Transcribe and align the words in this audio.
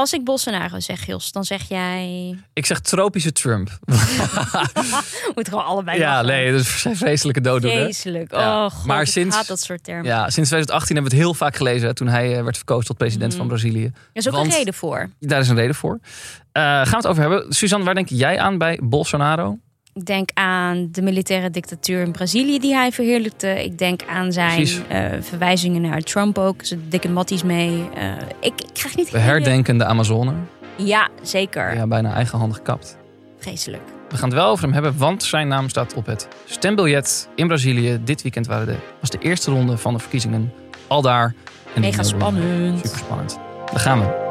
Als 0.00 0.12
ik 0.12 0.24
Bolsonaro 0.24 0.80
zeg, 0.80 1.04
Gils, 1.04 1.32
dan 1.32 1.44
zeg 1.44 1.68
jij... 1.68 2.34
Ik 2.52 2.66
zeg 2.66 2.80
tropische 2.80 3.32
Trump. 3.32 3.68
Moet 5.34 5.48
gewoon 5.48 5.64
allebei 5.64 5.98
ja, 5.98 6.10
lachen. 6.12 6.26
nee, 6.26 6.52
dat 6.52 6.60
is 6.60 6.84
een 6.84 6.96
vreselijke 6.96 7.40
dooddoener. 7.40 7.82
Vreselijk. 7.82 8.32
Ja. 8.32 8.64
Oh 8.64 8.70
god, 8.70 8.86
Maar 8.86 9.06
sinds- 9.06 9.36
haat 9.36 9.46
dat 9.46 9.60
soort 9.60 9.84
termen. 9.84 10.04
Ja, 10.04 10.18
sinds 10.30 10.48
2018 10.48 10.94
hebben 10.94 11.12
we 11.12 11.18
het 11.18 11.26
heel 11.26 11.34
vaak 11.34 11.56
gelezen 11.56 11.88
hè, 11.88 11.94
toen 11.94 12.08
hij 12.08 12.36
eh, 12.36 12.42
werd 12.42 12.56
verkozen 12.56 12.86
tot 12.86 12.96
president 12.96 13.28
Mhm. 13.30 13.38
van 13.38 13.48
Brazilië. 13.48 13.84
Er 13.84 13.92
is 14.12 14.28
ook 14.28 14.34
Want- 14.34 14.46
een 14.46 14.52
reden 14.58 14.74
voor. 14.74 15.10
Daar 15.18 15.40
is 15.40 15.48
een 15.48 15.56
reden 15.56 15.74
voor. 15.74 15.98
Eh, 16.52 16.62
gaan 16.62 16.84
we 16.90 16.96
het 16.96 17.06
over 17.06 17.20
hebben. 17.22 17.52
Suzanne, 17.52 17.84
waar 17.84 17.94
denk 17.94 18.08
jij 18.08 18.38
aan 18.38 18.58
bij 18.58 18.78
Bolsonaro? 18.82 19.58
Ik 20.00 20.06
denk 20.06 20.30
aan 20.34 20.88
de 20.92 21.02
militaire 21.02 21.50
dictatuur 21.50 22.02
in 22.02 22.12
Brazilië 22.12 22.58
die 22.58 22.74
hij 22.74 22.92
verheerlijkte. 22.92 23.64
Ik 23.64 23.78
denk 23.78 24.00
aan 24.08 24.32
zijn 24.32 24.68
eh, 24.88 25.04
verwijzingen 25.20 25.80
naar 25.82 26.00
Trump 26.00 26.38
ook. 26.38 26.64
Zijn 26.64 26.82
dikke 26.88 27.08
matties 27.08 27.42
mee. 27.42 27.88
Eh, 27.94 28.12
ik, 28.40 28.52
ik 28.60 28.66
krijg 28.72 28.96
niet 28.96 29.10
De 29.10 29.18
hele- 29.18 29.30
herdenkende 29.30 29.84
Amazone. 29.84 30.32
Ja, 30.76 31.08
zeker. 31.22 31.74
Ja, 31.74 31.86
bijna 31.86 32.12
eigenhandig 32.14 32.56
gekapt. 32.56 32.96
Vreselijk. 33.38 33.82
We 34.08 34.16
gaan 34.16 34.28
het 34.28 34.38
wel 34.38 34.48
over 34.48 34.64
hem 34.64 34.72
hebben, 34.72 34.94
want 34.96 35.22
zijn 35.22 35.48
naam 35.48 35.68
staat 35.68 35.94
op 35.94 36.06
het 36.06 36.28
stembiljet 36.44 37.28
in 37.34 37.46
Brazilië. 37.46 38.00
Dit 38.04 38.22
weekend 38.22 38.46
waren 38.46 38.66
de, 38.66 38.76
was 39.00 39.10
de 39.10 39.18
eerste 39.18 39.50
ronde 39.50 39.76
van 39.76 39.92
de 39.92 39.98
verkiezingen 39.98 40.52
al 40.86 41.02
daar. 41.02 41.34
En 41.74 41.80
Mega 41.80 42.02
spannend. 42.02 42.80
Super 42.86 42.98
spannend. 42.98 43.38
Daar 43.70 43.80
gaan 43.80 44.00
we. 44.00 44.28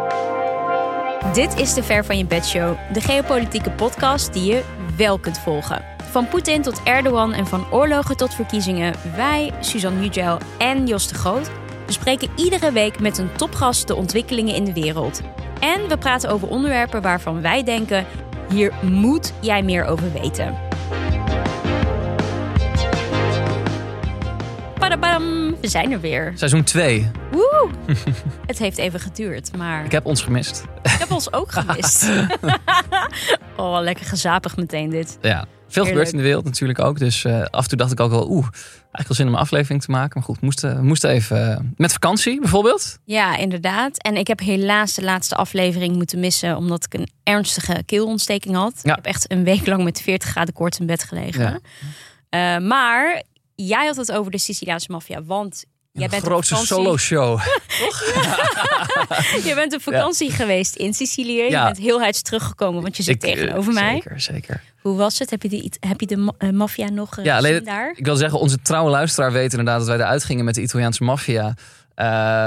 Dit 1.33 1.59
is 1.59 1.73
de 1.73 1.83
Ver 1.83 2.05
van 2.05 2.17
je 2.17 2.25
bed 2.25 2.45
show. 2.45 2.75
De 2.93 3.01
geopolitieke 3.01 3.69
podcast 3.71 4.33
die 4.33 4.43
je 4.43 4.61
wel 4.99 5.17
kunt 5.17 5.39
volgen. 5.39 5.85
Van 6.11 6.27
Poetin 6.27 6.61
tot 6.61 6.83
Erdogan 6.83 7.33
en 7.33 7.47
van 7.47 7.71
oorlogen 7.71 8.17
tot 8.17 8.33
verkiezingen. 8.33 8.95
Wij, 9.15 9.51
Suzanne 9.59 10.01
Hugel 10.01 10.37
en 10.57 10.87
Jos 10.87 11.07
de 11.07 11.15
Groot 11.15 11.49
bespreken 11.85 12.29
iedere 12.35 12.71
week 12.71 12.99
met 12.99 13.17
een 13.17 13.31
topgast 13.35 13.87
de 13.87 13.95
ontwikkelingen 13.95 14.55
in 14.55 14.63
de 14.63 14.73
wereld. 14.73 15.21
En 15.59 15.87
we 15.87 15.97
praten 15.97 16.29
over 16.29 16.47
onderwerpen 16.47 17.01
waarvan 17.01 17.41
wij 17.41 17.63
denken: 17.63 18.05
hier 18.49 18.73
moet 18.81 19.33
jij 19.39 19.63
meer 19.63 19.85
over 19.85 20.11
weten. 20.11 20.68
We 24.89 25.67
zijn 25.67 25.91
er 25.91 25.99
weer. 25.99 26.31
Seizoen 26.35 26.63
2. 26.63 27.11
Woe! 27.31 27.69
Het 28.47 28.59
heeft 28.59 28.77
even 28.77 28.99
geduurd, 28.99 29.57
maar 29.57 29.85
Ik 29.85 29.91
heb 29.91 30.05
ons 30.05 30.21
gemist. 30.21 30.63
ik 30.83 30.91
heb 30.99 31.11
ons 31.11 31.33
ook 31.33 31.51
gemist. 31.51 32.09
oh, 33.57 33.79
lekker 33.81 34.05
gezapig 34.05 34.57
meteen 34.57 34.89
dit. 34.89 35.17
Ja. 35.21 35.45
Veel 35.67 35.85
gebeurt 35.85 36.11
in 36.11 36.17
de 36.17 36.23
wereld 36.23 36.43
natuurlijk 36.43 36.79
ook. 36.79 36.99
Dus 36.99 37.25
eh, 37.25 37.41
af 37.41 37.63
en 37.63 37.69
toe 37.69 37.77
dacht 37.77 37.91
ik 37.91 37.99
ook 37.99 38.09
wel, 38.09 38.29
oeh, 38.29 38.47
eigenlijk 38.51 39.07
wel 39.07 39.15
zin 39.15 39.27
om 39.27 39.33
een 39.33 39.39
aflevering 39.39 39.81
te 39.81 39.91
maken. 39.91 40.11
Maar 40.13 40.23
goed, 40.23 40.39
we 40.39 40.45
moesten, 40.45 40.75
we 40.75 40.83
moesten 40.83 41.09
even 41.09 41.51
eh, 41.51 41.59
met 41.75 41.91
vakantie 41.91 42.39
bijvoorbeeld. 42.39 42.99
Ja, 43.05 43.37
inderdaad. 43.37 44.01
En 44.01 44.15
ik 44.17 44.27
heb 44.27 44.39
helaas 44.39 44.93
de 44.93 45.03
laatste 45.03 45.35
aflevering 45.35 45.95
moeten 45.95 46.19
missen 46.19 46.57
omdat 46.57 46.85
ik 46.85 46.93
een 46.93 47.09
ernstige 47.23 47.83
keelontsteking 47.85 48.55
had. 48.55 48.79
Ja. 48.83 48.89
Ik 48.89 48.95
heb 48.95 49.05
echt 49.05 49.31
een 49.31 49.43
week 49.43 49.65
lang 49.65 49.83
met 49.83 50.01
40 50.01 50.29
graden 50.29 50.53
koorts 50.53 50.79
in 50.79 50.85
bed 50.85 51.03
gelegen. 51.03 51.61
Ja. 52.29 52.55
Eh, 52.55 52.61
maar 52.61 53.23
jij 53.67 53.85
had 53.85 53.95
het 53.95 54.11
over 54.11 54.31
de 54.31 54.37
Siciliaanse 54.37 54.91
maffia, 54.91 55.23
want 55.23 55.65
jij 55.91 56.03
Een 56.03 56.09
bent 56.09 56.23
grootste 56.23 56.55
op 56.55 56.59
vakantie. 56.59 56.85
solo 56.85 56.97
show. 56.97 57.39
Je 59.47 59.51
bent 59.55 59.73
op 59.73 59.81
vakantie 59.81 60.31
geweest 60.31 60.75
in 60.75 60.93
Sicilië. 60.93 61.43
Je 61.43 61.49
Ja. 61.49 61.65
bent 61.65 61.77
heel 61.77 62.01
heids 62.01 62.21
teruggekomen, 62.21 62.81
want 62.81 62.97
je 62.97 63.03
zit 63.03 63.23
Ik, 63.23 63.29
eh, 63.29 63.33
tegenover 63.41 63.73
mij. 63.73 63.93
Zeker, 63.93 64.21
zeker. 64.21 64.61
Hoe 64.81 64.97
was 64.97 65.19
het? 65.19 65.29
Heb 65.29 65.41
je, 65.43 65.49
die, 65.49 65.71
heb 65.79 65.99
je 65.99 66.07
de 66.07 66.33
eh, 66.37 66.49
maffia 66.49 66.89
nog 66.89 67.17
eh, 67.17 67.25
Ja, 67.25 67.37
alleen 67.37 67.63
daar? 67.63 67.93
Ik 67.95 68.05
wil 68.05 68.15
zeggen, 68.15 68.39
onze 68.39 68.61
trouwe 68.61 68.89
luisteraar 68.89 69.31
weet 69.31 69.51
inderdaad 69.51 69.77
dat 69.79 69.87
wij 69.87 69.97
eruit 69.97 70.23
gingen 70.23 70.45
met 70.45 70.55
de 70.55 70.61
Italiaanse 70.61 71.03
maffia. 71.03 71.53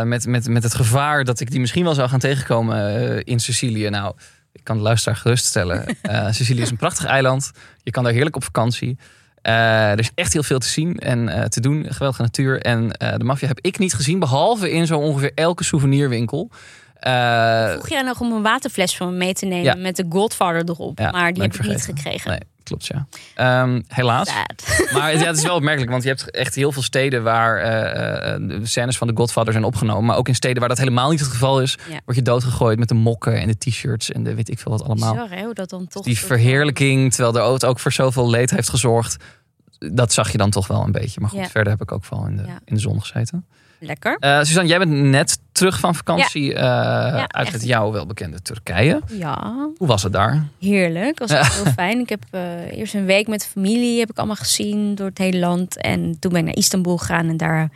Met, 0.05 0.27
met, 0.27 0.49
met 0.49 0.63
het 0.63 0.75
gevaar 0.75 1.25
dat 1.25 1.41
ik 1.41 1.51
die 1.51 1.61
misschien 1.61 1.85
wel 1.85 1.95
zou 1.95 2.09
gaan 2.09 2.19
tegenkomen 2.19 3.25
in 3.25 3.41
Sicilië. 3.41 3.89
Nou, 3.89 4.15
ik 4.53 4.61
kan 4.65 4.77
de 4.77 4.83
luisteraar 4.83 5.17
geruststellen. 5.19 5.97
Sicilië 6.35 6.61
is 6.63 6.71
een 6.71 6.77
prachtig 6.77 7.05
eiland. 7.05 7.51
Je 7.83 7.91
kan 7.91 8.05
daar 8.05 8.13
heerlijk 8.13 8.37
op 8.37 8.45
vakantie. 8.45 8.99
Eh, 9.43 9.91
er 9.91 9.99
is 9.99 10.11
echt 10.15 10.33
heel 10.33 10.43
veel 10.43 10.59
te 10.59 10.69
zien 10.69 10.99
en 10.99 11.29
eh, 11.29 11.45
te 11.45 11.61
doen. 11.61 11.87
Geweldige 11.89 12.23
natuur. 12.23 12.61
En 12.61 12.93
eh, 12.93 13.17
de 13.17 13.25
maffia 13.25 13.49
heb 13.49 13.59
ik 13.61 13.79
niet 13.79 13.95
gezien, 13.95 14.19
behalve 14.19 14.71
in 14.71 14.87
zo 14.87 14.99
ongeveer 14.99 15.33
elke 15.35 15.65
souvenirwinkel. 15.65 16.51
Eh, 17.03 17.71
Vroeg 17.71 17.89
jij 17.89 18.03
nog 18.03 18.21
om 18.21 18.33
een 18.33 18.43
waterfles 18.43 18.97
van 18.97 19.11
me 19.11 19.17
mee 19.17 19.33
te 19.35 19.47
nemen 19.47 19.65
Ja. 19.65 19.75
met 19.75 19.97
de 19.97 20.07
Godfather 20.09 20.63
erop. 20.69 20.99
Ja, 20.99 21.11
maar 21.11 21.33
die 21.33 21.43
heb 21.43 21.55
ik 21.55 21.67
niet 21.67 21.85
gekregen. 21.85 22.31
nee, 22.31 22.41
klopt 22.63 22.87
ja. 22.87 23.07
Ehm, 23.35 23.81
helaas. 23.89 24.29
Sad. 24.29 24.65
Maar 24.93 25.13
ja, 25.13 25.19
het 25.27 25.37
is 25.37 25.43
wel 25.43 25.55
opmerkelijk, 25.55 25.91
want 25.91 26.03
je 26.03 26.09
hebt 26.09 26.31
echt 26.31 26.55
heel 26.55 26.73
veel 26.73 26.83
steden 26.83 27.23
waar 27.23 27.59
eh, 27.59 28.35
eh, 28.35 28.41
de 28.49 28.67
scènes 28.67 28.97
van 28.99 29.07
de 29.07 29.13
Godfather 29.17 29.53
zijn 29.53 29.65
opgenomen. 29.65 30.05
Maar 30.05 30.17
ook 30.17 30.29
in 30.29 30.35
steden 30.35 30.59
waar 30.59 30.69
dat 30.69 30.79
helemaal 30.79 31.11
niet 31.11 31.21
het 31.21 31.29
geval 31.29 31.61
is, 31.61 31.79
Ja. 31.89 32.01
word 32.05 32.17
je 32.17 32.23
doodgegooid 32.23 32.79
met 32.79 32.89
de 32.89 32.95
mokken 32.95 33.41
en 33.41 33.47
de 33.47 33.59
t-shirts 33.59 34.11
en 34.13 34.23
de 34.23 34.35
weet 34.35 34.51
ik 34.51 34.59
veel 34.59 34.73
wat 34.73 34.85
allemaal. 34.85 35.29
Hè, 35.29 35.43
hoe 35.45 35.55
dat 35.55 35.71
dan 35.71 35.87
toch 35.87 36.05
Die 36.05 36.19
verheerlijking, 36.19 37.11
terwijl 37.11 37.33
de 37.33 37.39
auto 37.39 37.69
ook 37.69 37.79
voor 37.79 37.93
zoveel 37.93 38.31
leed 38.31 38.51
heeft 38.51 38.69
gezorgd. 38.71 39.17
Dat 39.79 40.13
zag 40.13 40.33
je 40.33 40.39
dan 40.39 40.51
toch 40.51 40.67
wel 40.67 40.83
een 40.85 40.93
beetje. 40.93 41.21
Maar 41.21 41.31
goed, 41.31 41.49
verder 41.51 41.73
heb 41.73 41.83
ik 41.83 41.93
ook 41.93 42.07
wel 42.11 42.27
in 42.27 42.37
de, 42.37 42.43
in 42.65 42.75
de 42.75 42.81
zon 42.81 43.01
gezeten. 43.01 43.47
Lekker. 43.85 44.17
Eh 44.19 44.39
Suzanne, 44.39 44.69
jij 44.69 44.79
bent 44.79 44.91
net 44.91 45.39
terug 45.53 45.81
van 45.81 45.95
vakantie 45.95 46.55
eh, 46.55 47.15
uit 47.17 47.33
echt. 47.33 47.53
het 47.53 47.65
jou 47.65 47.93
welbekende 47.93 48.43
Turkije. 48.43 49.01
Ja, 49.07 49.69
Hoe 49.77 49.87
was 49.89 50.03
het 50.03 50.13
daar? 50.13 50.47
heerlijk. 50.61 51.19
Was 51.19 51.31
echt 51.31 51.55
heel 51.63 51.73
fijn. 51.73 51.99
Ik 52.01 52.09
heb 52.09 52.23
eh, 52.31 52.77
eerst 52.79 52.95
een 52.95 53.05
week 53.05 53.27
met 53.29 53.47
familie 53.47 53.99
heb 53.99 54.11
ik 54.11 54.17
allemaal 54.19 54.37
gezien 54.37 54.95
door 54.95 55.07
het 55.07 55.19
hele 55.19 55.39
land. 55.39 55.77
En 55.77 56.17
toen 56.19 56.31
ben 56.33 56.41
ik 56.41 56.47
naar 56.47 56.57
Istanbul 56.57 56.97
gegaan 56.99 57.29
en 57.29 57.37
daar 57.37 57.71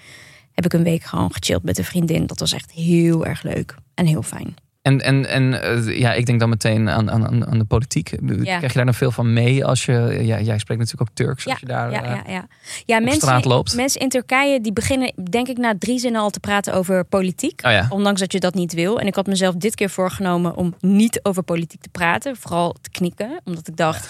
heb 0.53 0.65
ik 0.65 0.72
een 0.72 0.83
week 0.83 1.03
gewoon 1.03 1.33
gechilled 1.33 1.62
met 1.62 1.78
een 1.78 1.84
vriendin. 1.84 2.27
Dat 2.27 2.41
was 2.41 2.53
echt 2.53 2.71
heel 2.71 3.27
erg 3.27 3.43
leuk 3.43 3.75
en 3.95 4.06
heel 4.06 4.22
fijn. 4.22 4.55
En, 4.86 5.00
en, 5.00 5.26
en 5.26 5.62
eh, 5.62 5.98
ja, 5.98 6.12
ik 6.12 6.26
denk 6.26 6.41
dan 6.41 6.48
meteen 6.48 6.91
aan, 6.91 7.10
aan, 7.10 7.47
aan 7.47 7.58
de 7.58 7.64
politiek. 7.64 8.10
Ja. 8.10 8.56
Krijg 8.56 8.72
je 8.72 8.72
daar 8.72 8.84
nog 8.84 8.97
veel 8.97 9.10
van 9.10 9.32
mee 9.32 9.64
als 9.64 9.84
je... 9.84 10.19
Ja, 10.22 10.41
jij 10.41 10.58
spreekt 10.58 10.80
natuurlijk 10.80 11.10
ook 11.10 11.16
Turks 11.16 11.47
als 11.47 11.60
je 11.60 11.66
daar 11.66 11.91
ja, 11.91 12.02
eh, 12.02 12.10
ja, 12.10 12.22
ja. 12.26 12.47
ja 12.84 12.97
op 12.97 13.02
mensen, 13.02 13.22
straat 13.22 13.44
loopt. 13.44 13.74
mensen 13.74 14.00
in 14.00 14.08
Turkije 14.08 14.60
die 14.60 14.72
beginnen 14.72 15.12
denk 15.30 15.48
ik 15.48 15.56
na 15.56 15.74
drie 15.78 15.98
zinnen 15.98 16.20
al 16.20 16.30
te 16.30 16.41
praten 16.41 16.74
over 16.74 17.04
politiek. 17.04 17.60
Oh 17.64 17.86
Ondanks 17.88 18.20
dat 18.20 18.32
je 18.32 18.41
dat 18.41 18.54
niet 18.54 18.72
wil. 18.72 19.00
En 19.00 19.06
ik 19.06 19.14
had 19.14 19.26
mezelf 19.26 19.54
dit 19.54 19.74
keer 19.74 19.91
voorgenomen 19.91 20.56
om 20.56 20.74
niet 20.80 21.20
over 21.22 21.42
politiek 21.42 21.80
te 21.80 21.88
praten. 21.88 22.36
Vooral 22.36 22.76
te 22.80 22.91
knikken. 22.91 23.41
Omdat 23.44 23.68
ik 23.68 23.76
dacht, 23.76 24.08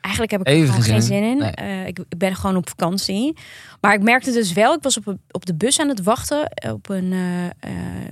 eigenlijk 0.00 0.32
heb 0.32 0.40
ik 0.40 0.46
er 0.46 0.52
Even 0.52 0.82
geen 0.82 1.02
zin 1.02 1.22
in. 1.22 1.38
Nee. 1.38 1.50
Eh, 1.50 1.86
ik, 1.86 1.98
ik 1.98 2.18
ben 2.18 2.36
gewoon 2.36 2.56
op 2.56 2.68
vakantie. 2.68 3.36
Maar 3.80 3.94
ik 3.94 4.02
merkte 4.02 4.32
dus 4.32 4.52
wel, 4.52 4.74
ik 4.74 4.82
was 4.82 4.96
op, 4.96 5.16
op 5.30 5.46
de 5.46 5.54
bus 5.54 5.80
aan 5.80 5.88
het 5.88 6.02
wachten. 6.02 6.52
Op 6.72 6.88
een, 6.88 7.12
eh, 7.12 7.44
eh, 7.44 7.50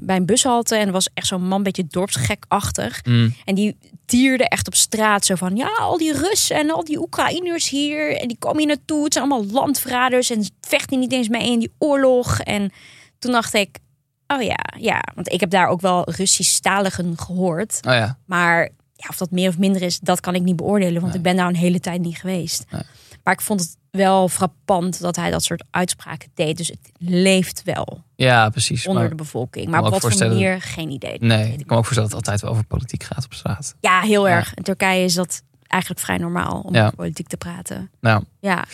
bij 0.00 0.16
een 0.16 0.26
bushalte. 0.26 0.76
En 0.76 0.86
er 0.86 0.92
was 0.92 1.08
echt 1.14 1.26
zo'n 1.26 1.46
man, 1.46 1.58
een 1.58 1.62
beetje 1.62 1.86
dorpsgekachtig. 1.86 3.04
Mm. 3.04 3.34
En 3.44 3.54
die 3.54 3.76
tierde 4.06 4.48
echt 4.48 4.66
op 4.66 4.74
straat 4.74 5.24
zo 5.24 5.34
van... 5.34 5.56
Ja, 5.56 5.68
al 5.78 5.98
die 5.98 6.12
Russen 6.12 6.56
en 6.56 6.70
al 6.70 6.84
die 6.84 7.00
Oekraïners 7.00 7.68
hier. 7.68 8.16
En 8.16 8.28
die 8.28 8.38
komen 8.38 8.58
hier 8.58 8.66
naartoe. 8.66 9.04
Het 9.04 9.12
zijn 9.12 9.30
allemaal 9.30 9.52
landverraders. 9.52 10.30
En 10.30 10.46
vechten 10.60 10.98
niet 10.98 11.12
eens 11.12 11.28
mee 11.28 11.50
in 11.50 11.58
die 11.58 11.72
oorlog. 11.78 12.40
En 12.40 12.72
toen 13.18 13.32
dacht 13.32 13.54
ik... 13.54 13.78
Oh 14.26 14.42
ja, 14.42 14.64
ja. 14.78 15.02
Want 15.14 15.32
ik 15.32 15.40
heb 15.40 15.50
daar 15.50 15.68
ook 15.68 15.80
wel 15.80 16.10
Russisch-staligen 16.10 17.18
gehoord. 17.18 17.80
oh 17.86 17.92
ja. 17.92 18.18
Maar 18.26 18.68
ja, 19.00 19.08
of 19.08 19.16
dat 19.16 19.30
meer 19.30 19.48
of 19.48 19.58
minder 19.58 19.82
is, 19.82 19.98
dat 19.98 20.20
kan 20.20 20.34
ik 20.34 20.42
niet 20.42 20.56
beoordelen. 20.56 20.92
Want 21.00 21.06
Nee. 21.06 21.16
ik 21.16 21.22
ben 21.22 21.36
daar 21.36 21.48
een 21.48 21.56
hele 21.56 21.80
tijd 21.80 22.00
niet 22.00 22.16
geweest. 22.16 22.64
Nee. 22.70 22.82
Maar 23.24 23.34
ik 23.34 23.40
vond 23.40 23.60
het 23.60 23.76
wel 23.90 24.28
frappant 24.28 25.00
dat 25.00 25.16
hij 25.16 25.30
dat 25.30 25.42
soort 25.44 25.64
uitspraken 25.70 26.28
deed. 26.34 26.56
Dus 26.56 26.68
het 26.68 26.90
leeft 26.98 27.62
wel 27.64 28.02
ja, 28.16 28.48
precies. 28.48 28.86
onder 28.86 29.00
Maar, 29.02 29.10
de 29.10 29.16
bevolking. 29.16 29.68
Maar 29.68 29.82
op 29.84 29.90
wat 29.90 30.00
voor 30.00 30.28
manier, 30.28 30.60
geen 30.62 30.90
idee. 30.90 31.16
nee, 31.20 31.52
ik 31.52 31.56
kan 31.56 31.66
me 31.66 31.74
ook 31.76 31.84
voorstellen 31.84 32.08
dat 32.10 32.18
het 32.18 32.26
altijd 32.28 32.40
wel 32.40 32.50
over 32.50 32.64
politiek 32.64 33.02
gaat 33.02 33.24
op 33.24 33.34
straat. 33.34 33.74
Ja, 33.80 34.00
heel 34.00 34.28
Ja. 34.28 34.34
erg. 34.36 34.54
In 34.54 34.62
Turkije 34.62 35.04
is 35.04 35.14
dat 35.14 35.42
eigenlijk 35.66 36.00
vrij 36.02 36.18
normaal 36.18 36.60
om 36.60 36.74
Ja. 36.74 36.82
over 36.84 36.96
politiek 36.96 37.26
te 37.28 37.36
praten. 37.36 37.90
Nou, 38.00 38.24
Ja, 38.40 38.64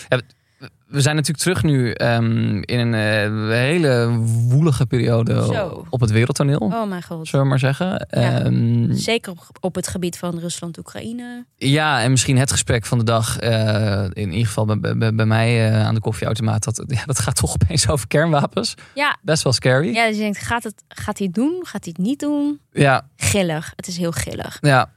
we 0.94 1.00
zijn 1.00 1.16
natuurlijk 1.16 1.44
terug 1.44 1.62
nu 1.62 1.91
ehm, 1.91 2.56
in 2.60 2.78
een 2.78 2.94
eh, 2.94 3.49
hele 3.49 4.09
woelige 4.49 4.87
periode 4.87 5.44
Zo. 5.53 5.87
op 5.91 6.00
het 6.00 6.10
wereldtoneel. 6.10 6.59
oh 6.59 6.88
mijn 6.88 7.03
god. 7.03 7.27
Zullen 7.27 7.44
we 7.44 7.50
maar 7.50 7.59
zeggen. 7.59 8.06
Ja. 8.10 8.41
Ehm, 8.41 8.93
Zeker 8.93 9.32
op, 9.32 9.41
op 9.60 9.75
het 9.75 9.88
gebied 9.88 10.19
van 10.19 10.38
Rusland-Oekraïne. 10.38 11.44
Ja, 11.56 12.02
en 12.02 12.11
misschien 12.11 12.38
het 12.38 12.50
gesprek 12.50 12.87
van 12.87 12.99
de 12.99 13.05
dag, 13.05 13.38
eh, 13.38 14.05
in 14.12 14.31
ieder 14.31 14.46
geval 14.46 14.64
bij, 14.64 14.96
bij, 14.96 15.14
bij 15.14 15.26
mij 15.26 15.69
eh, 15.69 15.87
aan 15.87 15.94
de 15.94 16.00
koffieautomaat, 16.00 16.64
dat, 16.64 16.85
ja, 16.97 17.05
dat 17.05 17.19
gaat 17.19 17.37
toch 17.37 17.52
opeens 17.52 17.88
over 17.88 18.06
kernwapens. 18.06 18.75
Ja, 18.94 19.17
Best 19.23 19.43
wel 19.43 19.52
scary. 19.52 19.87
Ja, 19.87 20.02
ja 20.02 20.06
dus 20.08 20.17
je 20.17 20.23
denkt, 20.23 20.38
gaat, 20.38 20.62
het, 20.62 20.82
gaat 20.88 21.19
hij 21.19 21.26
het 21.26 21.35
doen? 21.35 21.61
Gaat 21.62 21.85
hij 21.85 21.94
het 21.97 22.06
niet 22.06 22.20
doen? 22.20 22.61
ja. 22.73 23.08
Gillig. 23.17 23.73
Het 23.76 23.87
is 23.87 23.97
heel 23.97 24.12
gillig. 24.12 24.58
ja. 24.61 24.90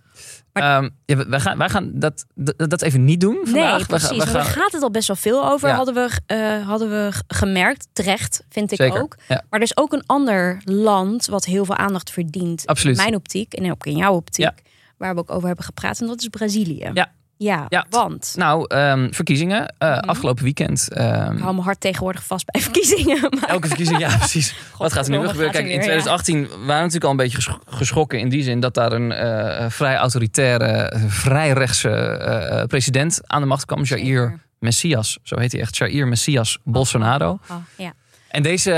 Maar- 0.60 0.84
Ehm, 0.84 0.90
ja, 1.06 1.28
wij, 1.28 1.40
gaan, 1.40 1.58
wij 1.58 1.70
gaan 1.70 1.92
dat, 1.94 2.26
dat, 2.36 2.70
dat 2.70 2.82
even 2.82 3.06
niet 3.06 3.22
doen 3.22 3.40
vandaag. 3.44 3.72
Nee, 3.72 3.80
We 3.80 3.86
precies. 3.86 4.08
gaan- 4.08 4.18
we 4.18 4.26
daar 4.34 4.44
gaan- 4.44 4.54
gaat 4.62 4.72
het 4.72 4.82
al 4.82 4.92
best 4.92 5.08
wel 5.08 5.16
veel 5.16 5.50
over, 5.50 5.70
Ja. 5.70 5.76
hadden, 5.76 5.94
we, 5.94 6.10
eh, 6.26 6.68
hadden 6.68 6.90
we 6.90 7.12
gemerkt. 7.28 7.88
Terecht, 7.94 8.44
vind 8.50 8.72
ik 8.72 8.78
Zeker, 8.78 9.02
ook. 9.02 9.16
ja. 9.28 9.44
Maar 9.50 9.60
er 9.60 9.66
is 9.66 9.78
ook 9.78 9.94
een 9.94 10.04
ander 10.06 10.62
land 10.64 11.26
wat 11.26 11.46
heel 11.46 11.66
veel 11.66 11.76
aandacht 11.78 12.12
verdient. 12.12 12.66
Absoluut. 12.66 12.98
In 12.98 13.04
mijn 13.04 13.16
optiek 13.16 13.54
en 13.54 13.72
ook 13.72 13.86
in 13.86 13.98
jouw 13.98 14.14
optiek. 14.14 14.52
Waar 14.98 15.14
we 15.14 15.20
ook 15.20 15.32
over 15.32 15.48
hebben 15.48 15.66
gepraat. 15.66 16.00
En 16.02 16.08
dat 16.08 16.22
is 16.22 16.28
Brazilië. 16.28 16.90
Ja. 16.94 17.12
Ja, 17.38 17.66
Ja. 17.70 17.86
want... 17.90 18.34
Nou, 18.38 18.66
ehm, 18.68 19.12
verkiezingen. 19.12 19.74
eh, 19.78 19.90
Mhm. 19.98 20.10
Afgelopen 20.10 20.44
weekend. 20.44 20.88
ehm, 20.94 21.06
Ik 21.34 21.40
hou 21.40 21.54
mijn 21.54 21.66
hart 21.66 21.80
tegenwoordig 21.80 22.24
vast 22.26 22.46
bij 22.52 22.62
verkiezingen. 22.68 23.20
Maar 23.40 23.50
elke 23.50 23.68
verkiezing, 23.68 24.00
ja 24.00 24.18
precies. 24.18 24.56
Wat 24.78 24.94
gaat 24.94 25.06
er 25.06 25.12
nu 25.12 25.20
weer 25.20 25.30
gebeuren? 25.30 25.52
Kijk, 25.54 25.64
in 25.66 25.70
weer, 25.70 25.78
ja. 25.80 25.84
2018 26.02 26.40
waren 26.48 26.58
we 26.66 26.74
natuurlijk 26.74 27.04
al 27.04 27.10
een 27.12 27.18
beetje 27.18 27.38
gesch- 27.42 27.58
geschrokken 27.68 28.20
in 28.20 28.30
die 28.30 28.44
zin 28.44 28.60
dat 28.60 28.74
daar 28.74 28.92
een 28.92 29.12
eh, 29.12 29.66
vrij 29.70 29.96
autoritaire, 29.96 30.94
vrij 31.08 31.52
rechtse 31.52 31.90
eh, 31.90 32.64
president 32.64 33.20
aan 33.24 33.42
de 33.42 33.48
macht 33.48 33.66
kwam. 33.66 33.84
Jair. 33.84 34.40
Messias, 34.60 35.18
zo 35.24 35.40
heet 35.40 35.52
hij 35.52 35.62
echt. 35.62 35.78
Jair 35.78 36.08
Messias 36.08 36.58
Bolsonaro. 36.64 37.40
Oh, 37.52 37.56
ja. 37.78 37.94
En 38.30 38.44
deze 38.44 38.72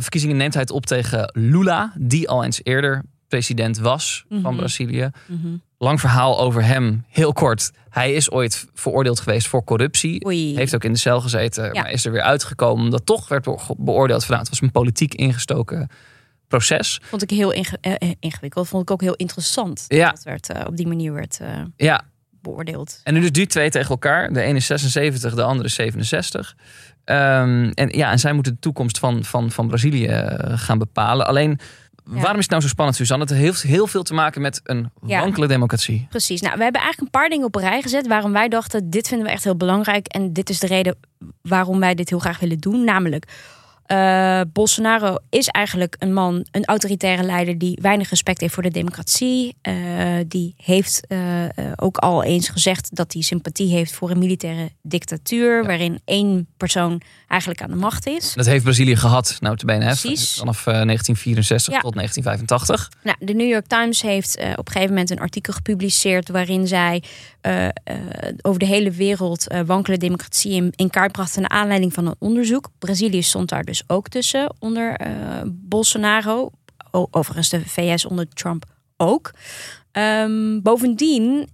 verkiezingen 0.00 0.36
neemt 0.36 0.52
hij 0.52 0.62
het 0.62 0.70
op 0.70 0.86
tegen 0.86 1.30
Lula, 1.34 1.92
die 1.98 2.28
al 2.28 2.44
eens 2.44 2.60
eerder 2.62 3.02
president 3.28 3.78
was 3.78 4.24
van 4.28 4.40
Mhm. 4.40 4.56
Brazilië. 4.56 5.10
Mhm. 5.26 5.48
Lang 5.82 6.00
verhaal 6.00 6.40
over 6.40 6.64
hem, 6.64 7.04
heel 7.08 7.32
kort. 7.32 7.70
Hij 7.90 8.12
is 8.12 8.30
ooit 8.30 8.66
veroordeeld 8.74 9.20
geweest 9.20 9.46
voor 9.48 9.64
corruptie. 9.64 10.26
Oei. 10.26 10.54
Heeft 10.56 10.74
ook 10.74 10.84
in 10.84 10.92
de 10.92 10.98
cel 10.98 11.20
gezeten, 11.20 11.64
Ja. 11.64 11.82
maar 11.82 11.90
is 11.90 12.04
er 12.04 12.12
weer 12.12 12.22
uitgekomen. 12.22 12.84
Omdat 12.84 13.06
toch 13.06 13.28
werd 13.28 13.44
be- 13.44 13.74
beoordeeld 13.78 14.20
van 14.24 14.30
nou, 14.34 14.40
het 14.40 14.48
was 14.50 14.60
een 14.60 14.70
politiek 14.72 15.14
ingestoken 15.14 15.88
proces. 16.48 17.00
Vond 17.04 17.22
ik 17.22 17.30
heel 17.30 17.52
eh, 17.52 17.64
eh, 17.80 18.10
ingewikkeld. 18.20 18.68
Vond 18.68 18.82
ik 18.82 18.90
ook 18.90 19.00
heel 19.00 19.14
interessant. 19.14 19.84
Ja. 19.88 20.10
Dat 20.10 20.22
werd, 20.22 20.52
eh, 20.52 20.66
op 20.66 20.76
die 20.76 20.86
manier 20.86 21.12
werd 21.12 21.40
Ja, 21.76 22.00
beoordeeld. 22.42 23.00
en 23.04 23.14
nu 23.14 23.20
dus 23.20 23.32
die 23.32 23.46
twee 23.46 23.70
tegen 23.70 23.90
elkaar. 23.90 24.32
De 24.32 24.40
ene 24.42 24.56
is 24.56 24.66
76, 24.66 25.34
de 25.34 25.42
andere 25.42 25.68
is 25.68 25.74
67. 25.74 26.56
Ehm, 27.04 27.70
en, 27.74 27.88
ja, 27.88 28.10
en 28.10 28.18
zij 28.18 28.32
moeten 28.32 28.52
de 28.52 28.58
toekomst 28.58 28.98
van, 28.98 29.24
van, 29.24 29.50
van 29.50 29.66
Brazilië 29.68 30.08
gaan 30.54 30.78
bepalen. 30.78 31.26
Alleen, 31.26 31.58
waarom 32.04 32.36
is 32.36 32.42
het 32.42 32.50
nou 32.50 32.62
zo 32.62 32.68
spannend, 32.68 32.96
Suzanne? 32.96 33.24
Het 33.24 33.34
heeft 33.34 33.62
heel 33.62 33.86
veel 33.86 34.02
te 34.02 34.14
maken 34.14 34.40
met 34.42 34.60
een 34.64 34.90
Ja. 35.06 35.20
wankele 35.20 35.46
democratie. 35.46 36.06
Precies. 36.10 36.40
Nou, 36.40 36.56
we 36.56 36.62
hebben 36.62 36.80
eigenlijk 36.80 37.14
een 37.14 37.20
paar 37.20 37.28
dingen 37.30 37.46
op 37.46 37.54
een 37.56 37.62
rij 37.62 37.82
gezet 37.82 38.06
waarom 38.06 38.32
wij 38.32 38.48
dachten: 38.48 38.90
dit 38.90 39.08
vinden 39.08 39.26
we 39.26 39.32
echt 39.32 39.44
heel 39.44 39.56
belangrijk. 39.56 40.06
En 40.06 40.32
dit 40.32 40.50
is 40.50 40.58
de 40.58 40.66
reden 40.66 40.96
waarom 41.42 41.80
wij 41.80 41.94
dit 41.94 42.08
heel 42.08 42.18
graag 42.18 42.38
willen 42.38 42.58
doen. 42.58 42.84
Namelijk, 42.84 43.24
eh, 43.86 44.40
Bolsonaro 44.52 45.16
is 45.30 45.48
eigenlijk 45.48 45.96
een 45.98 46.12
man, 46.12 46.46
een 46.50 46.64
autoritaire 46.64 47.22
leider 47.22 47.58
die 47.58 47.78
weinig 47.82 48.10
respect 48.10 48.40
heeft 48.40 48.54
voor 48.54 48.62
de 48.62 48.70
democratie. 48.70 49.56
Eh, 49.62 49.74
die 50.28 50.54
heeft 50.56 51.06
eh, 51.06 51.18
ook 51.76 51.96
al 51.96 52.22
eens 52.24 52.48
gezegd 52.48 52.96
dat 52.96 53.12
hij 53.12 53.22
sympathie 53.22 53.72
heeft 53.74 53.92
voor 53.92 54.10
een 54.10 54.18
militaire 54.18 54.70
dictatuur, 54.82 55.64
waarin 55.66 56.00
één 56.04 56.46
persoon 56.56 57.00
eigenlijk 57.28 57.62
aan 57.62 57.70
de 57.70 57.76
macht 57.76 58.06
is. 58.06 58.32
Dat 58.34 58.46
heeft 58.46 58.64
Brazilië 58.64 58.96
gehad, 58.96 59.36
nou 59.40 59.56
te 59.56 59.64
benen, 59.66 59.86
Precies. 59.86 60.34
vanaf 60.34 60.58
eh, 60.58 60.64
1964 60.64 61.72
Ja. 61.74 61.80
tot 61.80 61.94
1985. 61.94 62.90
Nou, 63.02 63.16
de 63.20 63.34
New 63.34 63.48
York 63.48 63.66
Times 63.66 64.02
heeft 64.02 64.36
op 64.36 64.66
een 64.66 64.72
gegeven 64.72 64.88
moment 64.88 65.10
een 65.10 65.20
artikel 65.20 65.52
gepubliceerd 65.52 66.28
waarin 66.28 66.66
zij 66.66 67.02
eh, 67.42 67.66
eh, 67.66 67.72
over 68.42 68.58
de 68.58 68.66
hele 68.66 68.90
wereld 68.90 69.48
eh, 69.48 69.60
wankele 69.66 69.96
democratie 69.98 70.52
in, 70.52 70.72
in 70.76 70.90
kaart 70.90 71.12
brachten 71.12 71.40
naar 71.40 71.50
aanleiding 71.50 71.92
van 71.92 72.06
een 72.06 72.14
onderzoek. 72.18 72.70
Brazilië 72.78 73.22
stond 73.22 73.48
daar 73.48 73.64
dus 73.64 73.82
ook 73.86 74.08
tussen 74.08 74.54
onder 74.58 75.00
Bolsonaro. 75.46 76.50
O- 76.90 77.06
overigens 77.10 77.48
de 77.48 77.60
VS 77.68 78.04
onder 78.04 78.28
Trump 78.28 78.64
ook. 78.96 79.30
Ehm, 79.92 80.60
bovendien 80.60 81.48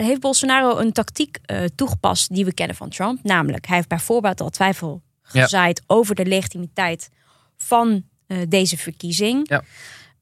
heeft 0.00 0.20
Bolsonaro 0.20 0.78
een 0.78 0.92
tactiek 0.92 1.38
toegepast 1.74 2.34
die 2.34 2.44
we 2.44 2.54
kennen 2.54 2.76
van 2.76 2.88
Trump. 2.88 3.18
Namelijk, 3.22 3.66
hij 3.66 3.76
heeft 3.76 3.88
bijvoorbeeld 3.88 4.40
al 4.40 4.50
twijfel 4.50 5.02
Ja. 5.32 5.40
gezaaid 5.42 5.82
over 5.86 6.14
de 6.14 6.26
legitimiteit 6.26 7.08
van 7.56 8.02
deze 8.48 8.76
verkiezing. 8.78 9.48
Ja. 9.48 9.62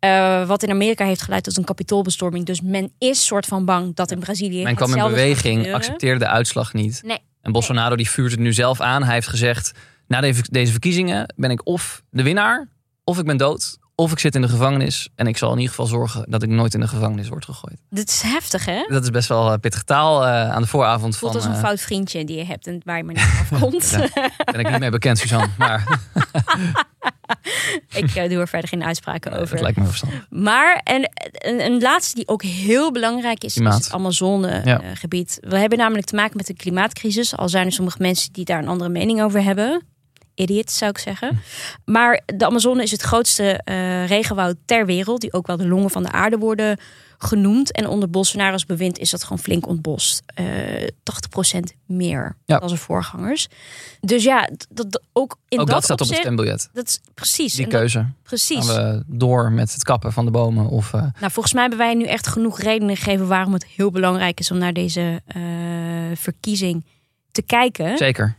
Eh, 0.04 0.46
wat 0.46 0.62
in 0.62 0.70
Amerika 0.70 1.04
heeft 1.04 1.22
geleid 1.22 1.44
tot 1.44 1.56
een 1.56 1.64
kapitoolbestorming. 1.64 2.46
Dus 2.46 2.60
men 2.60 2.92
is 2.98 3.26
soort 3.26 3.46
van 3.46 3.64
bang 3.64 3.94
dat 3.94 4.10
in 4.10 4.18
Brazilië. 4.18 4.62
Men 4.62 4.74
kwam 4.74 4.88
in 4.88 4.94
beweging, 5.10 5.74
accepteerde 5.74 6.18
de 6.18 6.28
uitslag 6.28 6.72
niet. 6.72 7.00
Nee. 7.04 7.18
En 7.42 7.52
Bolsonaro 7.52 7.96
die 7.96 8.10
vuurt 8.10 8.30
het 8.30 8.40
nu 8.40 8.52
zelf 8.52 8.80
aan. 8.80 9.02
Hij 9.02 9.14
heeft 9.14 9.28
gezegd, 9.28 9.72
na 10.06 10.20
de- 10.20 10.44
deze 10.50 10.70
verkiezingen 10.72 11.32
ben 11.36 11.50
ik 11.50 11.66
of 11.66 12.02
de 12.10 12.22
winnaar, 12.22 12.68
of 13.04 13.18
ik 13.18 13.24
ben 13.24 13.36
dood, 13.36 13.78
of 13.94 14.12
ik 14.12 14.18
zit 14.18 14.34
in 14.34 14.40
de 14.40 14.48
gevangenis. 14.48 15.08
En 15.14 15.26
ik 15.26 15.36
zal 15.36 15.50
in 15.50 15.56
ieder 15.56 15.70
geval 15.70 15.86
zorgen 15.86 16.24
dat 16.28 16.42
ik 16.42 16.48
nooit 16.48 16.74
in 16.74 16.80
de 16.80 16.88
gevangenis 16.88 17.28
word 17.28 17.44
gegooid. 17.44 17.80
Dit 17.90 18.08
is 18.08 18.22
heftig, 18.22 18.64
hè? 18.64 18.84
Dat 18.88 19.02
is 19.02 19.10
best 19.10 19.28
wel 19.28 19.52
eh, 19.52 19.58
pittig 19.58 19.82
taal 19.82 20.24
eh, 20.24 20.50
aan 20.50 20.62
de 20.62 20.68
vooravond 20.68 21.16
Voelt 21.16 21.32
van... 21.32 21.40
als 21.40 21.50
een 21.50 21.56
eh, 21.56 21.66
fout 21.66 21.80
vriendje 21.80 22.24
die 22.24 22.36
je 22.36 22.44
hebt 22.44 22.66
en 22.66 22.80
waar 22.84 22.96
je 22.96 23.04
maar 23.04 23.14
niet 23.20 23.50
afkomt. 23.50 23.90
Ja. 23.90 24.30
ben 24.44 24.60
ik 24.60 24.70
niet 24.70 24.78
mee 24.78 24.90
bekend, 24.90 25.18
Suzanne. 25.18 25.48
Maar 25.58 25.98
ik 28.00 28.14
doe 28.14 28.40
er 28.40 28.48
verder 28.48 28.68
geen 28.68 28.84
uitspraken 28.84 29.30
eh, 29.30 29.36
het 29.36 29.46
over. 29.46 29.62
lijkt 29.62 29.78
me 29.78 29.84
verstandig. 29.84 30.26
Maar 30.30 30.80
en, 30.84 31.10
een, 31.32 31.64
een 31.64 31.80
laatste 31.80 32.14
die 32.14 32.28
ook 32.28 32.42
heel 32.42 32.92
belangrijk 32.92 33.44
is, 33.44 33.54
Klimaat. 33.54 33.78
is 33.78 33.84
het 33.84 33.94
Amazonegebied. 33.94 35.38
We 35.40 35.58
hebben 35.58 35.78
namelijk 35.78 36.06
te 36.06 36.14
maken 36.14 36.36
met 36.36 36.48
een 36.48 36.56
klimaatcrisis. 36.56 37.36
Al 37.36 37.48
zijn 37.48 37.66
er 37.66 37.72
sommige 37.72 37.98
mensen 38.00 38.32
die 38.32 38.44
daar 38.44 38.58
een 38.58 38.68
andere 38.68 38.90
mening 38.90 39.22
over 39.22 39.42
hebben. 39.42 39.82
Idiots 40.34 40.78
zou 40.78 40.90
ik 40.90 40.98
zeggen. 40.98 41.40
Maar 41.84 42.20
de 42.36 42.46
Amazone 42.46 42.82
is 42.82 42.90
het 42.90 43.02
grootste 43.02 43.60
eh, 43.64 44.06
regenwoud 44.06 44.56
ter 44.64 44.86
wereld. 44.86 45.20
Die 45.20 45.32
ook 45.32 45.46
wel 45.46 45.56
de 45.56 45.68
longen 45.68 45.90
van 45.90 46.02
de 46.02 46.10
aarde 46.12 46.38
worden 46.38 46.78
genoemd. 47.18 47.72
En 47.72 47.88
onder 47.88 48.10
Bolsonaro's 48.10 48.66
bewind 48.66 48.98
is 48.98 49.10
dat 49.10 49.22
gewoon 49.22 49.38
flink 49.38 49.66
ontbost. 49.66 50.22
Eh 50.34 50.44
80% 51.02 51.60
meer 51.86 52.36
Ja. 52.44 52.58
dan 52.58 52.68
zijn 52.68 52.80
voorgangers. 52.80 53.48
Dus 54.00 54.24
ja, 54.24 54.48
dat, 54.70 54.90
dat- 54.92 55.02
ook 55.12 55.36
in 55.48 55.58
Ook 55.60 55.66
dat, 55.66 55.74
dat 55.74 55.84
staat 55.84 56.00
op 56.00 56.08
het 56.08 56.16
stembiljet. 56.16 56.68
Dat 56.72 56.86
is 56.88 57.00
precies. 57.14 57.54
Die 57.54 57.64
En 57.64 57.70
dat- 57.70 57.80
keuze. 57.80 58.06
precies. 58.22 58.66
Gaan 58.68 58.92
we 58.98 59.02
door 59.06 59.52
met 59.52 59.72
het 59.72 59.84
kappen 59.84 60.12
van 60.12 60.24
de 60.24 60.30
bomen? 60.30 60.68
Of, 60.68 60.92
eh, 60.94 61.00
Nou, 61.00 61.32
volgens 61.32 61.52
mij 61.52 61.62
hebben 61.62 61.80
wij 61.80 61.94
nu 61.94 62.04
echt 62.04 62.26
genoeg 62.26 62.60
redenen 62.60 62.96
gegeven 62.96 63.28
waarom 63.28 63.52
het 63.52 63.66
heel 63.66 63.90
belangrijk 63.90 64.40
is 64.40 64.50
om 64.50 64.58
naar 64.58 64.72
deze 64.72 65.22
verkiezing 66.14 66.84
te 67.32 67.42
kijken. 67.42 67.96
zeker. 67.98 68.36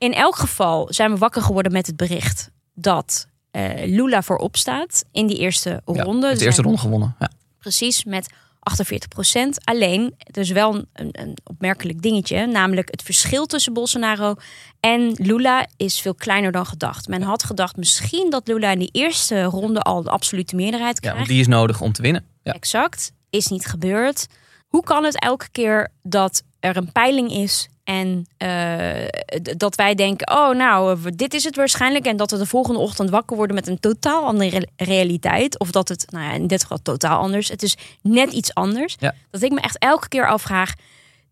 In 0.00 0.14
elk 0.14 0.36
geval 0.36 0.86
zijn 0.90 1.12
we 1.12 1.18
wakker 1.18 1.42
geworden 1.42 1.72
met 1.72 1.86
het 1.86 1.96
bericht 1.96 2.50
dat 2.74 3.26
eh, 3.50 3.70
Lula 3.84 4.22
voorop 4.22 4.56
staat 4.56 5.04
in 5.12 5.26
die 5.26 5.38
eerste 5.38 5.82
Ja, 5.92 6.02
ronde. 6.02 6.28
het 6.28 6.40
Er 6.40 6.46
eerste 6.46 6.62
ronde 6.62 6.78
gewonnen. 6.78 7.16
Ja. 7.18 7.30
Precies, 7.58 8.04
met 8.04 8.28
48 8.60 9.08
procent. 9.08 9.64
Alleen, 9.64 10.14
er 10.18 10.38
is 10.40 10.50
wel 10.50 10.74
een, 10.92 11.08
een 11.12 11.36
opmerkelijk 11.44 12.02
dingetje. 12.02 12.46
Namelijk 12.46 12.90
het 12.90 13.02
verschil 13.02 13.46
tussen 13.46 13.72
Bolsonaro 13.72 14.34
en 14.80 15.12
Lula 15.16 15.66
is 15.76 16.00
veel 16.00 16.14
kleiner 16.14 16.52
dan 16.52 16.66
gedacht. 16.66 17.08
Men 17.08 17.22
had 17.22 17.42
gedacht 17.44 17.76
misschien 17.76 18.30
dat 18.30 18.48
Lula 18.48 18.70
in 18.70 18.78
die 18.78 18.90
eerste 18.92 19.42
ronde 19.42 19.80
al 19.80 20.02
de 20.02 20.10
absolute 20.10 20.56
meerderheid 20.56 20.94
ja, 20.94 21.00
krijgt. 21.00 21.16
want 21.18 21.28
die 21.28 21.40
is 21.40 21.46
nodig 21.46 21.80
om 21.80 21.92
te 21.92 22.02
winnen. 22.02 22.24
Ja. 22.42 22.52
Exact. 22.52 23.12
Is 23.30 23.46
niet 23.46 23.66
gebeurd. 23.66 24.26
Hoe 24.66 24.82
kan 24.82 25.04
het 25.04 25.20
elke 25.20 25.48
keer 25.50 25.88
dat 26.02 26.42
er 26.60 26.76
een 26.76 26.92
peiling 26.92 27.32
is 27.32 27.68
en 27.90 28.26
eh, 28.36 29.08
dat 29.56 29.74
wij 29.74 29.94
denken: 29.94 30.30
oh, 30.30 30.50
nou, 30.56 30.98
eh, 31.04 31.12
dit 31.16 31.34
is 31.34 31.44
het 31.44 31.56
waarschijnlijk. 31.56 32.04
En 32.06 32.16
dat 32.16 32.30
we 32.30 32.38
de 32.38 32.46
volgende 32.46 32.78
ochtend 32.80 33.10
wakker 33.10 33.36
worden 33.36 33.54
met 33.56 33.66
een 33.66 33.80
totaal 33.80 34.24
andere 34.24 34.58
re- 34.58 34.84
realiteit. 34.84 35.58
Of 35.58 35.70
dat 35.70 35.88
het, 35.88 36.04
nou 36.10 36.24
ja, 36.24 36.32
in 36.32 36.46
dit 36.46 36.62
geval 36.62 36.82
totaal 36.82 37.18
anders. 37.20 37.48
Het 37.48 37.62
is 37.62 37.76
net 38.02 38.32
iets 38.32 38.54
anders. 38.54 38.96
Ja. 38.98 39.14
Dat 39.30 39.42
ik 39.42 39.52
me 39.52 39.60
echt 39.60 39.78
elke 39.78 40.08
keer 40.08 40.28
afvraag. 40.28 40.72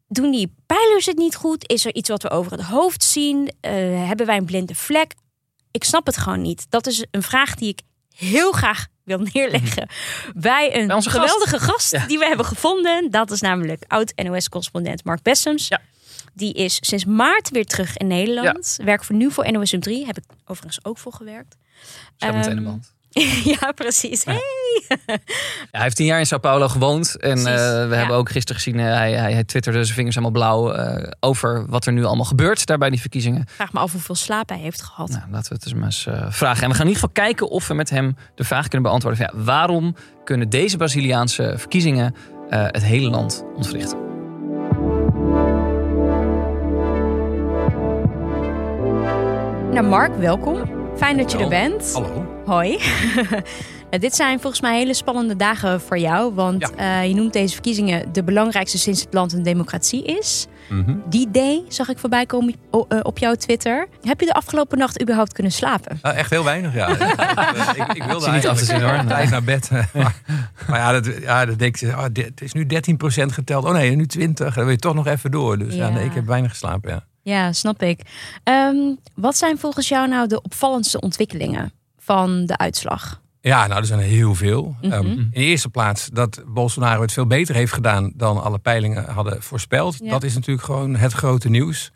Doen 0.09 0.31
die 0.31 0.55
pijlers 0.67 1.07
het 1.07 1.17
niet 1.17 1.35
goed? 1.37 1.69
Is 1.71 1.85
er 1.85 1.95
iets 1.95 2.09
wat 2.09 2.23
we 2.23 2.31
over 2.31 2.53
het 2.53 2.61
hoofd 2.63 3.05
zien? 3.05 3.53
Eh, 3.61 3.73
hebben 4.07 4.27
wij 4.27 4.37
een 4.37 4.45
blinde 4.45 4.75
vlek? 4.75 5.15
Ik 5.71 5.85
snap 5.85 6.07
het 6.07 6.17
gewoon 6.17 6.43
niet. 6.43 6.67
Dat 6.69 6.87
is 6.87 7.05
een 7.11 7.23
vraag 7.23 7.55
die 7.55 7.69
ik 7.69 7.81
heel 8.17 8.53
graag 8.53 8.87
wil 9.05 9.19
neerleggen 9.33 9.89
bij 10.35 10.77
een 10.77 10.87
Bij 10.87 10.97
gast. 10.97 11.09
geweldige 11.09 11.59
gast 11.59 11.91
Ja. 11.93 12.07
die 12.07 12.19
we 12.19 12.27
hebben 12.27 12.47
gevonden. 12.47 13.11
Dat 13.11 13.31
is 13.31 13.41
namelijk 13.41 13.85
oud-NOS-correspondent 13.87 15.05
Mark 15.05 15.23
Bessems. 15.23 15.69
Ja. 15.69 15.81
Die 16.39 16.53
is 16.53 16.79
sinds 16.81 17.05
maart 17.05 17.51
weer 17.51 17.65
terug 17.65 17.97
in 17.97 18.07
Nederland. 18.07 18.79
Werkt 18.85 19.07
voor 19.07 19.17
nu 19.17 19.31
voor 19.31 19.53
NOS 19.53 19.75
3. 19.79 20.07
Heb 20.07 20.17
ik 20.17 20.25
overigens 20.45 20.85
ook 20.85 20.99
voor 20.99 21.13
gewerkt. 21.13 21.57
Zet 22.17 22.35
meteen 22.35 22.51
een 22.51 22.57
Ehm, 22.57 22.65
band. 22.65 22.97
ja, 23.61 23.73
precies. 23.73 24.25
Hey. 24.25 24.41
Ja, 24.89 24.97
hij 25.71 25.83
heeft 25.83 25.97
tien 25.97 26.07
jaar 26.07 26.19
in 26.19 26.27
Sao 26.27 26.39
Paulo 26.39 26.69
gewoond. 26.69 27.17
En 27.17 27.39
eh, 27.39 27.45
we 27.45 27.87
ja. 27.91 27.97
hebben 27.97 28.17
ook 28.17 28.31
gisteren 28.31 28.63
gezien, 28.63 28.81
eh, 28.81 28.87
hij, 28.87 29.13
hij, 29.13 29.33
hij 29.33 29.45
twitterde 29.45 29.85
zijn 29.85 29.95
vingers 29.95 30.17
helemaal 30.17 30.41
blauw 30.41 30.73
eh, 30.73 31.11
over 31.21 31.67
wat 31.67 31.87
er 31.87 31.93
nu 31.93 32.05
allemaal 32.05 32.25
gebeurt 32.25 32.67
daar 32.67 32.79
bij 32.79 32.91
die 32.91 33.01
verkiezingen. 33.01 33.45
Vraag 33.49 33.73
me 33.73 33.79
af 33.79 33.93
hoeveel 33.93 34.15
slaap 34.15 34.49
hij 34.49 34.59
heeft 34.59 34.83
gehad. 34.83 35.09
Nou, 35.09 35.31
laten 35.31 35.49
we 35.49 35.55
het 35.55 35.63
dus 35.63 35.75
maar 35.75 35.85
eens 35.85 36.07
vragen. 36.29 36.63
En 36.63 36.69
we 36.69 36.75
gaan 36.75 36.87
in 36.87 36.93
ieder 36.93 37.09
geval 37.09 37.25
kijken 37.25 37.49
of 37.49 37.69
we 37.69 37.75
met 37.75 37.91
hem 37.91 38.17
de 38.35 38.45
vraag 38.45 38.69
kunnen 38.69 38.83
beantwoorden. 38.83 39.27
Van, 39.27 39.39
ja, 39.39 39.45
waarom 39.45 39.97
kunnen 40.25 40.49
deze 40.49 40.77
Braziliaanse 40.77 41.55
verkiezingen 41.57 42.15
het 42.49 42.83
hele 42.83 43.11
land 43.11 43.45
ontwrichten? 43.55 44.08
Nou, 49.73 49.83
Mark, 49.87 50.17
welkom. 50.17 50.71
Fijn 50.97 51.17
dat 51.17 51.33
je 51.33 51.39
er 51.39 51.49
bent. 51.49 51.93
Hallo. 51.93 52.27
Hoi. 52.47 52.79
Nou, 53.91 54.01
dit 54.03 54.15
zijn 54.15 54.41
volgens 54.41 54.63
mij 54.63 54.79
hele 54.79 54.95
spannende 54.95 55.37
dagen 55.37 55.81
voor 55.81 55.99
jou. 55.99 56.35
Want 56.35 56.73
Ja. 56.77 57.01
eh, 57.03 57.09
je 57.09 57.15
noemt 57.15 57.33
deze 57.33 57.53
verkiezingen 57.53 58.13
de 58.13 58.25
belangrijkste 58.25 58.79
sinds 58.79 59.01
het 59.01 59.15
land 59.15 59.33
een 59.33 59.43
democratie 59.43 60.05
is. 60.05 60.47
Mhm. 60.69 60.95
Die 61.09 61.31
day 61.31 61.63
zag 61.69 61.89
ik 61.89 61.99
voorbij 61.99 62.27
komen 62.27 62.55
eh, 62.71 62.99
op 63.03 63.19
jouw 63.19 63.35
Twitter. 63.35 63.87
Heb 64.03 64.21
je 64.21 64.27
de 64.27 64.33
afgelopen 64.33 64.79
nacht 64.79 65.01
überhaupt 65.03 65.33
kunnen 65.33 65.53
slapen? 65.53 65.99
Nou, 66.03 66.17
echt 66.17 66.31
heel 66.31 66.45
weinig, 66.45 66.75
ja. 66.75 66.89
ik, 67.69 67.77
ik, 67.77 67.93
ik 67.93 68.03
wilde 68.03 68.25
Zie 68.25 68.33
niet 68.33 68.47
af 68.47 68.59
te 68.59 68.65
zien, 68.65 68.81
hoor. 68.83 69.05
tijd 69.07 69.31
naar 69.31 69.43
bed. 69.45 69.71
maar, 69.95 70.15
maar 70.69 70.79
ja, 70.79 70.93
dat, 70.93 71.07
ja, 71.21 71.45
dat 71.47 71.59
denk 71.59 71.77
je, 71.77 71.87
oh, 71.89 72.05
dit- 72.13 72.27
het 72.27 72.41
is 72.43 72.53
nu 72.53 72.67
13% 72.67 73.33
geteld. 73.33 73.65
Oh 73.65 73.73
nee, 73.73 73.97
nu 73.97 74.07
20. 74.07 74.55
Dan 74.55 74.65
wil 74.65 74.73
je 74.73 74.79
toch 74.79 74.95
nog 74.95 75.07
even 75.07 75.31
door. 75.31 75.59
Dus 75.59 75.75
ja, 75.75 75.87
Ja. 75.87 75.93
nee, 75.93 76.05
ik 76.05 76.15
heb 76.15 76.27
weinig 76.27 76.51
geslapen, 76.51 76.91
ja. 76.91 77.05
Ja, 77.29 77.53
snap 77.53 77.83
ik. 77.83 78.01
Ehm, 78.43 78.77
wat 79.15 79.37
zijn 79.37 79.59
volgens 79.59 79.89
jou 79.89 80.09
nou 80.09 80.29
de 80.29 80.43
opvallendste 80.43 81.01
ontwikkelingen 81.01 81.73
van 81.99 82.47
de 82.47 82.59
uitslag? 82.59 83.21
Ja, 83.41 83.67
nou, 83.67 83.81
er 83.81 83.87
zijn 83.87 84.01
heel 84.01 84.35
veel. 84.35 84.77
Mhm. 84.81 84.93
Ehm, 84.93 85.07
in 85.07 85.31
de 85.33 85.41
eerste 85.41 85.69
plaats 85.69 86.07
dat 86.07 86.43
Bolsonaro 86.47 87.01
het 87.01 87.13
veel 87.13 87.27
beter 87.27 87.55
heeft 87.55 87.73
gedaan 87.73 88.13
dan 88.15 88.43
alle 88.43 88.59
peilingen 88.59 89.05
hadden 89.05 89.43
voorspeld. 89.43 89.97
Ja. 89.99 90.11
Dat 90.11 90.23
is 90.23 90.35
natuurlijk 90.35 90.67
gewoon 90.67 90.97
het 90.97 91.13
grote 91.13 91.49
nieuws. 91.49 91.93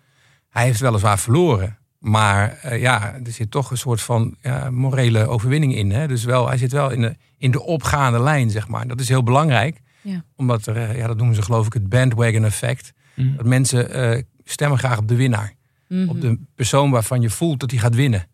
Hij 0.48 0.64
heeft 0.64 0.80
weliswaar 0.80 1.18
verloren. 1.18 1.78
Maar 1.98 2.58
eh, 2.62 2.80
ja, 2.80 3.14
er 3.24 3.32
zit 3.32 3.50
toch 3.50 3.70
een 3.70 3.76
soort 3.76 4.00
van 4.00 4.36
ja, 4.40 4.70
morele 4.70 5.26
overwinning 5.26 5.74
in. 5.74 5.90
Hè? 5.90 6.08
Dus 6.08 6.24
wel, 6.24 6.48
hij 6.48 6.56
zit 6.56 6.72
wel 6.72 6.90
in 6.90 7.00
de, 7.00 7.16
in 7.38 7.50
de 7.50 7.62
opgaande 7.62 8.20
lijn, 8.20 8.50
zeg 8.50 8.68
maar. 8.68 8.86
Dat 8.86 9.00
is 9.00 9.08
heel 9.08 9.22
belangrijk. 9.22 9.80
Ja. 10.00 10.24
Omdat 10.36 10.66
er, 10.66 10.76
eh, 10.76 10.96
ja, 10.96 11.06
dat 11.06 11.16
noemen 11.16 11.34
ze 11.34 11.42
geloof 11.42 11.66
ik 11.66 11.72
het 11.72 11.88
bandwagon 11.88 12.44
effect. 12.44 12.92
Mhm. 13.14 13.36
Dat 13.36 13.46
mensen 13.46 13.90
eh, 13.90 14.22
stemmen 14.44 14.78
graag 14.78 14.98
op 14.98 15.08
de 15.08 15.16
winnaar 15.16 15.54
Mhm. 15.92 16.08
op 16.08 16.20
de 16.20 16.38
persoon 16.54 16.90
waarvan 16.90 17.20
je 17.20 17.30
voelt 17.30 17.60
dat 17.60 17.70
hij 17.70 17.80
gaat 17.80 17.94
winnen. 17.94 18.26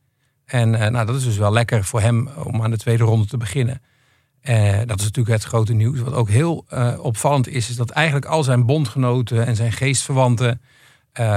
En 0.45 0.75
eh, 0.75 0.91
nou, 0.91 1.07
dat 1.07 1.17
is 1.17 1.25
dus 1.25 1.37
wel 1.37 1.53
lekker 1.53 1.85
voor 1.85 2.01
hem 2.01 2.29
om 2.29 2.63
aan 2.63 2.71
de 2.71 2.77
tweede 2.77 3.05
ronde 3.05 3.27
te 3.27 3.37
beginnen. 3.37 3.83
Eh, 4.41 4.79
dat 4.87 4.99
is 4.99 5.05
natuurlijk 5.05 5.29
het 5.29 5.45
grote 5.45 5.73
nieuws. 5.73 6.01
Wat 6.01 6.13
ook 6.13 6.29
heel 6.29 6.65
eh, 6.69 6.99
opvallend 7.03 7.49
is, 7.49 7.69
is 7.69 7.77
dat 7.77 7.91
eigenlijk 7.91 8.27
al 8.27 8.43
zijn 8.43 8.67
bondgenoten 8.67 9.47
en 9.47 9.57
zijn 9.57 9.73
geestverwanten, 9.73 10.61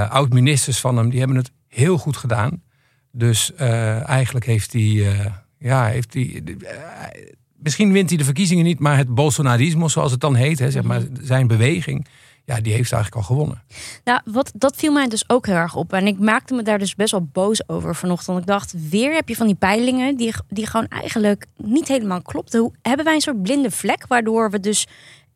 oud-ministers 0.10 0.80
van 0.80 0.98
hem, 0.98 1.10
die 1.10 1.20
hebben 1.20 1.38
het 1.38 1.52
heel 1.68 1.98
goed 1.98 2.18
gedaan. 2.18 2.62
Dus 3.12 3.54
eigenlijk 3.56 4.46
heeft 4.46 4.74
hij, 4.74 5.16
ja, 5.58 5.86
heeft 5.86 6.14
hij, 6.14 6.44
misschien 7.56 7.92
wint 7.92 8.10
hij 8.10 8.18
de 8.18 8.24
verkiezingen 8.24 8.66
niet, 8.66 8.80
maar 8.80 8.98
het 8.98 9.14
Bolsonarismo, 9.16 9.88
zoals 9.88 10.12
het 10.12 10.20
dan 10.20 10.36
heet, 10.36 10.60
hè, 10.60 10.72
zeg 10.72 10.84
maar, 10.84 11.02
zijn 11.22 11.48
beweging, 11.48 12.08
ja, 12.56 12.62
die 12.62 12.74
heeft 12.74 12.92
eigenlijk 12.92 13.16
al 13.16 13.36
gewonnen. 13.36 13.64
Nou, 14.04 14.22
wat, 14.26 14.52
dat 14.56 14.76
viel 14.76 14.92
mij 14.92 15.08
dus 15.08 15.30
ook 15.30 15.46
heel 15.46 15.56
erg 15.56 15.76
op. 15.76 15.94
En 15.94 16.08
ik 16.08 16.20
maakte 16.20 16.54
me 16.54 16.64
daar 16.64 16.80
dus 16.80 16.96
best 16.96 17.12
wel 17.12 17.30
boos 17.32 17.70
over 17.70 17.96
vanochtend. 17.96 18.38
Ik 18.38 18.46
dacht, 18.46 18.90
weer 18.90 19.14
heb 19.14 19.30
je 19.30 19.36
van 19.36 19.46
die 19.46 19.56
peilingen 19.56 20.16
die, 20.18 20.34
die 20.50 20.68
gewoon 20.68 20.88
eigenlijk 20.88 21.46
niet 21.58 21.88
helemaal 21.88 22.22
klopten. 22.22 22.60
Hoe, 22.60 22.72
hebben 22.82 23.06
wij 23.06 23.14
een 23.14 23.22
soort 23.22 23.42
blinde 23.42 23.72
vlek, 23.72 24.08
waardoor 24.08 24.52
we 24.52 24.60
dus 24.60 24.88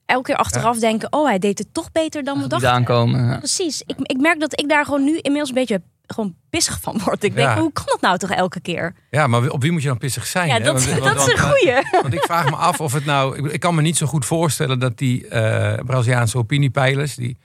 elke 0.06 0.24
keer 0.24 0.36
achteraf 0.36 0.80
denken... 0.80 1.14
oh, 1.14 1.26
hij 1.28 1.40
deed 1.40 1.58
het 1.58 1.68
toch 1.74 1.92
beter 1.92 2.24
dan 2.24 2.42
we 2.42 2.48
dachten. 2.48 2.72
aankomen. 2.72 3.26
ja. 3.26 3.38
Precies. 3.38 3.82
Ik, 3.86 3.96
ik 4.02 4.18
merk 4.18 4.40
dat 4.40 4.60
ik 4.60 4.70
daar 4.70 4.86
gewoon 4.86 5.04
nu 5.04 5.16
inmiddels 5.18 5.50
een 5.50 5.56
beetje 5.56 5.82
gewoon 6.08 6.36
pissig 6.50 6.80
van 6.82 7.00
word. 7.06 7.24
Ik 7.24 7.36
denk, 7.36 7.48
Ja. 7.50 7.60
hoe 7.60 7.72
kan 7.74 7.84
dat 7.86 8.02
nou 8.02 8.18
toch 8.18 8.32
elke 8.32 8.60
keer? 8.60 8.94
Ja, 9.10 9.28
maar 9.28 9.50
op 9.50 9.62
wie 9.62 9.72
moet 9.72 9.82
je 9.82 9.88
dan 9.88 9.98
pissig 9.98 10.26
zijn? 10.28 10.48
Ja, 10.48 10.60
dat, 10.60 10.84
Want- 10.86 11.00
want- 11.00 11.04
dat 11.16 11.28
is 11.28 11.34
een 11.34 11.40
goeie. 11.50 11.74
Want 12.02 12.14
ik 12.14 12.24
vraag 12.24 12.50
me 12.50 12.56
af 12.56 12.80
of 12.82 12.94
het 12.94 13.06
nou. 13.06 13.38
Ik, 13.38 13.52
ik 13.52 13.60
kan 13.60 13.76
me 13.76 13.82
niet 13.82 13.98
zo 13.98 14.06
goed 14.06 14.26
voorstellen 14.26 14.80
dat 14.80 14.98
die 14.98 15.28
eh, 15.28 15.84
Braziliaanse 15.86 16.38
opiniepeilers, 16.38 17.16
die 17.16 17.38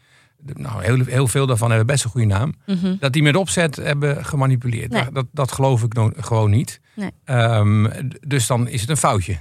nou, 0.55 0.83
heel, 0.85 1.05
heel 1.05 1.29
veel 1.29 1.47
daarvan 1.47 1.69
hebben 1.69 1.87
best 1.87 2.05
een 2.05 2.11
goede 2.11 2.27
naam, 2.27 2.55
Mhm. 2.67 2.95
dat 2.99 3.13
die 3.13 3.23
met 3.23 3.37
opzet 3.37 3.77
hebben 3.77 4.25
gemanipuleerd. 4.25 4.91
Nee. 4.91 5.05
Dat, 5.13 5.27
dat, 5.33 5.53
geloof 5.53 5.83
ik 5.83 5.93
no- 5.95 6.13
gewoon 6.17 6.51
niet. 6.51 6.81
Nee. 6.95 7.11
Ehm, 7.25 7.87
dus 8.27 8.47
dan 8.47 8.69
is 8.69 8.81
het 8.81 8.91
een 8.91 8.97
foutje. 8.97 9.41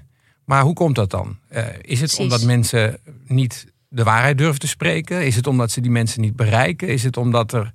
Maar 0.50 0.64
hoe 0.64 0.74
komt 0.74 0.96
dat 0.96 1.10
dan? 1.10 1.38
Eh, 1.48 1.64
is 1.66 1.72
het 1.72 1.98
Precies. 1.98 2.18
omdat 2.18 2.44
mensen 2.44 2.98
niet 3.28 3.74
de 3.88 4.04
waarheid 4.04 4.38
durven 4.38 4.60
te 4.60 4.68
spreken? 4.68 5.26
Is 5.26 5.36
het 5.36 5.48
omdat 5.48 5.72
ze 5.72 5.82
die 5.82 5.92
mensen 5.92 6.22
niet 6.22 6.36
bereiken? 6.36 6.88
Is 6.88 7.04
het 7.04 7.18
omdat 7.18 7.54
er 7.54 7.72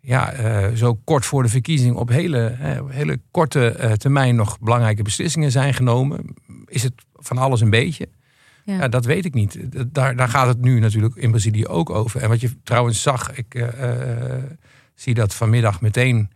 ja, 0.00 0.32
eh, 0.32 0.74
zo 0.74 1.00
kort 1.04 1.26
voor 1.26 1.42
de 1.42 1.48
verkiezing 1.48 1.96
op 1.96 2.08
hele, 2.08 2.46
eh, 2.46 2.80
hele 2.88 3.20
korte 3.30 3.94
termijn 3.96 4.36
nog 4.36 4.60
belangrijke 4.60 5.02
beslissingen 5.02 5.50
zijn 5.50 5.74
genomen? 5.74 6.34
Is 6.66 6.82
het 6.82 6.92
van 7.14 7.38
alles 7.38 7.60
een 7.60 7.70
beetje? 7.70 8.08
Ja. 8.64 8.76
Ja. 8.76 8.88
dat 8.88 9.04
weet 9.04 9.24
ik 9.24 9.34
niet. 9.34 9.58
Daar, 9.94 10.16
daar 10.16 10.28
gaat 10.28 10.48
het 10.48 10.60
nu 10.60 10.80
natuurlijk 10.80 11.14
in 11.14 11.30
Brazilië 11.30 11.66
ook 11.66 11.90
over. 11.90 12.22
En 12.22 12.28
wat 12.28 12.40
je 12.40 12.50
trouwens 12.62 13.02
zag, 13.02 13.32
ik 13.36 13.74
zie 14.94 15.14
dat 15.14 15.34
vanmiddag 15.34 15.80
meteen 15.80 16.30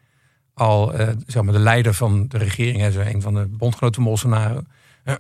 al 0.54 0.92
zeg 1.26 1.42
maar 1.42 1.52
de 1.52 1.58
leider 1.58 1.94
van 1.94 2.24
de 2.28 2.38
regering, 2.38 2.80
hè, 2.80 2.90
zo 2.90 3.00
een 3.00 3.22
van 3.22 3.34
de 3.34 3.46
bondgenoten 3.46 3.94
van 3.94 4.04
Bolsonaro, 4.04 4.62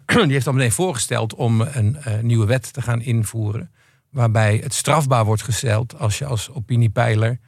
die 0.24 0.32
heeft 0.32 0.46
al 0.46 0.52
meteen 0.52 0.72
voorgesteld 0.72 1.34
om 1.34 1.60
een 1.60 1.96
eh, 2.04 2.18
nieuwe 2.20 2.46
wet 2.46 2.72
te 2.72 2.82
gaan 2.82 3.00
invoeren. 3.00 3.70
Waarbij 4.10 4.60
het 4.62 4.74
strafbaar 4.74 5.24
wordt 5.24 5.42
gesteld 5.42 5.98
als 5.98 6.18
je 6.18 6.24
als 6.26 6.50
opiniepeiler 6.52 7.38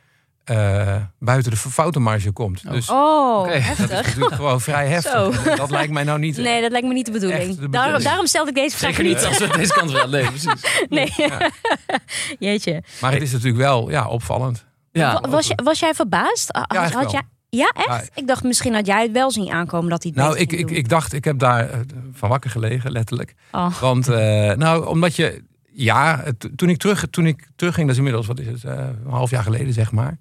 eh, 0.44 0.96
buiten 1.18 1.50
de 1.50 1.56
foutenmarge 1.56 2.30
komt. 2.32 2.62
Oh. 2.66 2.72
Dus 2.72 2.90
Oh, 2.90 3.38
Oké. 3.40 3.48
dat 3.48 3.56
is 3.58 3.64
heftig. 3.66 3.90
natuurlijk 4.06 4.34
gewoon 4.34 4.60
vrij 4.60 4.88
heftig. 4.94 5.12
Zo. 5.44 5.54
Dat 5.56 5.70
lijkt 5.70 5.92
mij 5.92 6.04
nou 6.04 6.18
niet. 6.18 6.36
Nee, 6.36 6.60
dat 6.62 6.70
lijkt 6.70 6.86
me 6.86 6.92
niet 6.92 7.06
de 7.06 7.12
bedoeling. 7.12 7.40
De 7.48 7.54
Daarom, 7.56 7.70
bedoeling. 7.70 8.02
daarom 8.02 8.26
stelde 8.26 8.48
ik 8.48 8.54
deze 8.54 8.76
vraag 8.76 8.90
Zeker 8.94 9.04
niet 9.04 9.16
niet. 9.16 9.26
als 9.26 9.38
we 9.38 9.56
deze 9.56 9.72
kant 9.72 9.90
wel. 9.90 10.08
Nee, 10.08 10.26
precies. 10.26 10.52
Nee, 10.88 11.12
Ja. 11.16 11.50
jeetje. 12.48 12.82
Maar 13.00 13.12
het 13.12 13.22
is 13.22 13.32
natuurlijk 13.32 13.62
wel 13.62 13.90
ja, 13.90 14.08
opvallend. 14.08 14.64
Ja, 14.92 15.20
Wa- 15.20 15.28
was, 15.28 15.46
je, 15.46 15.58
was 15.64 15.78
jij 15.80 15.94
verbaasd? 15.94 16.48
Had, 16.52 16.70
eigenlijk 16.72 17.02
had 17.04 17.12
wel. 17.12 17.22
jij, 17.22 17.30
ja, 17.50 17.72
echt? 17.72 18.10
Ik 18.14 18.26
dacht 18.26 18.42
misschien 18.42 18.74
had 18.74 18.86
jij 18.86 19.02
het 19.02 19.12
wel 19.12 19.30
zien 19.30 19.50
aankomen 19.50 19.90
dat 19.90 20.02
hij 20.02 20.12
het 20.14 20.24
Nou, 20.24 20.38
ik, 20.38 20.52
ik, 20.52 20.70
ik 20.70 20.88
dacht, 20.88 21.12
ik 21.12 21.24
heb 21.24 21.38
daar 21.38 21.70
eh, 21.70 21.78
van 22.12 22.28
wakker 22.28 22.50
gelegen, 22.50 22.92
letterlijk. 22.92 23.34
Oh. 23.52 23.80
Want, 23.80 24.08
eh, 24.08 24.52
nou, 24.52 24.86
omdat 24.86 25.16
je, 25.16 25.44
ja, 25.72 26.24
toen 26.56 26.68
ik, 26.68 26.78
terug, 26.78 27.06
toen 27.10 27.26
ik 27.26 27.48
terugging, 27.56 27.86
dat 27.86 27.96
is 27.96 27.98
inmiddels, 27.98 28.26
wat 28.26 28.38
is 28.38 28.46
het, 28.46 28.64
eh, 28.64 28.88
een 29.04 29.10
half 29.10 29.30
jaar 29.30 29.42
geleden, 29.42 29.72
zeg 29.72 29.92
maar. 29.92 30.18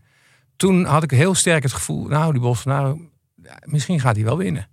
Toen 0.56 0.86
had 0.86 1.04
ik 1.04 1.12
heel 1.12 1.36
sterk 1.36 1.64
het 1.64 1.74
gevoel, 1.74 2.08
nou, 2.08 2.32
die 2.32 2.42
Bolsonaro, 2.42 3.00
ja, 3.44 3.58
misschien 3.64 4.00
gaat 4.00 4.16
hij 4.16 4.26
wel 4.26 4.38
winnen. 4.38 4.68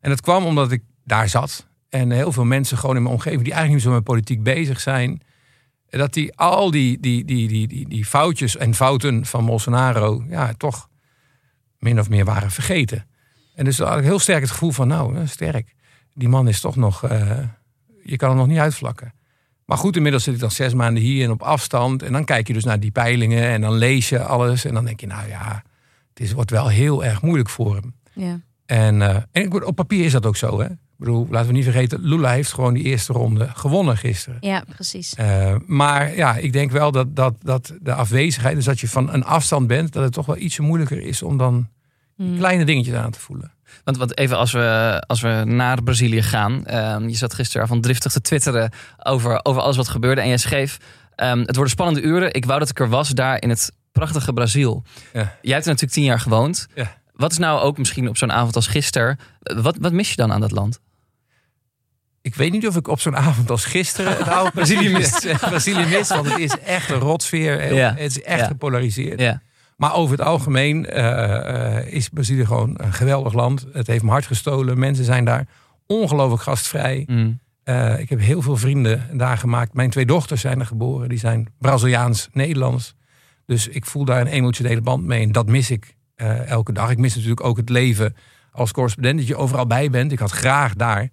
En 0.00 0.10
dat 0.10 0.20
kwam 0.20 0.44
omdat 0.44 0.72
ik 0.72 0.82
daar 1.04 1.28
zat. 1.28 1.68
En 1.88 2.10
heel 2.10 2.32
veel 2.32 2.44
mensen 2.44 2.78
gewoon 2.78 2.96
in 2.96 3.02
mijn 3.02 3.14
omgeving, 3.14 3.42
die 3.42 3.52
eigenlijk 3.52 3.82
niet 3.82 3.92
zo 3.92 3.98
met 3.98 4.06
politiek 4.08 4.42
bezig 4.42 4.80
zijn. 4.80 5.20
Dat 5.88 6.12
die 6.12 6.36
al 6.36 6.70
die, 6.70 7.00
die, 7.00 7.24
die, 7.24 7.48
die, 7.48 7.68
die, 7.68 7.88
die 7.88 8.04
foutjes 8.04 8.56
en 8.56 8.74
fouten 8.74 9.26
van 9.26 9.46
Bolsonaro, 9.46 10.24
ja, 10.28 10.52
toch 10.56 10.89
min 11.80 12.00
of 12.00 12.08
meer 12.08 12.24
waren 12.24 12.50
vergeten. 12.50 13.06
En 13.54 13.64
dus 13.64 13.78
had 13.78 13.98
ik 13.98 14.04
heel 14.04 14.18
sterk 14.18 14.40
het 14.40 14.50
gevoel 14.50 14.70
van, 14.70 14.88
nou, 14.88 15.26
sterk. 15.26 15.74
Die 16.14 16.28
man 16.28 16.48
is 16.48 16.60
toch 16.60 16.76
nog, 16.76 17.04
eh, 17.04 17.38
je 18.02 18.16
kan 18.16 18.28
hem 18.28 18.38
nog 18.38 18.46
niet 18.46 18.58
uitvlakken. 18.58 19.12
Maar 19.64 19.78
goed, 19.78 19.96
inmiddels 19.96 20.24
zit 20.24 20.34
ik 20.34 20.40
dan 20.40 20.50
zes 20.50 20.74
maanden 20.74 21.02
hier 21.02 21.24
en 21.24 21.30
op 21.30 21.42
afstand. 21.42 22.02
En 22.02 22.12
dan 22.12 22.24
kijk 22.24 22.46
je 22.46 22.52
dus 22.52 22.64
naar 22.64 22.80
die 22.80 22.90
peilingen 22.90 23.48
en 23.48 23.60
dan 23.60 23.74
lees 23.74 24.08
je 24.08 24.22
alles. 24.22 24.64
En 24.64 24.74
dan 24.74 24.84
denk 24.84 25.00
je, 25.00 25.06
nou 25.06 25.28
ja, 25.28 25.62
het 26.08 26.20
is, 26.20 26.32
wordt 26.32 26.50
wel 26.50 26.68
heel 26.68 27.04
erg 27.04 27.22
moeilijk 27.22 27.48
voor 27.48 27.74
hem. 27.74 27.94
Ja. 28.12 28.40
En, 28.66 29.02
eh, 29.02 29.16
en 29.32 29.64
op 29.64 29.76
papier 29.76 30.04
is 30.04 30.12
dat 30.12 30.26
ook 30.26 30.36
zo, 30.36 30.60
hè. 30.60 30.66
Ik 31.00 31.06
bedoel, 31.06 31.26
laten 31.30 31.46
we 31.48 31.54
niet 31.54 31.64
vergeten, 31.64 32.00
Lula 32.02 32.30
heeft 32.30 32.52
gewoon 32.52 32.74
die 32.74 32.82
eerste 32.84 33.12
ronde 33.12 33.48
gewonnen 33.54 33.96
gisteren. 33.96 34.38
ja, 34.40 34.64
precies. 34.74 35.14
Eh, 35.14 35.54
maar 35.66 36.16
ja, 36.16 36.36
ik 36.36 36.52
denk 36.52 36.70
wel 36.70 36.92
dat, 36.92 37.16
dat, 37.16 37.34
dat 37.42 37.74
de 37.80 37.92
afwezigheid, 37.94 38.54
dus 38.54 38.64
dat 38.64 38.80
je 38.80 38.88
van 38.88 39.12
een 39.12 39.24
afstand 39.24 39.66
bent, 39.66 39.92
dat 39.92 40.02
het 40.02 40.12
toch 40.12 40.26
wel 40.26 40.36
ietsje 40.36 40.62
moeilijker 40.62 41.00
is 41.00 41.22
om 41.22 41.36
dan 41.38 41.68
Hmm. 42.16 42.36
kleine 42.36 42.64
dingetjes 42.64 42.94
aan 42.94 43.10
te 43.10 43.20
voelen. 43.20 43.52
Want, 43.84 43.96
want 43.96 44.18
even 44.18 44.36
als 44.36 44.52
we, 44.52 45.02
als 45.06 45.20
we 45.20 45.42
naar 45.46 45.82
Brazilië 45.82 46.22
gaan. 46.22 46.66
ehm, 46.66 47.08
je 47.08 47.16
zat 47.16 47.34
gisteren 47.34 47.66
van 47.66 47.80
driftig 47.80 48.12
te 48.12 48.20
twitteren 48.20 48.70
over, 49.02 49.40
over 49.42 49.62
alles 49.62 49.76
wat 49.76 49.88
gebeurde. 49.88 50.20
En 50.20 50.28
jij 50.28 50.36
schreef, 50.36 50.78
ehm, 51.14 51.38
het 51.38 51.54
worden 51.54 51.72
spannende 51.72 52.00
uren. 52.08 52.34
Ik 52.34 52.44
wou 52.44 52.58
dat 52.58 52.68
ik 52.68 52.80
er 52.80 52.88
was 52.88 53.08
daar 53.08 53.42
in 53.42 53.48
het 53.48 53.72
prachtige 53.92 54.32
Brazil. 54.32 54.82
Ja. 55.12 55.20
Jij 55.20 55.52
hebt 55.52 55.64
er 55.64 55.70
natuurlijk 55.72 55.92
tien 55.92 56.04
jaar 56.04 56.20
gewoond. 56.20 56.66
Ja. 56.74 56.96
Wat 57.12 57.32
is 57.32 57.38
nou 57.38 57.60
ook 57.60 57.78
misschien 57.78 58.08
op 58.08 58.16
zo'n 58.16 58.32
avond 58.32 58.56
als 58.56 58.66
gisteren... 58.66 59.18
Wat, 59.40 59.76
wat 59.80 59.92
mis 59.92 60.10
je 60.10 60.16
dan 60.16 60.32
aan 60.32 60.40
dat 60.40 60.50
land? 60.50 60.80
Ik 62.22 62.34
weet 62.34 62.52
niet 62.52 62.66
of 62.66 62.76
ik 62.76 62.88
op 62.88 63.00
zo'n 63.00 63.16
avond 63.16 63.50
als 63.50 63.64
gisteren 63.64 64.16
het 64.18 64.28
oude 64.28 64.50
Brazilië 64.50 64.88
mist. 64.92 65.26
Brazilië 65.40 65.86
mist, 65.86 66.08
want 66.10 66.30
het 66.30 66.38
is 66.38 66.58
echt 66.58 66.90
een 66.90 66.98
rotsfeer. 66.98 67.74
Ja. 67.74 67.90
Het 67.90 68.10
is 68.10 68.22
echt 68.22 68.40
Ja. 68.40 68.46
gepolariseerd. 68.46 69.20
Ja. 69.20 69.42
Maar 69.76 69.94
over 69.94 70.18
het 70.18 70.26
algemeen 70.26 70.86
eh, 70.86 71.76
eh, 71.78 71.86
is 71.92 72.08
Brazilië 72.08 72.46
gewoon 72.46 72.74
een 72.76 72.92
geweldig 72.92 73.32
land. 73.32 73.66
Het 73.72 73.86
heeft 73.86 74.00
mijn 74.00 74.12
hart 74.12 74.26
gestolen. 74.26 74.78
Mensen 74.78 75.04
zijn 75.04 75.24
daar 75.24 75.46
ongelooflijk 75.86 76.42
gastvrij. 76.42 77.04
Mm. 77.06 77.40
Eh, 77.64 77.98
ik 77.98 78.08
heb 78.08 78.20
heel 78.20 78.42
veel 78.42 78.56
vrienden 78.56 79.08
daar 79.12 79.38
gemaakt. 79.38 79.74
Mijn 79.74 79.90
twee 79.90 80.06
dochters 80.06 80.40
zijn 80.40 80.60
er 80.60 80.66
geboren. 80.66 81.08
Die 81.08 81.18
zijn 81.18 81.48
Braziliaans-Nederlands. 81.58 82.94
Dus 83.46 83.68
ik 83.68 83.86
voel 83.86 84.04
daar 84.04 84.20
een 84.20 84.26
emotionele 84.26 84.80
band 84.80 85.04
mee. 85.04 85.22
En 85.22 85.32
dat 85.32 85.46
mis 85.46 85.70
ik 85.70 85.94
elke 86.46 86.72
dag. 86.72 86.90
Ik 86.90 86.98
mis 86.98 87.14
natuurlijk 87.14 87.44
ook 87.44 87.56
het 87.56 87.68
leven 87.68 88.16
als 88.52 88.72
correspondent. 88.72 89.18
Dat 89.18 89.26
je 89.26 89.36
overal 89.36 89.66
bij 89.66 89.90
bent. 89.90 90.12
Ik 90.12 90.18
had 90.18 90.30
graag 90.30 90.74
daar 90.74 91.08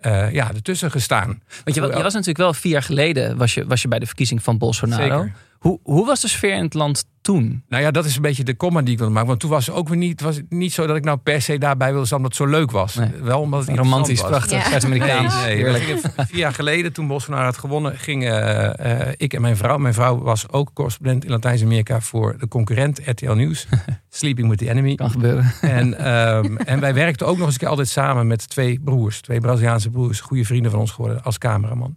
eh, 0.00 0.32
ja, 0.32 0.52
ertussen 0.54 0.90
gestaan. 0.90 1.42
Want 1.64 1.76
je, 1.76 1.82
je 1.82 2.02
was 2.02 2.12
natuurlijk 2.12 2.38
wel 2.38 2.54
vier 2.54 2.72
jaar 2.72 2.82
geleden 2.82 3.36
was 3.36 3.54
je, 3.54 3.66
was 3.66 3.82
je 3.82 3.88
bij 3.88 3.98
de 3.98 4.06
verkiezing 4.06 4.42
van 4.42 4.58
Bolsonaro. 4.58 5.02
Zeker. 5.02 5.32
Hoe, 5.58 5.80
hoe 5.82 6.06
was 6.06 6.20
de 6.20 6.28
sfeer 6.28 6.54
in 6.56 6.62
het 6.62 6.74
land 6.74 7.04
toen? 7.20 7.62
Nou 7.68 7.82
ja, 7.82 7.90
dat 7.90 8.04
is 8.04 8.16
een 8.16 8.22
beetje 8.22 8.44
de 8.44 8.56
comma 8.56 8.82
die 8.82 8.92
ik 8.92 8.98
wilde 8.98 9.12
maken. 9.12 9.28
Want 9.28 9.40
toen 9.40 9.50
was 9.50 9.66
het 9.66 9.74
ook 9.74 9.88
weer 9.88 9.96
niet, 9.98 10.20
was 10.20 10.36
het 10.36 10.50
niet 10.50 10.72
zo 10.72 10.86
dat 10.86 10.96
ik 10.96 11.04
nou 11.04 11.18
per 11.18 11.42
se 11.42 11.58
daarbij 11.58 11.90
wilde 11.90 12.06
staan 12.06 12.18
omdat 12.18 12.38
het 12.38 12.48
zo 12.48 12.52
leuk 12.56 12.70
was. 12.70 12.94
Nee. 12.94 13.10
Wel 13.22 13.40
omdat 13.40 13.66
het 13.66 13.76
Romantisch, 13.76 14.20
was. 14.20 14.30
prachtig, 14.30 14.62
Ja. 14.64 14.68
Zuid-Amerikaans. 14.70 15.34
Nee, 15.44 15.62
nee. 15.64 15.96
Vier 16.16 16.38
jaar 16.38 16.52
geleden, 16.54 16.92
toen 16.92 17.06
Bolsonaro 17.06 17.44
had 17.44 17.58
gewonnen, 17.58 17.98
gingen 17.98 18.76
eh, 18.78 19.12
ik 19.16 19.32
en 19.32 19.40
mijn 19.40 19.56
vrouw. 19.56 19.78
Mijn 19.78 19.94
vrouw 19.94 20.18
was 20.18 20.48
ook 20.50 20.70
correspondent 20.74 21.24
in 21.24 21.30
Latijns-Amerika 21.30 22.00
voor 22.00 22.36
de 22.38 22.48
concurrent 22.48 23.00
RTL 23.04 23.32
Nieuws. 23.32 23.66
Sleeping 24.08 24.48
with 24.48 24.58
the 24.58 24.70
Enemy. 24.70 24.94
Kan 24.94 25.10
gebeuren. 25.10 25.52
En, 25.60 25.98
ehm, 25.98 26.56
en 26.56 26.80
wij 26.80 26.94
werkten 26.94 27.26
ook 27.26 27.36
nog 27.36 27.44
eens 27.44 27.54
een 27.54 27.60
keer 27.60 27.68
altijd 27.68 27.88
samen 27.88 28.26
met 28.26 28.48
twee 28.48 28.80
broers. 28.84 29.20
Twee 29.20 29.40
Braziliaanse 29.40 29.90
broers, 29.90 30.20
goede 30.20 30.44
vrienden 30.44 30.70
van 30.70 30.80
ons 30.80 30.90
geworden 30.90 31.22
als 31.22 31.38
cameraman. 31.38 31.96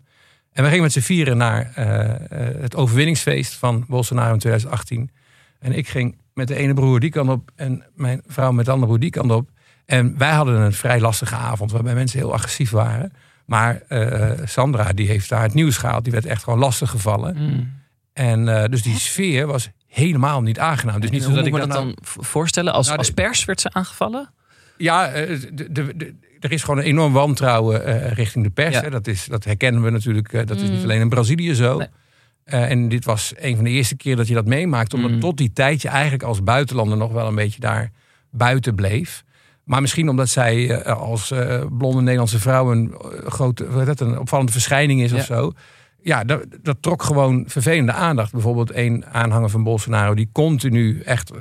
En 0.59 0.65
we 0.65 0.71
gingen 0.71 0.83
met 0.83 0.93
z'n 0.93 0.99
vieren 0.99 1.37
naar 1.37 1.71
eh, 1.75 2.09
eh, 2.09 2.61
het 2.61 2.75
overwinningsfeest 2.75 3.53
van 3.53 3.85
Bolsonaro 3.87 4.33
in 4.33 4.39
2018. 4.39 5.11
En 5.59 5.71
ik 5.77 5.87
ging 5.87 6.17
met 6.33 6.47
de 6.47 6.55
ene 6.55 6.73
broer 6.73 6.99
die 6.99 7.09
kant 7.09 7.29
op 7.29 7.51
en 7.55 7.83
mijn 7.95 8.21
vrouw 8.27 8.51
met 8.51 8.65
de 8.65 8.71
andere 8.71 8.87
broer 8.87 8.99
die 9.01 9.09
kant 9.09 9.31
op. 9.31 9.49
En 9.85 10.17
wij 10.17 10.31
hadden 10.31 10.55
een 10.59 10.73
vrij 10.73 10.99
lastige 10.99 11.35
avond 11.35 11.71
waarbij 11.71 11.93
mensen 11.93 12.19
heel 12.19 12.33
agressief 12.33 12.69
waren. 12.69 13.13
Maar 13.45 13.81
eh, 13.87 14.31
Sandra 14.45 14.93
die 14.93 15.07
heeft 15.07 15.29
daar 15.29 15.41
het 15.41 15.53
nieuws 15.53 15.77
gehaald. 15.77 16.03
Die 16.03 16.13
werd 16.13 16.25
echt 16.25 16.43
gewoon 16.43 16.59
lastig 16.59 16.89
gevallen. 16.89 17.35
Mm. 17.37 17.71
En 18.13 18.61
eh, 18.61 18.69
dus 18.69 18.81
die 18.81 18.99
sfeer 18.99 19.47
was 19.47 19.69
helemaal 19.87 20.41
niet 20.41 20.59
aangenaam. 20.59 20.99
Dus 20.99 21.09
niet 21.09 21.19
En 21.23 21.25
zo 21.29 21.33
hoe 21.33 21.43
dat 21.43 21.51
moet 21.51 21.61
ik 21.61 21.67
me 21.67 21.73
dan 21.73 21.85
dat 21.87 21.95
dan 21.95 22.05
v- 22.23 22.27
voorstellen? 22.29 22.73
Als, 22.73 22.85
Nou, 22.85 22.97
als 22.99 23.11
pers 23.11 23.45
werd 23.45 23.61
ze 23.61 23.69
aangevallen? 23.73 24.29
Ja, 24.77 25.07
eh, 25.07 25.39
de, 25.53 25.71
de, 25.71 25.97
de- 25.97 26.15
er 26.39 26.51
is 26.51 26.63
gewoon 26.63 26.79
een 26.79 26.85
enorm 26.85 27.13
wantrouwen 27.13 27.85
eh, 27.85 28.11
richting 28.11 28.43
de 28.43 28.49
pers. 28.51 28.79
Hè. 28.79 28.89
Dat, 28.89 29.07
is, 29.07 29.25
dat 29.25 29.43
herkennen 29.43 29.81
we 29.81 29.89
natuurlijk. 29.89 30.33
eh, 30.33 30.45
dat 30.45 30.57
is 30.57 30.63
Mm. 30.69 30.71
niet 30.75 30.83
alleen 30.83 31.01
in 31.01 31.09
Brazilië 31.09 31.53
zo. 31.55 31.77
Nee. 31.77 31.87
Eh, 32.43 32.69
en 32.71 32.89
dit 32.89 33.05
was 33.05 33.33
een 33.37 33.55
van 33.55 33.63
de 33.63 33.69
eerste 33.69 33.95
keer 33.95 34.15
dat 34.15 34.27
je 34.27 34.33
dat 34.33 34.45
meemaakt. 34.45 34.93
Omdat 34.93 35.11
Mm. 35.11 35.19
tot 35.19 35.37
die 35.37 35.53
tijd 35.53 35.81
je 35.81 35.87
eigenlijk 35.87 36.23
als 36.23 36.43
buitenlander 36.43 36.97
nog 36.97 37.11
wel 37.11 37.27
een 37.27 37.35
beetje 37.35 37.59
daar 37.59 37.91
buiten 38.31 38.75
bleef. 38.75 39.23
Maar 39.63 39.81
misschien 39.81 40.09
omdat 40.09 40.29
zij 40.29 40.83
als 40.85 41.33
blonde 41.77 42.01
Nederlandse 42.01 42.39
vrouw 42.39 42.71
een, 42.71 42.93
grote, 43.25 43.85
dat, 43.85 43.99
een 43.99 44.19
opvallende 44.19 44.51
verschijning 44.51 45.01
is 45.01 45.11
Ja. 45.11 45.17
of 45.17 45.23
zo. 45.25 45.51
Ja, 46.01 46.23
dat, 46.23 46.45
dat 46.61 46.77
trok 46.79 47.03
gewoon 47.03 47.43
vervelende 47.47 47.91
aandacht. 47.91 48.31
Bijvoorbeeld 48.31 48.75
een 48.75 49.05
aanhanger 49.05 49.49
van 49.49 49.63
Bolsonaro 49.63 50.13
die 50.13 50.29
continu 50.31 51.01
echt 51.01 51.31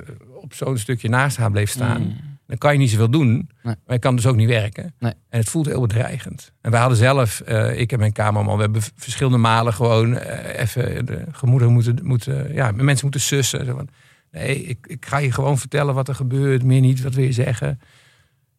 op 0.43 0.55
zo'n 0.55 0.79
stukje 0.79 1.09
naast 1.09 1.37
haar 1.37 1.51
bleef 1.51 1.71
staan. 1.71 2.01
Mm. 2.03 2.28
Dan 2.49 2.59
kan 2.59 2.73
je 2.73 2.79
niet 2.79 2.91
zoveel 2.91 3.11
doen. 3.11 3.51
Nee. 3.63 3.75
Maar 3.87 3.95
je 3.95 3.99
kan 3.99 4.17
dus 4.17 4.27
ook 4.27 4.37
niet 4.37 4.49
werken. 4.49 4.95
Nee. 4.99 5.13
En 5.29 5.39
het 5.39 5.49
voelt 5.49 5.67
heel 5.67 5.81
bedreigend. 5.81 6.53
En 6.61 6.71
wij 6.71 6.81
hadden 6.81 6.99
zelf, 6.99 7.41
eh, 7.41 7.81
ik 7.81 7.93
en 7.93 7.99
mijn 7.99 8.13
kamerman, 8.13 8.57
we 8.57 8.63
hebben 8.63 8.83
verschillende 8.95 9.39
malen 9.39 9.73
gewoon 9.73 10.17
eh, 10.17 10.61
even 10.61 11.07
de 11.07 11.25
gemoederen 11.33 11.73
moeten, 11.73 11.99
moeten 12.03 12.55
ja, 12.55 12.71
mensen 12.71 13.03
moeten 13.03 13.21
sussen. 13.21 13.67
Zo 13.67 13.75
van, 13.75 13.89
nee, 14.31 14.65
ik, 14.65 14.87
ik 14.87 15.07
ga 15.07 15.19
je 15.19 15.33
gewoon 15.33 15.59
vertellen 15.59 15.95
wat 15.95 16.09
er 16.09 16.15
gebeurt, 16.15 16.63
meer 16.63 16.81
niet, 16.81 17.03
wat 17.03 17.15
wil 17.15 17.25
je 17.25 17.33
zeggen. 17.33 17.81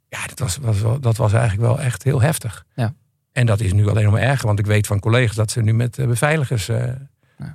Ja, 0.10 0.28
dat 0.28 0.40
was, 0.40 0.58
was, 0.58 1.02
dat 1.02 1.18
was 1.18 1.34
eigenlijk 1.34 1.62
wel 1.62 1.80
echt 1.80 2.04
heel 2.04 2.22
heftig. 2.22 2.66
Ja. 2.76 2.94
En 3.32 3.46
dat 3.46 3.60
is 3.60 3.74
nu 3.74 3.88
alleen 3.88 4.04
nog 4.04 4.14
maar 4.14 4.22
erger, 4.22 4.48
want 4.48 4.60
ik 4.60 4.66
weet 4.66 4.88
van 4.88 5.00
collega's 5.00 5.36
dat 5.36 5.52
ze 5.52 5.62
nu 5.62 5.74
met 5.74 5.98
eh, 5.98 6.08
beveiligers 6.08 6.70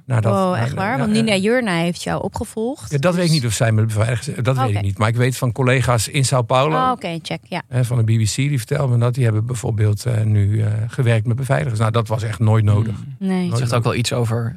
dat... 0.06 0.24
oh, 0.26 0.50
naar- 0.50 0.62
echt 0.62 0.74
waar? 0.74 0.92
ja, 0.92 0.98
Want. 0.98 1.12
Nina 1.12 1.36
Jurna 1.36 1.76
heeft 1.76 2.02
jou 2.02 2.22
opgevolgd. 2.22 2.90
Ja, 2.90 2.98
dat 2.98 3.14
weet 3.14 3.24
ik 3.24 3.30
Dus- 3.30 3.40
niet 3.40 3.46
of 3.48 3.56
zij 3.56 3.72
met 3.72 3.86
beveiligers... 3.86 4.36
Dat 4.42 4.56
weet 4.56 4.70
ik 4.70 4.82
niet. 4.82 4.98
Maar 4.98 5.08
ik 5.08 5.16
weet 5.16 5.36
van 5.36 5.52
collega's 5.52 6.08
in 6.08 6.24
Sao 6.24 6.42
Paulo... 6.42 6.76
Oh, 6.76 6.90
Oké, 6.90 7.18
check. 7.22 7.40
Ja. 7.48 7.62
van 7.84 7.96
de 7.96 8.02
BBC, 8.04 8.34
die 8.34 8.58
vertelde 8.58 8.92
me 8.92 8.98
dat. 8.98 9.14
Die 9.14 9.24
hebben 9.24 9.46
bijvoorbeeld 9.46 10.06
eh, 10.06 10.22
nu 10.22 10.62
eh, 10.62 10.72
gewerkt 10.86 11.26
met 11.26 11.36
beveiligers. 11.36 11.78
Nou, 11.78 11.90
dat 11.90 12.08
was 12.08 12.22
echt 12.22 12.38
nooit 12.38 12.64
nodig. 12.64 12.94
Mm. 12.96 13.28
Nee. 13.28 13.48
Het 13.48 13.58
zegt 13.58 13.74
ook 13.74 13.84
wel 13.84 13.94
iets 13.94 14.12
over 14.12 14.56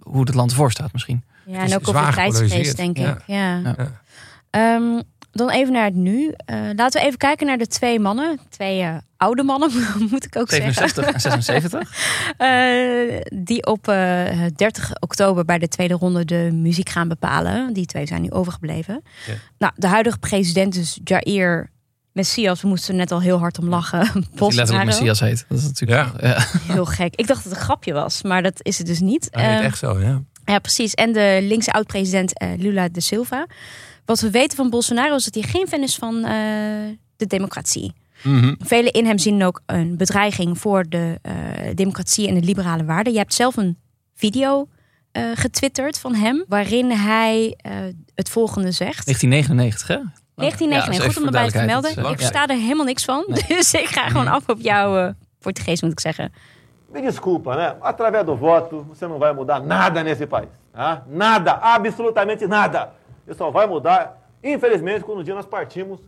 hoe 0.00 0.20
het 0.20 0.34
land 0.34 0.50
ervoor 0.50 0.70
staat 0.70 0.92
misschien. 0.92 1.24
Ja, 1.46 1.62
is 1.62 1.70
en 1.70 1.78
ook 1.78 1.88
over 1.88 2.14
tijdsgeest, 2.14 2.76
denk 2.76 2.98
ik. 2.98 3.04
Ja. 3.04 3.18
Ja. 3.26 3.74
Ja. 3.76 4.02
Ehm, 4.50 5.00
dan 5.34 5.50
even 5.50 5.72
naar 5.72 5.84
het 5.84 5.94
nu. 5.94 6.32
Eh, 6.36 6.56
laten 6.76 7.00
we 7.00 7.06
even 7.06 7.18
kijken 7.18 7.46
naar 7.46 7.58
de 7.58 7.66
twee 7.66 8.00
mannen. 8.00 8.38
Twee 8.48 8.80
eh, 8.80 8.96
oude 9.16 9.42
mannen, 9.42 9.70
moet 10.10 10.24
ik 10.24 10.36
ook 10.36 10.50
zeggen. 10.50 10.74
67 10.74 11.14
en 11.14 11.20
76. 11.20 11.92
Eh, 12.38 13.20
die 13.44 13.66
op 13.66 13.88
eh, 13.88 14.22
30 14.56 14.90
oktober 15.00 15.44
bij 15.44 15.58
de 15.58 15.68
tweede 15.68 15.94
ronde 15.94 16.24
de 16.24 16.50
muziek 16.52 16.88
gaan 16.88 17.08
bepalen. 17.08 17.72
Die 17.72 17.86
twee 17.86 18.06
zijn 18.06 18.22
nu 18.22 18.30
overgebleven. 18.30 19.02
Ja. 19.26 19.32
Nou, 19.58 19.72
de 19.76 19.86
huidige 19.86 20.18
president 20.18 20.76
is 20.76 21.00
Jair 21.04 21.70
Messias. 22.12 22.62
We 22.62 22.68
moesten 22.68 22.90
er 22.94 22.98
net 23.00 23.12
al 23.12 23.20
heel 23.20 23.38
hard 23.38 23.58
om 23.58 23.68
lachen. 23.68 24.08
Die 24.12 24.54
letterlijk. 24.54 24.84
Messias 24.86 25.20
heet. 25.20 25.44
Dat 25.48 25.58
is 25.58 25.64
natuurlijk 25.64 26.20
Ja. 26.20 26.28
ja. 26.28 26.46
Heel 26.72 26.84
gek. 26.84 27.14
Ik 27.14 27.26
dacht 27.26 27.42
dat 27.42 27.52
het 27.52 27.60
een 27.60 27.66
grapje 27.66 27.92
was, 27.92 28.22
maar 28.22 28.42
dat 28.42 28.58
is 28.62 28.78
het 28.78 28.86
dus 28.86 29.00
niet. 29.00 29.28
Hij 29.30 29.44
heet 29.44 29.56
Ehm, 29.56 29.64
echt 29.64 29.78
zo, 29.78 30.00
ja. 30.00 30.22
Ja, 30.44 30.58
precies. 30.58 30.94
En 30.94 31.12
de 31.12 31.38
linkse 31.42 31.72
oud-president 31.72 32.38
eh, 32.38 32.48
Lula 32.56 32.88
de 32.88 33.00
Silva. 33.00 33.46
Wat 34.04 34.20
we 34.20 34.30
weten 34.30 34.56
van 34.56 34.70
Bolsonaro 34.70 35.14
is 35.14 35.24
dat 35.24 35.34
hij 35.34 35.42
geen 35.42 35.66
fan 35.68 35.82
is 35.82 35.96
van 35.96 36.14
eh, 36.24 36.30
de 37.16 37.26
democratie. 37.26 37.92
Mhm. 38.22 38.54
Velen 38.58 38.92
in 38.92 39.06
hem 39.06 39.18
zien 39.18 39.44
ook 39.44 39.60
een 39.66 39.96
bedreiging 39.96 40.58
voor 40.58 40.84
de 40.88 41.18
eh, 41.22 41.32
democratie 41.74 42.28
en 42.28 42.34
de 42.34 42.40
liberale 42.46 42.84
waarden. 42.84 43.12
Je 43.12 43.18
hebt 43.18 43.34
zelf 43.34 43.56
een 43.56 43.78
video 44.14 44.68
eh, 45.12 45.22
getwitterd 45.34 45.98
van 45.98 46.14
hem, 46.14 46.44
waarin 46.48 46.90
hij 46.90 47.54
eh, 47.56 47.72
het 48.14 48.28
volgende 48.28 48.70
zegt. 48.70 49.04
1999 49.04 49.88
hè? 49.88 49.94
1999, 50.34 50.86
Ja, 50.86 51.04
goed 51.04 51.06
dus 51.06 51.16
om 51.16 51.22
even 51.22 51.24
erbij 51.26 51.46
te 51.46 51.50
vermelden. 51.58 51.82
duidelijkheid. 51.82 52.20
Ik 52.20 52.26
versta 52.26 52.54
er 52.54 52.60
helemaal 52.60 52.86
niks 52.86 53.04
van, 53.04 53.24
dus 53.56 53.74
ik 53.74 53.86
ga 53.86 54.08
gewoon 54.08 54.28
af 54.28 54.48
op 54.48 54.60
jouw 54.60 54.96
eh, 54.98 55.12
Portugees, 55.38 55.82
moet 55.82 55.92
ik 55.92 56.00
zeggen. 56.00 56.32
Me 56.92 57.00
desculpa, 57.00 57.54
né? 57.56 57.74
Através 57.80 58.24
do 58.24 58.36
voto, 58.36 58.86
você 58.88 59.06
não 59.06 59.18
vai 59.18 59.34
mudar 59.34 59.62
nada 59.64 60.02
nesse 60.02 60.26
país. 60.26 60.48
Tá? 60.72 61.02
Nada, 61.08 61.52
absolutamente 61.60 62.46
nada. 62.46 62.92
Isso 63.26 63.38
só 63.38 63.50
vai 63.50 63.66
mudar, 63.66 64.16
infelizmente, 64.42 65.04
quando 65.04 65.20
um 65.20 65.24
dia 65.24 65.34
nós 65.34 65.46
partimos 65.46 66.00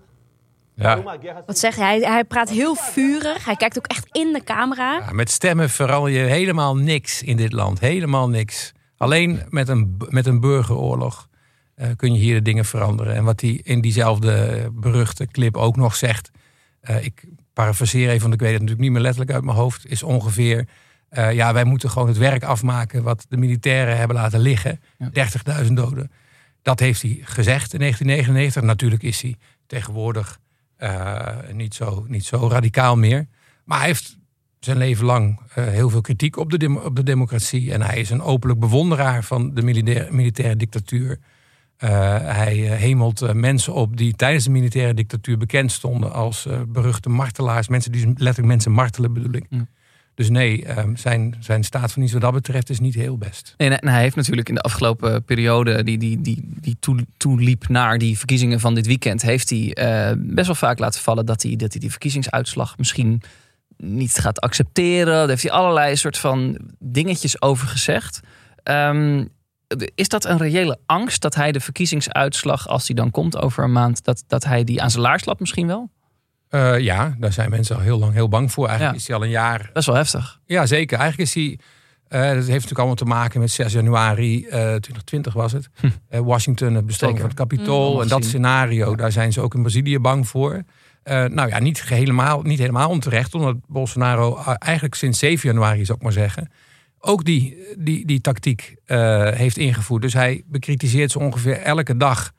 Ja. 0.79 1.03
Wat 1.47 1.59
zegt 1.59 1.77
hij? 1.77 1.99
Hij 1.99 2.25
praat 2.25 2.51
heel 2.51 2.75
vurig. 2.75 3.45
Hij 3.45 3.57
kijkt 3.57 3.79
ook 3.79 3.87
echt 3.87 4.07
in 4.13 4.33
de 4.33 4.45
camera. 4.45 4.99
Ja, 4.99 5.13
met 5.13 5.31
stemmen 5.31 5.71
verander 5.71 6.11
je 6.11 6.19
helemaal 6.19 6.77
niks 6.77 7.23
in 7.23 7.37
dit 7.37 7.53
land. 7.53 7.81
Helemaal 7.81 8.29
niks. 8.29 8.73
Alleen 8.97 9.43
met 9.49 9.69
een, 9.69 9.97
met 10.09 10.27
een 10.27 10.41
burgeroorlog 10.41 11.29
eh, 11.75 11.89
kun 11.97 12.13
je 12.13 12.19
hier 12.19 12.35
de 12.35 12.43
dingen 12.43 12.65
veranderen. 12.65 13.15
En 13.15 13.25
wat 13.25 13.41
hij 13.41 13.61
in 13.63 13.81
diezelfde 13.81 14.69
beruchte 14.73 15.27
clip 15.27 15.57
ook 15.57 15.77
nog 15.77 15.97
zegt. 15.97 16.31
eh, 16.81 17.05
ik 17.05 17.25
parafraseer 17.53 18.09
even, 18.09 18.21
want 18.21 18.35
ik 18.35 18.41
weet 18.41 18.53
het 18.53 18.61
natuurlijk 18.61 18.87
niet 18.87 18.93
meer 18.93 19.03
letterlijk 19.03 19.33
uit 19.33 19.45
mijn 19.45 19.57
hoofd. 19.57 19.87
Is 19.87 20.03
ongeveer, 20.03 20.69
eh, 21.09 21.33
ja 21.33 21.53
wij 21.53 21.65
moeten 21.65 21.91
gewoon 21.91 22.09
het 22.09 22.19
werk 22.19 22.45
afmaken 22.45 23.03
wat 23.03 23.27
de 23.29 23.37
militairen 23.37 23.97
hebben 23.97 24.17
laten 24.17 24.41
liggen. 24.41 24.81
30.000 25.13 25.77
doden. 25.77 26.11
Dat 26.67 26.81
heeft 26.81 27.03
hij 27.03 27.19
gezegd 27.23 27.73
in 27.73 27.79
1999. 27.79 28.63
Natuurlijk 28.63 29.03
is 29.03 29.23
hij 29.23 29.37
tegenwoordig 29.67 30.39
eh, 30.77 31.37
niet, 31.53 31.75
zo, 31.75 32.05
niet 32.09 32.25
zo 32.25 32.49
radicaal 32.49 32.97
meer. 32.97 33.27
Maar 33.65 33.79
hij 33.79 33.87
heeft 33.87 34.19
zijn 34.61 34.77
leven 34.77 35.05
lang 35.05 35.41
eh, 35.55 35.65
heel 35.65 35.91
veel 35.91 36.01
kritiek 36.01 36.37
op 36.37 36.51
de, 36.51 36.81
op 36.85 36.97
de 36.97 37.03
democratie. 37.03 37.73
En 37.73 37.83
hij 37.83 37.99
is 37.99 38.11
een 38.11 38.23
openlijk 38.23 38.61
bewonderaar 38.61 39.25
van 39.25 39.55
de 39.55 39.63
militaire, 40.11 40.57
dictatuur. 40.57 41.19
Eh, 41.77 41.91
hij 42.21 42.57
hemelt 42.57 43.35
mensen 43.35 43.73
op 43.73 43.97
die 43.97 44.15
tijdens 44.15 44.45
de 44.45 44.51
militaire 44.51 44.95
dictatuur 44.95 45.39
bekend 45.39 45.73
stonden 45.73 46.13
als 46.13 46.49
beruchte 46.69 47.09
martelaars. 47.09 47.69
Mensen 47.69 47.93
die 47.93 48.07
letterlijk 48.07 48.47
mensen 48.47 48.73
martelen 48.73 49.13
bedoel 49.13 49.35
ik. 49.35 49.47
Dus 50.17 50.31
nee, 50.31 50.65
ehm, 50.65 50.97
zijn, 50.97 51.37
zijn 51.41 51.65
staat 51.65 51.93
van 51.93 52.03
iets 52.03 52.13
wat 52.13 52.21
dat 52.21 52.33
betreft 52.33 52.71
is 52.71 52.81
niet 52.81 52.95
heel 52.95 53.19
best. 53.19 53.55
Nee, 53.57 53.71
en 53.71 53.89
hij 53.89 54.01
heeft 54.01 54.17
natuurlijk 54.17 54.49
in 54.49 54.55
de 54.55 54.61
afgelopen 54.61 55.25
periode 55.25 55.83
die, 55.85 55.99
die, 55.99 56.21
die, 56.21 56.49
die 56.61 56.77
toe, 56.81 57.07
toeliep 57.17 57.69
naar 57.69 57.99
die 57.99 58.19
verkiezingen 58.19 58.61
van 58.61 58.75
dit 58.75 58.87
weekend, 58.87 59.23
heeft 59.23 59.51
hij 59.51 59.75
eh, 59.75 60.17
best 60.17 60.47
wel 60.47 60.57
vaak 60.57 60.79
laten 60.79 61.01
vallen 61.01 61.27
dat 61.27 61.43
hij, 61.43 61.57
dat 61.57 61.73
hij 61.73 61.81
die 61.81 61.91
verkiezingsuitslag 61.91 62.79
misschien 62.79 63.23
niet 63.77 64.19
gaat 64.19 64.41
accepteren. 64.41 65.15
Daar 65.15 65.29
heeft 65.29 65.43
hij 65.43 65.53
allerlei 65.53 65.97
soort 65.97 66.19
van 66.19 66.59
dingetjes 66.79 67.43
over 67.43 67.69
gezegd. 67.69 68.21
Ehm, 68.63 69.25
is 69.95 70.09
dat 70.09 70.25
een 70.25 70.39
reële 70.39 70.79
angst 70.87 71.23
dat 71.23 71.35
hij 71.35 71.53
de 71.53 71.61
verkiezingsuitslag, 71.61 72.69
als 72.69 72.87
die 72.87 72.97
dan 72.97 73.11
komt 73.11 73.37
over 73.37 73.65
een 73.65 73.73
maand, 73.73 74.05
dat, 74.05 74.25
dat 74.27 74.45
hij 74.45 74.65
die 74.65 74.83
aan 74.83 74.91
zijn 74.91 75.03
laars 75.03 75.23
slapt 75.23 75.41
misschien 75.41 75.67
wel? 75.67 75.91
Eh, 76.49 76.79
ja, 76.79 77.15
daar 77.19 77.33
zijn 77.33 77.51
mensen 77.51 77.77
al 77.77 77.83
heel 77.83 77.99
lang 77.99 78.13
heel 78.13 78.29
bang 78.29 78.53
voor. 78.53 78.67
Eigenlijk 78.67 78.97
Ja. 78.97 79.03
is 79.03 79.07
hij 79.09 79.17
al 79.17 79.23
een 79.25 79.31
jaar 79.31 79.59
Dat 79.73 79.77
is 79.77 79.87
wel 79.87 79.95
heftig. 79.97 80.41
Ja, 80.47 80.67
zeker. 80.67 80.99
Eigenlijk 80.99 81.31
is 81.31 81.35
hij. 81.35 81.59
eh, 82.09 82.21
dat 82.21 82.35
heeft 82.35 82.47
natuurlijk 82.49 82.79
allemaal 82.79 82.95
te 82.95 83.05
maken 83.05 83.41
met 83.41 83.51
6 83.51 83.73
januari 83.73 84.45
eh 84.45 84.51
2020 84.51 85.33
was 85.33 85.53
het. 85.53 85.69
Eh, 86.09 86.21
Washington, 86.21 86.75
het 86.75 86.85
Zeker. 86.95 87.17
van 87.17 87.27
het 87.27 87.35
Capitool. 87.35 87.95
Mm. 87.95 88.01
En 88.01 88.09
dat 88.09 88.25
scenario, 88.25 88.95
daar 88.97 89.13
zijn 89.13 89.33
ze 89.33 89.41
ook 89.41 89.55
in 89.55 89.61
Brazilië 89.63 89.99
bang 89.99 90.29
voor. 90.29 90.63
Nou 91.05 91.49
ja, 91.49 91.59
niet 91.59 91.83
helemaal, 91.83 92.43
niet 92.43 92.59
helemaal 92.59 92.89
onterecht. 92.91 93.35
Omdat 93.35 93.57
Bolsonaro 93.67 94.43
eigenlijk 94.59 94.95
sinds 94.95 95.19
7 95.19 95.49
januari, 95.49 95.85
zou 95.85 95.99
ik 95.99 96.05
maar 96.05 96.13
zeggen... 96.13 96.51
ook 96.99 97.25
die, 97.25 97.57
die, 97.79 98.07
die 98.07 98.21
tactiek 98.21 98.77
heeft 99.35 99.57
ingevoerd. 99.57 100.03
Dus 100.03 100.13
hij 100.13 100.43
bekritiseert 100.47 101.11
zo 101.11 101.19
ongeveer 101.19 101.57
elke 101.59 101.97
dag 101.97 102.33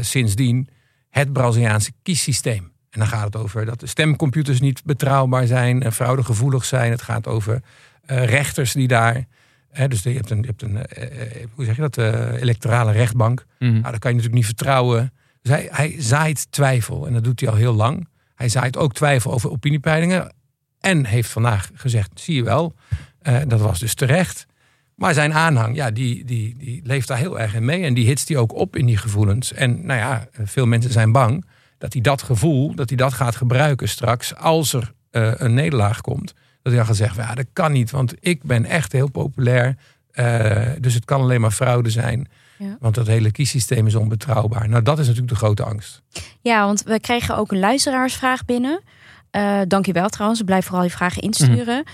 sindsdien... 0.00 0.68
het 1.10 1.32
Braziliaanse 1.32 1.92
kiessysteem. 2.02 2.72
En 2.94 3.00
dan 3.00 3.08
gaat 3.08 3.24
het 3.24 3.36
over 3.36 3.64
dat 3.64 3.80
de 3.80 3.86
stemcomputers 3.86 4.60
niet 4.60 4.84
betrouwbaar 4.84 5.46
zijn 5.46 5.82
en 5.82 5.92
fraudegevoelig 5.92 6.64
zijn. 6.64 6.90
Het 6.90 7.02
gaat 7.02 7.26
over 7.26 7.62
eh, 8.06 8.24
rechters 8.24 8.72
die 8.72 8.88
daar 8.88 9.26
Hè, 9.74 9.88
dus 9.88 10.02
je 10.02 10.10
hebt 10.10 10.30
een, 10.30 10.40
je 10.40 10.46
hebt 10.46 10.62
een 10.62 10.86
eh, 10.86 11.22
eh, 11.22 11.46
hoe 11.54 11.64
zeg 11.64 11.76
je 11.76 11.80
dat, 11.80 11.98
eh, 11.98 12.40
electorale 12.40 12.92
rechtbank. 12.92 13.46
Mhm. 13.58 13.70
Nou, 13.70 13.82
daar 13.82 13.98
kan 13.98 14.10
je 14.10 14.16
natuurlijk 14.16 14.34
niet 14.34 14.44
vertrouwen. 14.44 15.12
Dus 15.42 15.52
hij, 15.52 15.68
hij 15.70 15.94
zaait 15.98 16.52
twijfel 16.52 17.06
en 17.06 17.12
dat 17.12 17.24
doet 17.24 17.40
hij 17.40 17.48
al 17.48 17.56
heel 17.56 17.72
lang. 17.72 18.08
Hij 18.34 18.48
zaait 18.48 18.76
ook 18.76 18.94
twijfel 18.94 19.32
over 19.32 19.50
opiniepeilingen. 19.50 20.32
En 20.80 21.04
heeft 21.04 21.30
vandaag 21.30 21.70
gezegd, 21.74 22.10
zie 22.14 22.34
je 22.34 22.42
wel, 22.42 22.74
dat 23.46 23.60
was 23.60 23.78
dus 23.78 23.94
terecht. 23.94 24.46
Maar 24.94 25.14
zijn 25.14 25.34
aanhang, 25.34 25.76
ja, 25.76 25.90
die, 25.90 26.24
die, 26.24 26.56
die 26.58 26.80
leeft 26.84 27.08
daar 27.08 27.18
heel 27.18 27.40
erg 27.40 27.54
in 27.54 27.64
mee. 27.64 27.84
En 27.84 27.94
die 27.94 28.06
hitst 28.06 28.28
hij 28.28 28.36
ook 28.36 28.54
op 28.54 28.76
in 28.76 28.86
die 28.86 28.96
gevoelens. 28.96 29.52
En 29.52 29.86
nou 29.86 30.00
ja, 30.00 30.26
veel 30.42 30.66
mensen 30.66 30.92
zijn 30.92 31.12
bang 31.12 31.44
dat 31.78 31.92
hij 31.92 32.02
dat 32.02 32.22
gevoel, 32.22 32.74
dat 32.74 32.88
hij 32.88 32.98
dat 32.98 33.12
gaat 33.12 33.36
gebruiken 33.36 33.88
straks 33.88 34.34
als 34.34 34.72
er 34.72 34.92
eh, 35.10 35.32
een 35.34 35.54
nederlaag 35.54 36.00
komt. 36.00 36.26
Dat 36.62 36.72
hij 36.72 36.76
dan 36.76 36.86
gaat 36.86 36.96
zeggen, 36.96 37.22
ja, 37.22 37.34
dat 37.34 37.46
kan 37.52 37.72
niet, 37.72 37.90
want 37.90 38.14
ik 38.20 38.42
ben 38.42 38.64
echt 38.64 38.92
heel 38.92 39.10
populair. 39.10 39.76
Eh, 40.10 40.70
dus 40.78 40.94
het 40.94 41.04
kan 41.04 41.20
alleen 41.20 41.40
maar 41.40 41.50
fraude 41.50 41.90
zijn. 41.90 42.28
Ja. 42.58 42.76
Want 42.80 42.94
dat 42.94 43.06
hele 43.06 43.30
kiessysteem 43.30 43.86
is 43.86 43.94
onbetrouwbaar. 43.94 44.68
Nou, 44.68 44.82
dat 44.82 44.98
is 44.98 45.06
natuurlijk 45.06 45.32
de 45.32 45.38
grote 45.38 45.64
angst. 45.64 46.02
Ja, 46.40 46.64
want 46.64 46.82
we 46.82 47.00
kregen 47.00 47.36
ook 47.36 47.52
een 47.52 47.58
luisteraarsvraag 47.58 48.44
binnen. 48.44 48.80
Eh 49.30 49.60
dankjewel 49.68 50.08
trouwens, 50.08 50.42
blijf 50.42 50.64
vooral 50.64 50.84
je 50.84 50.90
vragen 50.90 51.22
insturen. 51.22 51.84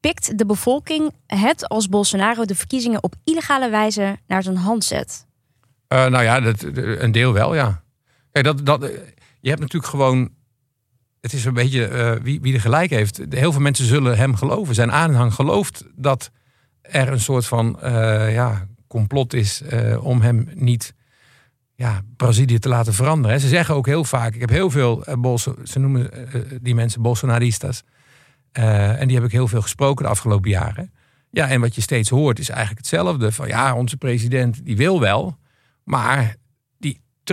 Pikt 0.00 0.38
de 0.38 0.46
bevolking 0.46 1.12
het 1.26 1.68
als 1.68 1.88
Bolsonaro 1.88 2.44
de 2.44 2.54
verkiezingen 2.54 3.02
op 3.02 3.14
illegale 3.24 3.70
wijze 3.70 4.18
naar 4.26 4.42
zijn 4.42 4.56
hand 4.56 4.84
zet? 4.84 5.26
Nou 5.88 6.22
ja, 6.22 6.40
dat, 6.40 6.62
een 6.74 7.12
deel 7.12 7.32
wel, 7.32 7.54
ja. 7.54 7.82
Kijk, 8.32 8.44
dat, 8.44 8.66
dat, 8.66 8.90
je 9.40 9.48
hebt 9.48 9.60
natuurlijk 9.60 9.90
gewoon. 9.90 10.30
Het 11.20 11.32
is 11.32 11.44
een 11.44 11.54
beetje 11.54 11.86
eh, 11.86 12.22
wie, 12.22 12.40
wie 12.40 12.54
er 12.54 12.60
gelijk 12.60 12.90
heeft. 12.90 13.20
Heel 13.28 13.52
veel 13.52 13.60
mensen 13.60 13.84
zullen 13.86 14.16
hem 14.16 14.34
geloven. 14.34 14.74
Zijn 14.74 14.92
aanhang 14.92 15.34
gelooft 15.34 15.84
dat 15.96 16.30
er 16.80 17.08
een 17.08 17.20
soort 17.20 17.46
van 17.46 17.80
eh, 17.80 18.32
ja, 18.32 18.66
complot 18.86 19.32
is 19.32 19.62
eh, 19.62 20.04
om 20.04 20.20
hem 20.20 20.48
niet 20.54 20.94
ja, 21.74 22.00
Brazilië 22.16 22.58
te 22.58 22.68
laten 22.68 22.94
veranderen. 22.94 23.40
Ze 23.40 23.48
zeggen 23.48 23.74
ook 23.74 23.86
heel 23.86 24.04
vaak. 24.04 24.34
Ik 24.34 24.40
heb 24.40 24.50
heel 24.50 24.70
veel 24.70 25.04
Bolso, 25.18 25.56
ze 25.64 25.78
noemen 25.78 26.10
die 26.62 26.74
mensen 26.74 27.02
Bolsonaristas. 27.02 27.82
En 28.52 29.06
die 29.06 29.16
heb 29.16 29.26
ik 29.26 29.32
heel 29.32 29.48
veel 29.48 29.62
gesproken 29.62 30.04
de 30.04 30.10
afgelopen 30.10 30.50
jaren. 30.50 30.92
Ja, 31.30 31.48
en 31.48 31.60
wat 31.60 31.74
je 31.74 31.80
steeds 31.80 32.10
hoort 32.10 32.38
is 32.38 32.48
eigenlijk 32.48 32.78
hetzelfde. 32.78 33.32
Van 33.32 33.48
ja, 33.48 33.74
onze 33.74 33.96
president 33.96 34.64
die 34.64 34.76
wil 34.76 35.00
wel. 35.00 35.38
Maar 35.84 36.36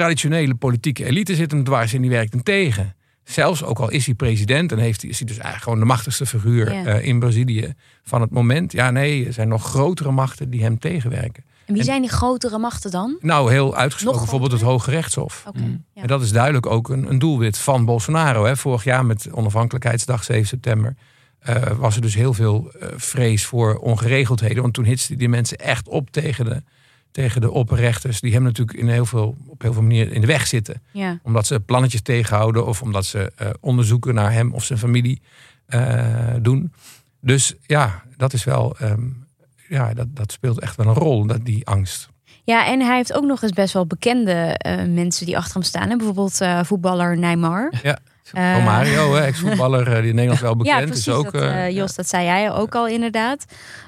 traditionele 0.02 0.56
politieke 0.56 1.06
elite 1.06 1.36
zit 1.36 1.52
hem 1.52 1.64
dwars 1.64 1.94
en 1.94 2.02
die 2.02 2.10
werkt 2.10 2.34
hem 2.34 2.44
tegen. 2.44 2.96
Zelfs 3.24 3.64
ook 3.64 3.80
al 3.80 3.90
is 3.90 4.06
hij 4.06 4.16
president 4.16 4.72
en 4.72 4.78
heeft 4.78 5.02
hij, 5.02 5.10
is 5.10 5.18
hij 5.18 5.28
dus 5.28 5.36
eigenlijk 5.38 5.64
gewoon 5.64 5.80
de 5.80 5.86
machtigste 5.86 6.26
figuur 6.26 6.74
Ja. 6.74 6.86
eh, 6.86 7.06
in 7.06 7.20
Brazilië 7.20 7.74
van 8.04 8.22
het 8.22 8.32
moment. 8.32 8.72
Ja, 8.72 8.92
nee, 8.92 9.26
er 9.26 9.34
zijn 9.34 9.48
nog 9.48 9.64
grotere 9.64 10.12
machten 10.12 10.50
die 10.50 10.62
hem 10.62 10.80
tegenwerken. 10.80 11.44
En 11.66 11.74
wie 11.74 11.78
En- 11.78 11.84
zijn 11.88 12.02
die 12.02 12.10
grotere 12.12 12.58
machten 12.58 12.92
dan? 12.92 13.18
Nou, 13.22 13.52
heel 13.52 13.76
uitgesproken, 13.76 14.20
bijvoorbeeld 14.20 14.52
het? 14.52 14.62
Hoge 14.62 14.92
Rechtshof. 14.92 15.44
Mm. 15.54 15.84
ja. 15.94 16.02
En 16.02 16.08
dat 16.08 16.22
is 16.22 16.32
duidelijk 16.32 16.66
ook 16.66 16.90
een, 16.90 17.10
een 17.10 17.20
doelwit 17.20 17.58
van 17.58 17.86
Bolsonaro. 17.86 18.46
Hè. 18.46 18.58
Vorig 18.58 18.84
jaar 18.84 19.06
met 19.06 19.28
onafhankelijkheidsdag 19.32 20.24
7 20.24 20.48
september 20.48 20.96
eh, 21.40 21.56
was 21.78 21.96
er 21.96 22.02
dus 22.02 22.16
heel 22.16 22.34
veel 22.34 22.72
eh, 22.80 22.88
vrees 22.96 23.46
voor 23.46 23.76
ongeregeldheden. 23.78 24.62
Want 24.62 24.74
toen 24.74 24.86
hitsten 24.86 25.18
die 25.18 25.30
mensen 25.30 25.58
echt 25.58 25.88
op 25.88 26.12
tegen 26.12 26.46
de, 26.46 26.64
tegen 27.18 27.42
de 27.42 27.52
opperrechters. 27.52 28.22
Die 28.22 28.34
hem 28.34 28.44
natuurlijk 28.44 28.78
in 28.78 28.88
heel 28.88 29.06
veel, 29.06 29.38
op 29.48 29.62
heel 29.62 29.74
veel 29.74 29.82
manieren 29.82 30.14
in 30.14 30.22
de 30.22 30.28
weg 30.28 30.48
zitten. 30.48 30.82
Ja. 30.92 31.20
Omdat 31.24 31.46
ze 31.48 31.60
plannetjes 31.60 32.02
tegenhouden 32.02 32.66
of 32.66 32.82
omdat 32.82 33.06
ze 33.06 33.32
eh, 33.36 33.50
onderzoeken 33.60 34.14
naar 34.14 34.32
hem 34.32 34.54
of 34.54 34.64
zijn 34.64 34.80
familie 34.80 35.22
eh, 35.66 36.34
doen. 36.42 36.74
Dus 37.22 37.56
ja, 37.66 38.04
dat 38.18 38.34
is 38.34 38.44
wel. 38.44 38.78
ehm, 38.78 39.02
ja, 39.70 39.94
dat, 39.94 40.08
dat 40.10 40.32
speelt 40.32 40.60
echt 40.60 40.76
wel 40.76 40.88
een 40.88 40.94
rol, 40.94 41.26
dat, 41.26 41.46
die 41.46 41.68
angst. 41.68 42.10
ja, 42.44 42.68
en 42.68 42.82
hij 42.82 42.96
heeft 42.96 43.14
ook 43.14 43.26
nog 43.26 43.42
eens 43.44 43.52
best 43.52 43.74
wel 43.74 43.86
bekende 43.86 44.32
eh, 44.32 44.86
mensen 44.86 45.26
die 45.26 45.38
achter 45.38 45.54
hem 45.54 45.64
staan. 45.64 45.90
Hè? 45.90 45.96
Bijvoorbeeld 45.96 46.40
voetballer 46.62 47.18
Neymar. 47.18 47.74
Ja. 47.84 47.98
Eh, 48.34 48.54
Romario, 48.58 49.14
hè, 49.14 49.22
ex-voetballer 49.26 49.86
die 50.02 50.10
in 50.10 50.16
Nederland 50.16 50.40
wel 50.40 50.56
bekend 50.56 50.80
ja, 50.80 50.86
precies. 50.86 51.08
is 51.08 51.14
ook. 51.14 51.24
dat, 51.32 51.42
eh, 51.42 51.66
eh, 51.66 51.76
Jos, 51.76 51.96
dat 51.96 52.08
zei 52.10 52.26
jij 52.26 52.52
ook 52.52 52.76
al 52.76 52.88
inderdaad. 52.88 53.46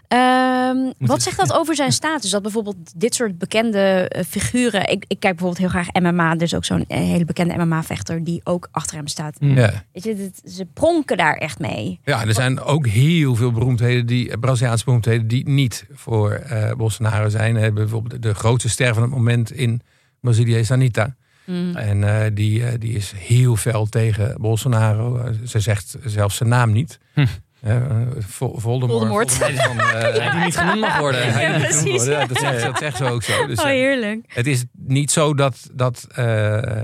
Ehm, 0.08 0.78
wat 0.98 1.22
zegt 1.22 1.38
dat 1.38 1.54
over 1.54 1.76
zijn 1.76 1.92
status? 1.92 2.30
Dat 2.32 2.42
bijvoorbeeld 2.42 2.76
dit 2.96 3.16
soort 3.16 3.38
bekende 3.38 3.80
eh, 3.80 4.24
figuren... 4.24 4.82
Ik, 4.90 5.06
ik 5.08 5.20
kijk 5.20 5.36
bijvoorbeeld 5.36 5.58
heel 5.58 5.82
graag 5.82 6.02
MMA. 6.02 6.34
Er 6.34 6.42
is 6.42 6.56
ook 6.56 6.66
zo'n 6.66 6.86
eh, 6.88 6.98
hele 6.98 7.26
bekende 7.26 7.58
MMA-vechter 7.66 8.24
die 8.24 8.42
ook 8.44 8.68
achter 8.72 8.96
hem 8.98 9.08
staat. 9.08 9.38
ja. 9.40 9.84
Weet 9.94 10.04
je, 10.04 10.16
dit- 10.16 10.42
ze 10.54 10.66
pronken 10.74 11.18
daar 11.18 11.36
echt 11.36 11.60
mee. 11.60 12.00
Ja, 12.04 12.26
er 12.26 12.34
zijn 12.34 12.60
ook 12.62 12.88
heel 12.88 13.36
veel 13.36 13.52
beroemdheden, 13.52 14.06
die, 14.06 14.38
Braziliaanse 14.38 14.84
beroemdheden, 14.86 15.28
die 15.28 15.50
niet 15.50 15.86
voor 15.92 16.32
eh, 16.32 16.72
Bolsonaro 16.74 17.30
zijn. 17.30 17.58
Eh, 17.58 17.72
bijvoorbeeld 17.72 18.22
de 18.22 18.34
grootste 18.34 18.70
ster 18.70 18.94
van 18.94 19.04
het 19.04 19.12
moment 19.12 19.52
in 19.52 19.82
Brazilië 20.22 20.56
is 20.56 20.72
Anita. 20.72 21.16
Mm. 21.50 21.76
En 21.76 22.04
eh, 22.24 22.32
die, 22.34 22.66
eh, 22.66 22.74
die 22.80 22.94
is 22.94 23.14
heel 23.16 23.56
fel 23.56 23.86
tegen 23.86 24.36
Bolsonaro. 24.42 25.18
Eh, 25.18 25.32
ze 25.46 25.60
zegt 25.60 25.98
zelfs 26.06 26.36
zijn 26.36 26.50
naam 26.50 26.72
niet. 26.72 27.00
Hm. 27.14 27.26
Vol- 28.20 28.60
Voldemort. 28.60 29.32
Van, 29.34 29.80
eh, 29.80 30.32
Die 30.34 30.44
niet 30.46 30.58
genoemd 30.58 30.80
mag 30.80 30.98
worden. 31.00 31.42
Ja, 31.42 31.58
precies. 31.60 31.84
worden. 31.84 32.20
Ja, 32.20 32.26
dat, 32.26 32.38
zegt, 32.40 32.62
dat 32.64 32.78
zegt 32.78 32.98
ze 32.98 33.04
ook 33.06 33.24
zo. 33.24 33.48
Dus, 33.48 33.60
Oh, 33.60 33.66
heerlijk. 33.66 34.26
het 34.28 34.48
is 34.48 34.64
niet 34.78 35.12
zo 35.12 35.34
dat. 35.34 35.70
dat 35.74 36.08
eh, 36.16 36.84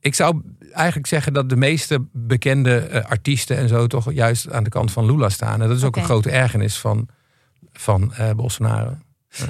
ik 0.00 0.14
zou 0.14 0.42
eigenlijk 0.72 1.06
zeggen 1.06 1.32
dat 1.32 1.48
de 1.48 1.56
meeste 1.56 2.04
bekende 2.12 3.04
artiesten 3.08 3.56
en 3.56 3.68
zo 3.68 3.86
toch 3.86 4.12
juist 4.12 4.52
aan 4.52 4.64
de 4.64 4.70
kant 4.70 4.92
van 4.92 5.06
Lula 5.06 5.28
staan. 5.28 5.62
En 5.62 5.68
dat 5.68 5.76
is 5.76 5.84
ook 5.84 5.96
een 5.96 6.04
grote 6.04 6.30
ergernis 6.30 6.78
van, 6.78 7.08
van 7.72 8.14
eh, 8.14 8.30
Bolsonaro. 8.30 8.96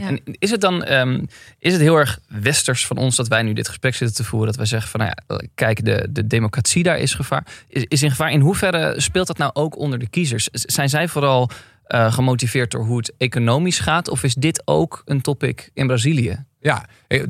En 0.01 0.21
is 0.25 0.51
het 0.51 0.61
dan 0.61 0.85
ehm, 0.85 1.25
is 1.59 1.73
het 1.73 1.81
heel 1.81 1.97
erg 1.97 2.19
westers 2.29 2.87
van 2.87 2.97
ons 2.97 3.17
dat 3.17 3.29
wij 3.29 3.43
nu 3.43 3.53
dit 3.53 3.69
gesprek 3.69 3.95
zitten 3.95 4.17
te 4.17 4.25
voeren? 4.25 4.49
Dat 4.49 4.57
wij 4.57 4.67
zeggen 4.67 4.91
van, 4.91 5.01
nou 5.01 5.13
ja, 5.27 5.47
kijk, 5.55 5.85
de, 5.85 6.09
de 6.11 6.27
democratie 6.27 6.83
daar 6.83 6.99
is 6.99 7.15
gevaar. 7.15 7.47
Is, 7.69 8.03
in 8.03 8.11
gevaar. 8.11 8.33
In 8.33 8.41
hoeverre 8.41 9.01
speelt 9.01 9.27
dat 9.27 9.39
nou 9.39 9.51
ook 9.55 9.79
onder 9.79 9.99
de 9.99 10.09
kiezers? 10.09 10.49
Zijn 10.53 10.89
zij 10.89 11.09
vooral 11.09 11.51
eh, 11.85 12.13
gemotiveerd 12.13 12.71
door 12.71 12.85
hoe 12.85 12.97
het 12.97 13.13
economisch 13.19 13.79
gaat? 13.79 14.09
Of 14.09 14.23
is 14.23 14.35
dit 14.35 14.63
ook 14.65 15.03
een 15.05 15.21
topic 15.21 15.71
in 15.75 15.87
Brazilië? 15.87 16.45
Ja, 16.61 16.85
eh, 17.07 17.23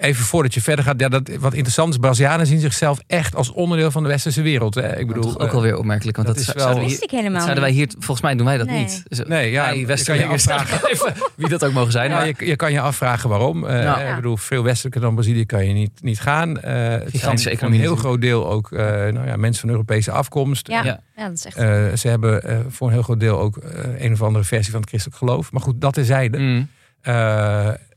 even 0.00 0.24
voordat 0.24 0.54
je 0.54 0.60
verder 0.60 0.84
gaat. 0.84 1.00
Ja, 1.00 1.08
dat, 1.08 1.28
wat 1.38 1.52
interessant 1.54 1.92
is, 1.92 1.98
Brazilianen 1.98 2.46
zien 2.46 2.60
zichzelf 2.60 2.98
echt 3.06 3.34
als 3.34 3.52
onderdeel 3.52 3.90
van 3.90 4.02
de 4.02 4.08
westerse 4.08 4.42
wereld. 4.42 4.74
Hè. 4.74 4.96
Ik 4.98 5.06
bedoel, 5.06 5.22
Toch 5.22 5.38
ook 5.38 5.48
eh, 5.48 5.54
alweer 5.54 5.76
opmerkelijk. 5.76 6.16
Want 6.16 6.28
dat 6.28 6.36
dat, 6.36 6.46
is 6.46 6.52
zouden 6.52 6.74
wel- 6.76 6.84
we 6.84 6.90
wist 6.90 7.02
ik 7.02 7.10
helemaal 7.10 7.32
dat 7.32 7.42
zouden 7.42 7.62
wij 7.64 7.72
hier, 7.72 7.88
volgens 7.98 8.20
mij 8.20 8.34
doen 8.34 8.46
wij 8.46 8.58
dat 8.58 8.66
Nee. 8.66 8.78
niet. 8.78 9.02
Dus, 9.08 9.18
Nee, 9.26 9.50
ja, 9.50 9.62
je 9.64 9.68
kan 9.70 9.78
je 9.78 9.86
Westerlingers, 9.86 10.48
afvragen- 10.48 10.88
even 10.90 11.12
wie 11.36 11.48
dat 11.48 11.64
ook 11.64 11.72
mogen 11.72 11.92
zijn. 11.92 12.10
Ja, 12.10 12.16
maar- 12.16 12.26
je, 12.26 12.34
je 12.38 12.56
kan 12.56 12.72
je 12.72 12.80
afvragen 12.80 13.28
waarom. 13.28 13.66
Eh, 13.66 13.84
Nou. 13.84 14.08
Ik 14.08 14.14
bedoel, 14.14 14.36
veel 14.36 14.62
westelijker 14.62 15.00
dan 15.00 15.14
Brazilië 15.14 15.46
kan 15.46 15.66
je 15.66 15.72
niet, 15.72 16.02
niet 16.02 16.20
gaan. 16.20 16.60
Eh 16.60 16.88
het 16.88 17.10
Gigantische 17.10 17.50
economie 17.50 17.78
een 17.78 17.84
heel 17.84 17.96
groot 17.96 18.20
deel 18.20 18.48
ook 18.50 18.72
eh, 18.72 18.78
nou 18.86 19.26
ja, 19.26 19.36
mensen 19.36 19.60
van 19.60 19.70
Europese 19.70 20.10
afkomst. 20.10 20.68
Ja, 20.68 20.84
Ja. 20.84 21.00
ja. 21.16 21.28
dat 21.28 21.36
is 21.38 21.44
echt... 21.44 21.56
Eh, 21.56 21.92
ze 21.94 22.08
hebben 22.08 22.42
eh, 22.42 22.58
voor 22.68 22.86
een 22.86 22.92
heel 22.92 23.02
groot 23.02 23.20
deel 23.20 23.38
ook 23.40 23.56
eh, 23.56 24.04
een 24.04 24.12
of 24.12 24.22
andere 24.22 24.44
versie 24.44 24.70
van 24.70 24.80
het 24.80 24.88
christelijk 24.88 25.18
geloof. 25.18 25.52
Maar 25.52 25.62
goed, 25.62 25.80
dat 25.80 25.92
terzijde. 25.94 26.38
Mm. 26.38 26.68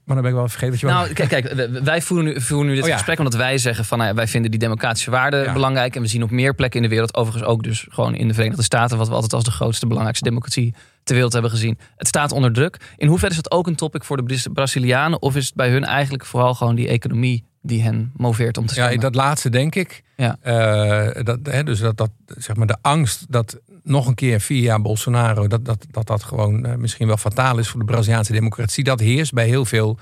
Maar 0.05 0.15
dan 0.15 0.21
ben 0.25 0.31
ik 0.35 0.39
wel 0.39 0.47
vergeten 0.49 0.69
wat 0.71 0.79
je 0.79 0.85
wou- 0.85 0.99
Nou, 0.99 1.13
kijk, 1.13 1.29
kijk 1.29 1.69
wij 1.83 2.01
voeren 2.01 2.25
nu, 2.25 2.41
voeren 2.41 2.67
nu 2.67 2.73
dit 2.73 2.83
Oh 2.83 2.89
ja. 2.89 2.95
gesprek 2.95 3.17
omdat 3.17 3.35
wij 3.35 3.57
zeggen 3.57 3.85
van 3.85 3.97
nou 3.97 4.09
ja, 4.09 4.15
wij 4.15 4.27
vinden 4.27 4.51
die 4.51 4.59
democratische 4.59 5.11
waarden 5.11 5.43
Ja. 5.43 5.53
belangrijk. 5.53 5.95
En 5.95 6.01
we 6.01 6.07
zien 6.07 6.23
op 6.23 6.29
meer 6.31 6.55
plekken 6.55 6.79
in 6.81 6.85
de 6.89 6.91
wereld, 6.93 7.15
overigens 7.15 7.49
ook 7.51 7.63
dus 7.63 7.85
gewoon 7.89 8.15
in 8.15 8.27
de 8.27 8.33
Verenigde 8.33 8.63
Staten, 8.63 8.97
wat 8.97 9.07
we 9.07 9.13
altijd 9.13 9.33
als 9.33 9.43
de 9.43 9.51
grootste, 9.51 9.85
belangrijkste 9.87 10.29
democratie 10.29 10.73
ter 11.03 11.13
wereld 11.15 11.33
hebben 11.33 11.51
gezien. 11.51 11.77
Het 11.97 12.07
staat 12.07 12.31
onder 12.31 12.53
druk. 12.53 12.77
In 12.97 13.07
hoeverre 13.07 13.31
is 13.35 13.41
dat 13.41 13.51
ook 13.51 13.67
een 13.67 13.75
topic 13.75 14.03
voor 14.03 14.17
de 14.25 14.49
Brazilianen? 14.53 15.21
Of 15.21 15.35
is 15.35 15.45
het 15.45 15.55
bij 15.55 15.69
hun 15.69 15.83
eigenlijk 15.85 16.25
vooral 16.25 16.53
gewoon 16.53 16.75
die 16.75 16.87
economie 16.87 17.45
die 17.61 17.81
hen 17.83 18.11
moveert 18.15 18.57
om 18.57 18.65
te 18.65 18.75
Ja, 18.75 18.81
stemmen? 18.81 18.99
dat 19.01 19.15
laatste 19.15 19.49
denk 19.49 19.75
ik. 19.75 20.03
Ja. 20.21 20.37
Eh, 20.41 21.23
dat, 21.23 21.39
hè, 21.43 21.63
dus 21.63 21.79
dat, 21.79 21.97
dat, 21.97 22.11
zeg 22.25 22.55
maar 22.55 22.67
de 22.67 22.77
angst 22.81 23.25
dat 23.29 23.59
nog 23.83 24.07
een 24.07 24.15
keer 24.15 24.41
vier 24.41 24.61
jaar 24.61 24.81
Bolsonaro, 24.81 25.47
dat 25.47 25.65
dat, 25.65 25.85
dat, 25.91 26.07
dat 26.07 26.23
gewoon 26.23 26.65
eh, 26.65 26.75
misschien 26.75 27.07
wel 27.07 27.17
fataal 27.17 27.57
is 27.57 27.67
voor 27.67 27.79
de 27.79 27.85
Braziliaanse 27.85 28.31
democratie. 28.31 28.83
Dat 28.83 28.99
heerst 28.99 29.33
bij 29.33 29.47
heel 29.47 29.65
veel, 29.65 29.97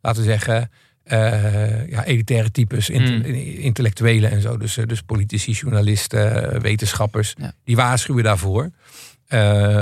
laten 0.00 0.22
we 0.22 0.28
zeggen, 0.28 0.70
eh, 1.04 1.88
ja, 1.88 2.04
elitaire 2.04 2.50
types, 2.50 2.90
inte- 2.90 3.12
Mm. 3.28 3.34
intellectuelen 3.58 4.30
en 4.30 4.40
zo. 4.40 4.56
Dus, 4.56 4.78
dus 4.86 5.02
politici, 5.02 5.52
journalisten, 5.52 6.60
wetenschappers, 6.60 7.34
Ja. 7.38 7.52
die 7.64 7.76
waarschuwen 7.76 8.24
daarvoor. 8.24 8.70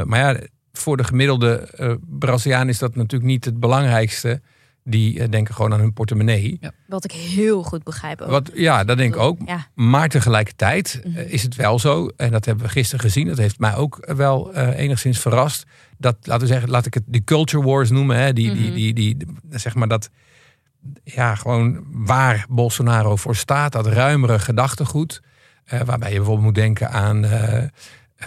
Maar 0.04 0.18
ja, 0.18 0.36
voor 0.72 0.96
de 0.96 1.04
gemiddelde 1.04 1.68
Braziliaan 2.18 2.68
is 2.68 2.78
dat 2.78 2.94
natuurlijk 2.94 3.30
niet 3.30 3.44
het 3.44 3.60
belangrijkste. 3.60 4.40
Die 4.84 5.20
eh, 5.20 5.30
denken 5.30 5.54
gewoon 5.54 5.72
aan 5.72 5.80
hun 5.80 5.92
portemonnee. 5.92 6.60
Wat 6.86 7.04
ik 7.04 7.12
heel 7.12 7.62
goed 7.62 7.82
begrijp 7.84 8.20
ook. 8.20 8.30
Wat, 8.30 8.50
ja, 8.54 8.84
dat 8.84 8.96
denk 8.96 9.14
ik 9.14 9.20
ook. 9.20 9.38
Ja, 9.46 9.66
Maar 9.74 10.08
tegelijkertijd 10.08 11.00
Mhm. 11.04 11.16
eh, 11.18 11.32
is 11.32 11.42
het 11.42 11.56
wel 11.56 11.78
zo, 11.78 12.10
en 12.16 12.30
dat 12.30 12.44
hebben 12.44 12.64
we 12.64 12.70
gisteren 12.70 13.00
gezien, 13.04 13.26
dat 13.26 13.38
heeft 13.38 13.58
mij 13.58 13.74
ook 13.76 14.12
wel 14.16 14.52
eh, 14.52 14.78
enigszins 14.78 15.18
verrast. 15.18 15.64
Dat, 15.98 16.16
laten 16.22 16.46
we 16.46 16.52
zeggen, 16.52 16.70
laat 16.70 16.86
ik 16.86 16.94
het 16.94 17.02
de 17.06 17.24
culture 17.24 17.62
wars 17.64 17.90
noemen. 17.90 18.16
Hè, 18.16 18.32
die, 18.32 18.52
die, 18.52 18.64
Mhm. 18.66 18.74
die, 18.74 18.94
die, 18.94 19.16
zeg 19.50 19.74
maar 19.74 19.88
dat, 19.88 20.10
ja, 21.04 21.34
gewoon 21.34 21.84
waar 21.90 22.46
Bolsonaro 22.48 23.16
voor 23.16 23.36
staat, 23.36 23.72
dat 23.72 23.86
ruimere 23.86 24.38
gedachtegoed. 24.38 25.22
waarbij 25.84 26.08
je 26.10 26.16
bijvoorbeeld 26.16 26.44
moet 26.46 26.54
denken 26.54 26.90
aan 26.90 27.24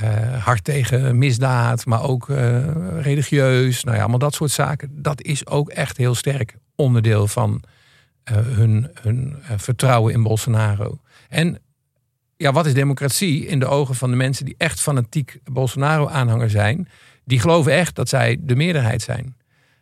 eh, 0.01 0.43
hard 0.43 0.63
tegen 0.63 1.17
misdaad, 1.17 1.85
maar 1.85 2.03
ook 2.03 2.29
eh, 2.29 3.01
religieus. 3.01 3.83
Nou 3.83 3.95
ja, 3.95 4.01
allemaal 4.01 4.19
dat 4.19 4.33
soort 4.33 4.51
zaken. 4.51 4.89
Dat 4.91 5.21
is 5.21 5.47
ook 5.47 5.69
echt 5.69 5.97
heel 5.97 6.15
sterk 6.15 6.55
onderdeel 6.75 7.27
van 7.27 7.63
eh, 8.23 8.35
hun, 8.35 8.91
hun 9.01 9.35
vertrouwen 9.57 10.13
in 10.13 10.23
Bolsonaro. 10.23 10.99
En 11.29 11.59
ja, 12.37 12.51
wat 12.51 12.65
is 12.65 12.73
democratie 12.73 13.45
in 13.45 13.59
de 13.59 13.65
ogen 13.65 13.95
van 13.95 14.09
de 14.09 14.15
mensen 14.15 14.45
die 14.45 14.55
echt 14.57 14.81
fanatiek 14.81 15.39
Bolsonaro-aanhanger 15.43 16.49
zijn? 16.49 16.87
Die 17.23 17.39
geloven 17.39 17.71
echt 17.71 17.95
dat 17.95 18.09
zij 18.09 18.37
de 18.39 18.55
meerderheid 18.55 19.01
zijn. 19.01 19.35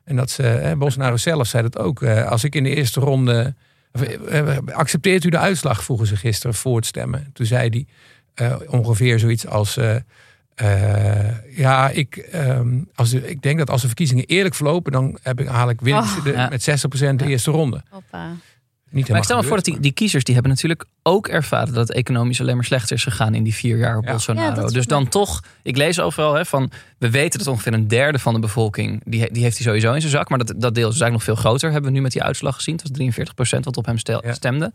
En 0.04 0.15
dat 0.15 0.30
ze, 0.30 0.76
Bolsonaro 0.78 1.17
zelf 1.17 1.47
zei 1.47 1.63
dat 1.63 1.78
ook. 1.78 2.04
als 2.04 2.43
ik 2.43 2.56
in 2.56 2.63
de 2.63 2.76
eerste 2.76 2.99
ronde. 2.99 3.56
accepteert 4.65 5.23
u 5.23 5.30
de 5.30 5.38
uitslag? 5.38 5.84
vroegen 5.84 6.08
ze 6.08 6.15
gisteren 6.15 6.56
voor 6.56 6.76
het 6.76 6.86
stemmen. 6.86 7.30
Toen 7.34 7.45
zei 7.45 7.69
hij 7.69 7.86
eh, 8.33 8.55
ongeveer 8.67 9.19
zoiets 9.19 9.47
als. 9.47 9.77
eh, 9.77 9.95
eh, 10.55 11.57
ja, 11.57 11.89
ik, 11.89 12.15
ehm, 12.15 12.67
als, 12.95 13.09
de- 13.09 13.29
ik 13.29 13.41
denk 13.41 13.57
dat 13.57 13.69
als 13.69 13.81
de 13.81 13.87
verkiezingen 13.87 14.25
eerlijk 14.25 14.55
verlopen, 14.55 14.91
dan 14.91 15.17
heb 15.21 15.39
ik, 15.39 15.47
haal 15.47 15.69
ik 15.69 15.81
Oh. 15.81 16.23
de- 16.23 16.31
Ja. 16.31 16.49
met 16.49 16.61
60% 16.63 17.19
de 17.19 17.25
eerste 17.25 17.51
ronde. 17.51 17.81
Hoppa. 17.89 18.31
Niet 18.89 19.07
Maar 19.09 19.17
ik 19.17 19.23
stel 19.23 19.37
me 19.37 19.43
voor 19.43 19.55
dat 19.55 19.65
die, 19.65 19.79
die 19.79 19.91
kiezers 19.91 20.23
die 20.23 20.33
hebben 20.33 20.51
natuurlijk 20.51 20.85
ook 21.03 21.27
ervaren 21.27 21.73
dat 21.73 21.87
het 21.87 21.97
economisch 21.97 22.41
alleen 22.41 22.55
maar 22.55 22.65
slechter 22.65 22.95
is 22.95 23.03
gegaan 23.03 23.33
in 23.35 23.43
die 23.43 23.53
vier 23.53 23.77
jaar 23.77 23.97
op 23.97 24.03
Ja. 24.03 24.09
Bolsonaro. 24.09 24.55
dat 24.61 24.73
dus 24.73 24.85
dan 24.85 25.07
toch, 25.07 25.43
ik 25.63 25.77
lees 25.77 25.99
overal 25.99 26.33
hè, 26.33 26.45
van, 26.45 26.71
we 26.97 27.09
weten 27.09 27.39
dat 27.39 27.47
ongeveer 27.47 27.73
een 27.73 27.87
derde 27.87 28.19
van 28.19 28.33
de 28.33 28.39
bevolking, 28.39 29.01
die, 29.05 29.31
die 29.31 29.43
heeft 29.43 29.57
hij 29.57 29.65
sowieso 29.65 29.93
in 29.93 29.99
zijn 30.01 30.13
zak. 30.13 30.29
Maar 30.29 30.37
dat, 30.37 30.47
dat 30.47 30.75
deel 30.75 30.89
is 30.89 30.99
eigenlijk 30.99 31.11
nog 31.11 31.23
veel 31.23 31.35
groter, 31.35 31.71
hebben 31.71 31.89
we 31.89 31.95
nu 31.97 32.01
met 32.03 32.11
die 32.11 32.23
uitslag 32.23 32.55
gezien. 32.55 32.75
Het 32.75 32.87
was 32.89 32.97
43% 33.57 33.65
wat 33.65 33.77
op 33.77 33.85
hem 33.85 33.97
stel- 33.97 34.25
Ja. 34.25 34.33
stemde. 34.33 34.71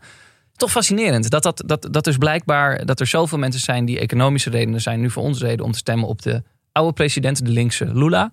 Toch 0.59 0.71
fascinerend 0.71 1.29
dat, 1.29 1.43
dat, 1.43 1.63
dat, 1.65 1.87
dat 1.91 2.03
dus 2.03 2.17
blijkbaar 2.17 2.85
dat 2.85 2.99
er 2.99 3.07
zoveel 3.07 3.37
mensen 3.37 3.61
zijn 3.61 3.85
die 3.85 3.99
economische 3.99 4.49
redenen 4.49 4.81
zijn 4.81 4.99
nu 4.99 5.09
voor 5.09 5.23
ons 5.23 5.41
reden 5.41 5.65
om 5.65 5.71
te 5.71 5.77
stemmen 5.77 6.07
op 6.07 6.21
de 6.21 6.43
oude 6.71 6.93
president, 6.93 7.45
de 7.45 7.51
linkse 7.51 7.93
Lula. 7.93 8.31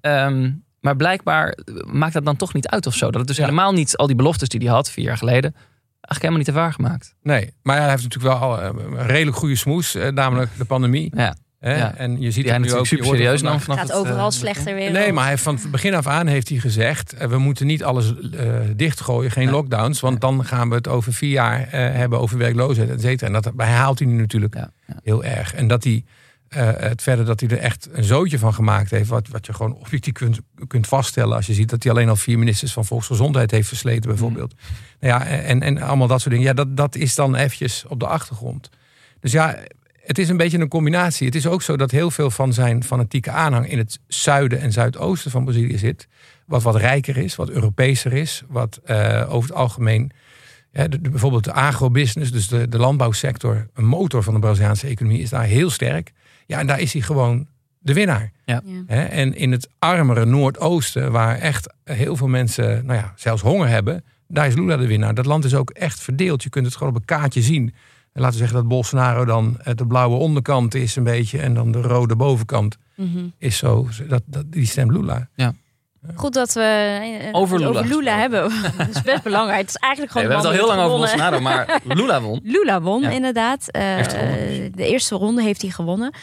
Ehm, 0.00 0.50
maar 0.80 0.96
blijkbaar 0.96 1.58
maakt 1.86 2.12
dat 2.12 2.24
dan 2.24 2.36
toch 2.36 2.54
niet 2.54 2.68
uit 2.68 2.86
of 2.86 2.94
zo. 2.94 3.06
Dat 3.10 3.18
het 3.18 3.26
dus 3.26 3.36
Ja. 3.36 3.44
helemaal 3.44 3.72
niet 3.72 3.96
al 3.96 4.06
die 4.06 4.16
beloftes 4.16 4.48
die 4.48 4.60
hij 4.60 4.68
had 4.70 4.90
vier 4.90 5.04
jaar 5.04 5.16
geleden, 5.16 5.52
eigenlijk 5.54 6.20
helemaal 6.20 6.36
niet 6.38 6.46
te 6.46 6.52
waar 6.52 6.72
gemaakt. 6.72 7.14
Nee, 7.22 7.52
maar 7.62 7.74
ja, 7.76 7.80
hij 7.82 7.90
heeft 7.90 8.02
natuurlijk 8.02 8.34
wel 8.40 8.48
al 8.50 8.60
eh, 8.60 8.68
een 8.98 9.06
redelijk 9.06 9.36
goede 9.36 9.56
smoes, 9.56 9.94
eh, 9.94 10.08
namelijk 10.12 10.50
de 10.58 10.64
pandemie. 10.64 11.12
Ja, 11.16 11.36
Hè? 11.58 11.76
Ja. 11.76 11.94
En 11.94 12.20
je 12.20 12.30
ziet 12.30 12.50
het 12.50 12.60
nu 12.60 12.72
ook. 12.72 12.86
super 12.86 13.06
het 13.06 13.14
serieus 13.14 13.42
nam 13.42 13.60
vanaf 13.60 13.78
Gaat 13.78 13.88
het, 13.88 13.96
overal 13.96 14.26
eh, 14.26 14.32
slechter 14.32 14.74
weer. 14.74 14.90
Nee, 14.90 15.12
maar 15.12 15.24
hij, 15.24 15.38
van 15.38 15.54
het 15.54 15.70
begin 15.70 15.94
af 15.94 16.06
aan 16.06 16.26
heeft 16.26 16.48
hij 16.48 16.58
gezegd: 16.58 17.12
eh, 17.12 17.28
we 17.28 17.38
moeten 17.38 17.66
niet 17.66 17.84
alles 17.84 18.14
eh, 18.32 18.54
dichtgooien, 18.76 19.30
geen 19.30 19.50
lockdowns, 19.50 20.00
want 20.00 20.20
dan 20.20 20.44
gaan 20.44 20.68
we 20.68 20.74
het 20.74 20.88
over 20.88 21.12
vier 21.12 21.30
jaar 21.30 21.60
eh, 21.60 21.70
hebben 21.70 22.20
over 22.20 22.38
werkloosheid, 22.38 22.90
et 22.90 23.00
cetera. 23.00 23.26
En 23.26 23.32
dat 23.32 23.52
herhaalt 23.56 23.98
hij 23.98 24.08
nu 24.08 24.20
natuurlijk 24.20 24.54
Ja, 24.54 24.70
ja. 24.86 24.94
heel 25.02 25.24
erg. 25.24 25.54
En 25.54 25.66
dat 25.66 25.84
hij 25.84 26.04
eh, 26.48 26.70
het 26.76 27.02
verder 27.02 27.24
dat 27.24 27.40
hij 27.40 27.48
er 27.48 27.58
echt 27.58 27.88
een 27.92 28.04
zootje 28.04 28.38
van 28.38 28.54
gemaakt 28.54 28.90
heeft, 28.90 29.08
wat, 29.08 29.28
wat 29.28 29.46
je 29.46 29.52
gewoon 29.52 29.74
objectief 29.74 30.12
kunt, 30.12 30.38
kunt 30.66 30.86
vaststellen 30.86 31.36
als 31.36 31.46
je 31.46 31.54
ziet 31.54 31.70
dat 31.70 31.82
hij 31.82 31.92
alleen 31.92 32.08
al 32.08 32.16
vier 32.16 32.38
ministers 32.38 32.72
van 32.72 32.84
Volksgezondheid 32.84 33.50
heeft 33.50 33.68
versleten, 33.68 34.08
bijvoorbeeld. 34.10 34.54
Nou 35.00 35.20
ja, 35.20 35.26
en, 35.26 35.62
en 35.62 35.78
allemaal 35.82 36.06
dat 36.06 36.20
soort 36.20 36.34
dingen. 36.34 36.48
Ja, 36.48 36.54
dat, 36.54 36.76
dat 36.76 36.96
is 36.96 37.14
dan 37.14 37.34
eventjes 37.34 37.84
op 37.88 38.00
de 38.00 38.06
achtergrond. 38.06 38.70
Dus 39.20 39.32
ja, 39.32 39.58
het 40.08 40.18
is 40.18 40.28
een 40.28 40.36
beetje 40.36 40.58
een 40.58 40.68
combinatie. 40.68 41.26
Het 41.26 41.34
is 41.34 41.46
ook 41.46 41.62
zo 41.62 41.76
dat 41.76 41.90
heel 41.90 42.10
veel 42.10 42.30
van 42.30 42.52
zijn 42.52 42.84
fanatieke 42.84 43.30
aanhang 43.30 43.70
in 43.70 43.78
het 43.78 43.98
zuiden 44.06 44.60
en 44.60 44.72
zuidoosten 44.72 45.30
van 45.30 45.44
Brazilië 45.44 45.78
zit. 45.78 46.08
Wat 46.46 46.62
wat 46.62 46.76
rijker 46.76 47.16
is, 47.16 47.36
wat 47.36 47.50
Europeeser 47.50 48.12
is, 48.12 48.42
wat 48.48 48.80
eh, 48.84 49.26
over 49.28 49.48
het 49.48 49.58
algemeen. 49.58 50.10
Ja, 50.72 50.88
de, 50.88 51.00
de- 51.00 51.10
bijvoorbeeld 51.10 51.44
de 51.44 51.52
agrobusiness, 51.52 52.30
dus 52.32 52.48
de, 52.48 52.68
de 52.68 52.78
landbouwsector, 52.78 53.66
een 53.74 53.84
motor 53.86 54.22
van 54.22 54.34
de 54.34 54.40
Braziliaanse 54.40 54.86
economie, 54.86 55.20
is 55.20 55.30
daar 55.30 55.44
heel 55.44 55.70
sterk. 55.70 56.12
Ja, 56.46 56.58
en 56.58 56.66
daar 56.66 56.80
is 56.80 56.92
hij 56.92 57.02
gewoon 57.02 57.46
de 57.78 57.92
winnaar. 57.92 58.32
Ja. 58.44 58.62
Hè? 58.86 59.02
En 59.04 59.34
in 59.34 59.52
het 59.52 59.68
armere 59.78 60.24
Noordoosten, 60.24 61.12
waar 61.12 61.38
echt 61.38 61.72
heel 61.84 62.16
veel 62.16 62.28
mensen, 62.28 62.86
nou 62.86 62.98
ja, 62.98 63.12
zelfs 63.16 63.42
honger 63.42 63.68
hebben, 63.68 64.04
daar 64.28 64.46
is 64.46 64.54
Lula 64.54 64.76
de 64.76 64.86
winnaar. 64.86 65.14
Dat 65.14 65.26
land 65.26 65.44
is 65.44 65.54
ook 65.54 65.70
echt 65.70 66.00
verdeeld. 66.00 66.42
Je 66.42 66.48
kunt 66.48 66.66
het 66.66 66.76
gewoon 66.76 66.94
op 66.94 66.98
een 67.00 67.04
kaartje 67.06 67.42
zien. 67.42 67.74
En 68.12 68.20
laten 68.24 68.38
we 68.38 68.44
zeggen 68.44 68.56
dat 68.56 68.68
Bolsonaro 68.68 69.24
dan 69.24 69.58
de 69.74 69.86
blauwe 69.86 70.16
onderkant 70.16 70.74
is 70.74 70.96
een 70.96 71.04
beetje 71.04 71.38
en 71.40 71.54
dan 71.54 71.72
de 71.72 71.80
rode 71.80 72.16
bovenkant 72.16 72.76
Mhm. 72.96 73.18
is 73.38 73.56
zo. 73.56 73.88
Dat, 74.08 74.22
dat, 74.26 74.44
die 74.52 74.66
stemt 74.66 74.90
Lula. 74.92 75.28
Goed 76.14 76.34
dat 76.34 76.52
we 76.52 76.60
eh, 77.22 77.28
Over 77.32 77.58
Lula 77.58 77.80
Lula 77.80 78.16
hebben. 78.18 78.42
dat 78.78 78.88
is 78.88 79.02
best 79.02 79.22
belangrijk. 79.22 79.60
Het 79.60 79.68
is 79.68 79.74
eigenlijk 79.76 80.14
Nee, 80.14 80.24
gewoon 80.24 80.40
we 80.42 80.48
hebben 80.48 80.60
het 80.60 80.68
al 80.68 80.76
heel 80.76 80.76
lang 80.76 80.80
over 80.80 80.98
Bolsonaro, 80.98 81.40
maar 81.40 81.80
Lula 81.84 82.20
won. 82.20 82.40
Lula 82.54 82.80
won 82.80 83.00
Ja. 83.02 83.10
inderdaad. 83.10 83.70
Eh. 83.70 83.96
De 84.74 84.86
eerste 84.86 85.14
ronde 85.14 85.42
heeft 85.42 85.62
hij 85.62 85.70
gewonnen. 85.70 86.14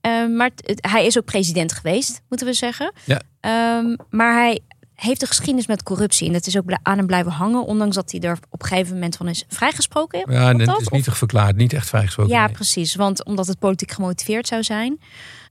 Eh, 0.00 0.26
maar 0.26 0.50
hij 0.80 1.06
is 1.06 1.18
ook 1.18 1.24
president 1.24 1.72
geweest, 1.72 2.22
moeten 2.28 2.46
we 2.46 2.52
zeggen. 2.52 2.92
Ja. 3.04 3.20
Ehm, 3.40 3.96
maar 4.10 4.32
hij 4.34 4.60
heeft 4.94 5.22
een 5.22 5.28
geschiedenis 5.28 5.66
met 5.66 5.82
corruptie. 5.82 6.26
En 6.26 6.32
dat 6.32 6.46
is 6.46 6.56
ook 6.56 6.78
aan 6.82 6.96
hem 6.96 7.06
blijven 7.06 7.32
hangen. 7.32 7.64
Ondanks 7.64 7.94
dat 7.94 8.10
hij 8.10 8.20
er 8.20 8.38
op 8.50 8.62
een 8.62 8.68
gegeven 8.68 8.94
moment 8.94 9.16
van 9.16 9.28
is 9.28 9.44
vrijgesproken. 9.48 10.32
Ja, 10.32 10.48
en 10.48 10.58
dat? 10.58 10.68
het 10.68 10.80
is 10.80 10.88
niet 10.88 11.08
verklaard, 11.10 11.56
niet 11.56 11.72
echt 11.72 11.88
vrijgesproken. 11.88 12.32
Ja, 12.32 12.44
nee. 12.44 12.54
precies. 12.54 12.94
Want 12.94 13.24
omdat 13.24 13.46
het 13.46 13.58
politiek 13.58 13.90
gemotiveerd 13.90 14.46
zou 14.46 14.62
zijn. 14.62 15.00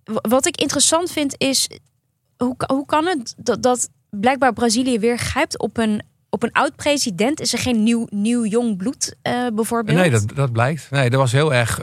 Wat 0.03 0.45
ik 0.45 0.61
interessant 0.61 1.11
vind 1.11 1.35
is, 1.37 1.69
hoe, 2.37 2.55
hoe 2.67 2.85
kan 2.85 3.05
het 3.05 3.33
dat, 3.37 3.63
dat 3.63 3.89
blijkbaar 4.09 4.53
Brazilië 4.53 4.99
weer 4.99 5.17
grijpt 5.17 5.59
op 5.59 5.77
een, 5.77 6.01
op 6.29 6.43
een 6.43 6.51
oud 6.51 6.75
president? 6.75 7.39
Is 7.39 7.53
er 7.53 7.59
geen 7.59 7.83
nieuw, 7.83 8.07
nieuw 8.09 8.45
jong 8.45 8.77
bloed 8.77 9.15
eh, 9.21 9.47
bijvoorbeeld? 9.53 9.97
Nee, 9.97 10.09
dat, 10.09 10.25
dat 10.35 10.51
blijkt. 10.51 10.87
Nee, 10.91 11.09
dat 11.09 11.19
was 11.19 11.31
heel 11.31 11.53
erg. 11.53 11.79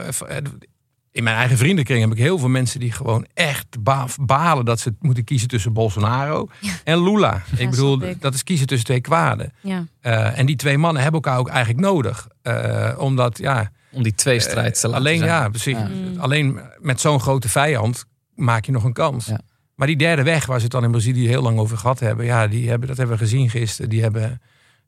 Eh, 1.11 1.17
In 1.17 1.23
mijn 1.23 1.35
eigen 1.35 1.57
vriendenkring 1.57 2.01
heb 2.01 2.11
ik 2.11 2.17
heel 2.17 2.37
veel 2.37 2.49
mensen 2.49 2.79
die 2.79 2.91
gewoon 2.91 3.25
echt 3.33 3.83
ba- 3.83 4.05
balen 4.21 4.65
dat 4.65 4.79
ze 4.79 4.93
moeten 4.99 5.23
kiezen 5.23 5.47
tussen 5.47 5.73
Bolsonaro 5.73 6.47
en 6.83 7.03
Lula. 7.03 7.41
ik 7.57 7.69
bedoel, 7.69 8.01
ik. 8.03 8.21
dat 8.21 8.33
is 8.33 8.43
kiezen 8.43 8.67
tussen 8.67 8.85
twee 8.87 9.01
kwaden. 9.01 9.53
Ja. 9.61 9.85
Eh, 10.01 10.39
en 10.39 10.45
die 10.45 10.55
twee 10.55 10.77
mannen 10.77 11.01
hebben 11.03 11.21
elkaar 11.21 11.39
ook 11.39 11.49
eigenlijk 11.49 11.79
nodig. 11.85 12.27
Eh, 12.41 12.95
omdat, 12.97 13.37
ja, 13.37 13.71
Om 13.91 14.03
die 14.03 14.15
tweestrijd 14.15 14.79
te 14.79 14.87
laten 14.87 14.99
alleen, 15.01 15.17
zijn. 15.17 15.29
ja, 15.29 15.49
precies. 15.49 15.77
Ja. 15.77 15.87
Mm. 15.87 16.19
alleen 16.19 16.59
met 16.79 17.01
zo'n 17.01 17.19
grote 17.19 17.49
vijand 17.49 18.05
maak 18.35 18.65
je 18.65 18.71
nog 18.71 18.83
een 18.83 18.93
kans. 18.93 19.25
Ja. 19.25 19.39
Maar 19.75 19.87
die 19.87 19.97
derde 19.97 20.23
weg, 20.23 20.45
waar 20.45 20.57
ze 20.57 20.63
het 20.63 20.71
dan 20.71 20.83
in 20.83 20.91
Brazilië 20.91 21.27
heel 21.27 21.41
lang 21.41 21.59
over 21.59 21.77
gehad 21.77 21.99
hebben, 21.99 22.25
ja, 22.25 22.47
die 22.47 22.69
hebben 22.69 22.87
dat 22.87 22.97
hebben 22.97 23.17
we 23.17 23.23
gezien 23.23 23.49
gisteren. 23.49 23.89
Die 23.89 24.01
hebben, 24.01 24.41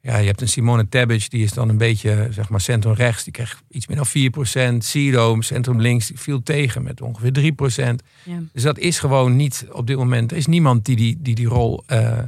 ja, 0.05 0.17
je 0.17 0.27
hebt 0.27 0.41
een 0.41 0.47
Simone 0.47 0.89
Tebet, 0.89 1.29
die 1.29 1.43
is 1.43 1.51
dan 1.51 1.69
een 1.69 1.77
beetje, 1.77 2.27
zeg 2.31 2.49
maar, 2.49 2.61
centrum 2.61 2.93
rechts. 2.93 3.23
Die 3.23 3.33
kreeg 3.33 3.61
iets 3.69 3.87
meer 3.87 3.97
dan 3.97 4.75
4%. 4.75 4.77
Ciro, 4.77 5.41
centrum 5.41 5.81
links, 5.81 6.07
die 6.07 6.19
viel 6.19 6.43
tegen 6.43 6.83
met 6.83 7.01
ongeveer 7.01 7.53
3%. 8.01 8.05
Ja. 8.23 8.39
Dus 8.53 8.63
dat 8.63 8.77
is 8.77 8.99
gewoon 8.99 9.35
niet 9.35 9.65
op 9.71 9.87
dit 9.87 9.97
moment. 9.97 10.31
Er 10.31 10.37
is 10.37 10.45
niemand 10.45 10.85
die 10.85 10.95
die, 10.95 11.17
die, 11.21 11.35
die 11.35 11.47
rol 11.47 11.83
eh, 11.85 12.19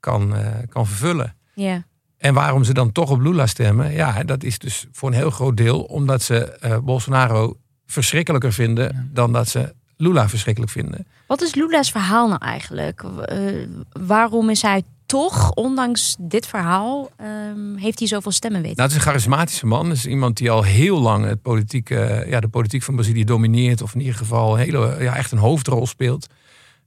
kan, 0.00 0.36
eh, 0.36 0.46
kan 0.68 0.86
vervullen. 0.86 1.34
Ja. 1.54 1.84
En 2.16 2.34
waarom 2.34 2.64
ze 2.64 2.74
dan 2.74 2.92
toch 2.92 3.10
op 3.10 3.20
Lula 3.20 3.46
stemmen, 3.46 3.92
ja, 3.92 4.22
dat 4.22 4.42
is 4.42 4.58
dus 4.58 4.86
voor 4.92 5.08
een 5.08 5.14
heel 5.14 5.30
groot 5.30 5.56
deel 5.56 5.82
omdat 5.82 6.22
ze 6.22 6.50
eh, 6.50 6.78
Bolsonaro 6.78 7.56
verschrikkelijker 7.86 8.52
vinden 8.52 9.10
dan 9.12 9.32
dat 9.32 9.48
ze 9.48 9.74
Lula 9.96 10.28
verschrikkelijk 10.28 10.72
vinden. 10.72 11.06
Wat 11.26 11.42
is 11.42 11.54
Lula's 11.54 11.90
verhaal 11.90 12.28
nou 12.28 12.40
eigenlijk? 12.40 13.02
Eh, 13.02 13.38
waarom 13.92 14.50
is 14.50 14.62
hij 14.62 14.82
toch, 15.14 15.52
ondanks 15.52 16.16
dit 16.18 16.46
verhaal, 16.46 17.10
ehm, 17.16 17.76
heeft 17.76 17.98
hij 17.98 18.08
zoveel 18.08 18.32
stemmen 18.32 18.62
weten? 18.62 18.76
Nou, 18.76 18.88
het 18.88 18.98
is 18.98 19.04
een 19.04 19.10
charismatische 19.10 19.66
man. 19.66 19.88
Het 19.88 19.96
is 19.96 20.06
iemand 20.06 20.36
die 20.36 20.50
al 20.50 20.62
heel 20.62 21.00
lang 21.00 21.24
het 21.24 21.42
politieke, 21.42 22.24
ja, 22.28 22.40
de 22.40 22.48
politiek 22.48 22.82
van 22.82 22.94
Brazilië 22.94 23.24
domineert. 23.24 23.82
Of 23.82 23.94
in 23.94 24.00
ieder 24.00 24.14
geval 24.14 24.56
hele, 24.56 24.96
ja, 25.00 25.16
echt 25.16 25.32
een 25.32 25.38
hoofdrol 25.38 25.86
speelt. 25.86 26.26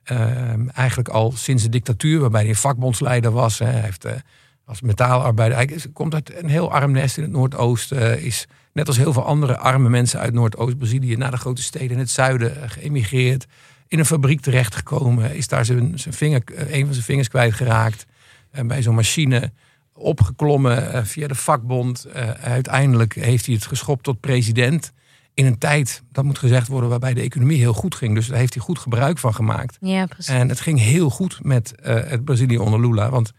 Ehm, 0.04 0.68
eigenlijk 0.68 1.10
al 1.10 1.32
sinds 1.32 1.63
de 1.63 1.70
dictatuur, 1.70 2.20
waarbij 2.20 2.46
hij 2.46 2.56
vakbondsleider 2.56 3.32
was. 3.32 3.60
Hè. 3.60 3.66
Hij 3.66 3.82
heeft 3.82 4.06
eh, 4.06 4.13
als 4.66 4.82
metaalarbeider. 4.82 5.58
Hij 5.58 5.80
komt 5.94 6.13
uit 6.13 6.42
een 6.42 6.50
heel 6.50 6.72
arm 6.72 6.92
nest 6.92 7.18
in 7.18 7.24
het 7.24 7.32
Noordoosten. 7.32 8.18
eh, 8.18 8.26
is 8.26 8.48
net 8.74 8.88
als 8.88 8.98
heel 8.98 9.13
veel 9.13 9.26
andere 9.26 9.58
arme 9.58 9.90
mensen 9.90 10.20
uit 10.20 10.34
Noordoost-Brazilië 10.34 11.16
naar 11.16 11.32
de 11.32 11.38
grote 11.38 11.62
steden 11.62 11.92
in 11.92 12.00
het 12.00 12.10
zuiden 12.10 12.62
eh, 12.62 12.70
geëmigreerd. 12.70 13.46
In 13.88 14.00
een 14.00 14.06
fabriek 14.06 14.42
terechtgekomen. 14.42 15.36
Is 15.36 15.48
daar 15.48 15.66
zijn, 15.66 16.00
zijn 16.00 16.13
vinger, 16.13 16.42
eh, 16.56 16.74
een 16.74 16.86
van 16.86 16.94
zijn 16.94 17.06
vingers 17.06 17.28
kwijtgeraakt. 17.28 18.06
Eh, 18.58 18.65
bij 18.65 18.82
zo'n 18.82 18.96
machine 18.96 19.52
opgeklommen 19.93 20.93
eh, 20.93 21.04
via 21.04 21.28
de 21.28 21.36
vakbond. 21.36 22.06
Eh, 22.06 22.30
uiteindelijk 22.30 23.15
heeft 23.15 23.46
hij 23.46 23.56
het 23.56 23.65
geschopt 23.65 24.04
tot 24.04 24.20
president. 24.20 24.91
In 25.34 25.46
een 25.46 25.58
tijd, 25.58 26.04
dat 26.12 26.24
moet 26.24 26.38
gezegd 26.38 26.67
worden, 26.67 26.89
waarbij 26.89 27.13
de 27.13 27.22
economie 27.22 27.58
heel 27.58 27.74
goed 27.74 27.96
ging. 27.96 28.15
Dus 28.15 28.28
daar 28.28 28.38
heeft 28.38 28.54
hij 28.54 28.63
goed 28.63 28.80
gebruik 28.80 29.17
van 29.17 29.34
gemaakt. 29.34 29.78
Ja, 29.80 30.06
precies. 30.06 30.34
En 30.34 30.50
het 30.50 30.60
ging 30.60 30.80
heel 30.80 31.10
goed 31.10 31.43
met 31.43 31.74
het 31.82 32.26
Brazilië 32.26 32.58
onder 32.58 32.80
Lula. 32.80 33.10
Want 33.10 33.32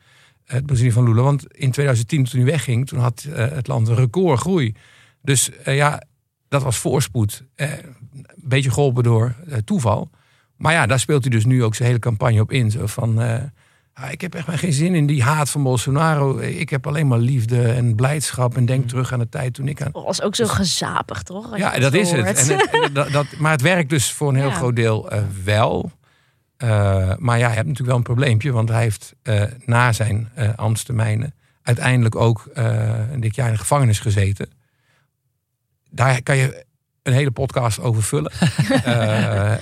het 0.45 0.67
Brazilië 0.67 0.93
van 0.93 1.05
Lula. 1.05 1.23
Want 1.23 1.55
in 1.55 1.71
2010, 1.71 2.25
toen 2.25 2.41
hij 2.41 2.51
wegging, 2.51 2.87
toen 2.87 2.99
had 2.99 3.27
het 3.31 3.67
land 3.67 3.89
een 3.89 3.95
recordgroei. 3.95 4.75
Dus 5.23 5.51
ja, 5.65 6.03
dat 6.49 6.63
was 6.63 6.77
voorspoed. 6.77 7.45
Een 7.55 7.95
beetje 8.37 8.71
geholpen 8.71 9.03
door 9.03 9.35
toeval. 9.65 10.11
Maar 10.57 10.73
ja, 10.73 10.87
daar 10.87 11.01
speelt 11.01 11.23
hij 11.23 11.31
dus 11.31 11.45
nu 11.45 11.65
ook 11.65 11.75
zijn 11.75 11.89
hele 11.89 12.01
campagne 12.01 12.41
op 12.41 12.53
in. 12.53 12.71
Zo 12.71 12.87
van, 12.87 13.19
ik 14.11 14.21
heb 14.21 14.35
echt 14.35 14.47
maar 14.47 14.59
geen 14.59 14.73
zin 14.73 14.95
in 14.95 15.07
die 15.07 15.23
haat 15.23 15.51
van 15.51 15.63
Bolsonaro. 15.63 16.39
Ik 16.39 16.71
heb 16.71 16.87
alleen 16.87 17.07
maar 17.07 17.19
liefde 17.19 17.63
en 17.73 17.95
blijdschap. 17.95 18.57
En 18.57 18.67
denk 18.67 18.89
terug 18.89 19.13
aan 19.13 19.19
de 19.19 19.29
tijd 19.29 19.55
toen 19.55 19.69
ik 19.69 19.83
aan... 19.83 19.91
Dat 19.93 20.05
was 20.05 20.23
ook 20.23 20.35
zo 20.35 20.47
gezapig, 20.47 21.23
toch? 21.23 21.57
Ja, 21.59 21.79
dat 21.79 21.95
is 21.95 22.11
het. 22.11 22.21
En 22.21 22.57
het- 22.57 22.71
en 22.71 22.93
dat, 22.99 23.11
dat, 23.11 23.27
maar 23.39 23.51
het 23.53 23.61
werkt 23.63 23.91
dus 23.91 24.13
voor 24.13 24.29
een 24.29 24.35
heel 24.37 24.49
Ja. 24.49 24.55
groot 24.55 24.77
deel 24.77 25.11
eh, 25.11 25.23
wel. 25.45 25.91
Eh, 26.57 26.69
maar 27.19 27.39
ja, 27.39 27.47
hij 27.47 27.55
heeft 27.55 27.67
natuurlijk 27.67 27.87
wel 27.89 27.97
een 27.97 28.03
probleempje. 28.03 28.53
Want 28.53 28.69
hij 28.69 28.83
heeft 28.83 29.15
eh, 29.23 29.43
na 29.65 29.93
zijn 29.93 30.29
ambtstermijnen 30.57 31.35
uiteindelijk 31.63 32.17
ook 32.17 32.49
een 32.55 33.21
dik 33.21 33.35
jaar 33.35 33.47
in 33.47 33.53
de 33.53 33.59
gevangenis 33.59 33.99
gezeten. 34.01 34.51
Daar 35.91 36.23
kan 36.23 36.37
je 36.37 36.65
een 37.03 37.13
hele 37.13 37.31
podcast 37.31 37.81
over 37.81 38.03
vullen. 38.03 38.33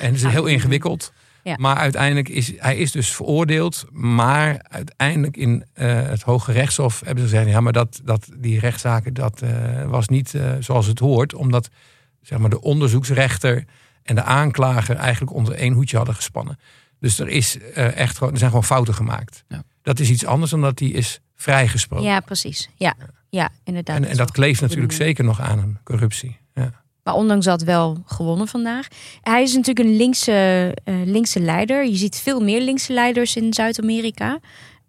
En 0.00 0.06
het 0.06 0.14
is 0.14 0.22
heel 0.24 0.46
ingewikkeld. 0.46 1.12
Ja. 1.46 1.56
Maar 1.58 1.76
uiteindelijk 1.76 2.28
is 2.28 2.52
hij 2.56 2.76
is 2.76 2.92
dus 2.92 3.14
veroordeeld. 3.14 3.84
Maar 3.90 4.66
uiteindelijk 4.68 5.36
in 5.36 5.64
eh, 5.72 6.02
het 6.02 6.22
Hoge 6.22 6.52
Rechtshof 6.52 7.00
hebben 7.04 7.28
ze 7.28 7.30
gezegd... 7.30 7.50
ja, 7.50 7.60
maar 7.60 7.72
dat, 7.72 8.00
dat, 8.04 8.28
die 8.38 8.60
rechtszaken 8.60 9.14
dat, 9.14 9.42
eh, 9.42 9.84
was 9.84 10.08
niet 10.08 10.34
eh, 10.34 10.52
zoals 10.60 10.86
het 10.86 10.98
hoort. 10.98 11.34
Omdat 11.34 11.68
zeg 12.22 12.38
maar, 12.38 12.50
de 12.50 12.60
onderzoeksrechter 12.60 13.64
en 14.02 14.14
de 14.14 14.22
aanklager 14.22 14.96
eigenlijk 14.96 15.32
onder 15.32 15.54
één 15.54 15.72
hoedje 15.72 15.96
hadden 15.96 16.14
gespannen. 16.14 16.58
Dus 17.00 17.18
er, 17.18 17.28
is, 17.28 17.58
echt, 17.74 18.18
gewoon- 18.18 18.32
er 18.32 18.38
zijn 18.38 18.50
gewoon 18.50 18.64
fouten 18.64 18.94
gemaakt. 18.94 19.44
Ja. 19.48 19.62
Dat 19.82 19.98
is 20.00 20.10
iets 20.10 20.24
anders 20.24 20.50
dan 20.50 20.60
dat 20.60 20.78
hij 20.78 20.88
is 20.88 21.20
vrijgesproken. 21.34 22.06
Ja, 22.06 22.20
precies. 22.20 22.68
Ja, 22.76 22.94
ja 23.28 23.50
inderdaad. 23.64 23.96
en, 23.96 24.02
Dat 24.02 24.10
en 24.10 24.16
dat 24.16 24.30
kleeft 24.30 24.60
natuurlijk 24.60 24.92
zeker 24.92 25.24
nog 25.24 25.40
aan 25.40 25.58
een 25.58 25.78
corruptie. 25.84 26.38
Maar 27.06 27.14
ondanks 27.14 27.44
dat 27.44 27.62
wel 27.62 28.02
gewonnen 28.06 28.48
vandaag. 28.48 28.86
Hij 29.20 29.42
is 29.42 29.54
natuurlijk 29.54 29.88
een 29.88 29.96
linkse, 29.96 30.72
eh, 30.84 30.94
linkse 31.04 31.40
leider. 31.40 31.84
Je 31.84 31.96
ziet 31.96 32.16
veel 32.16 32.40
meer 32.40 32.60
linkse 32.60 32.92
leiders 32.92 33.36
in 33.36 33.54
Zuid-Amerika 33.54 34.38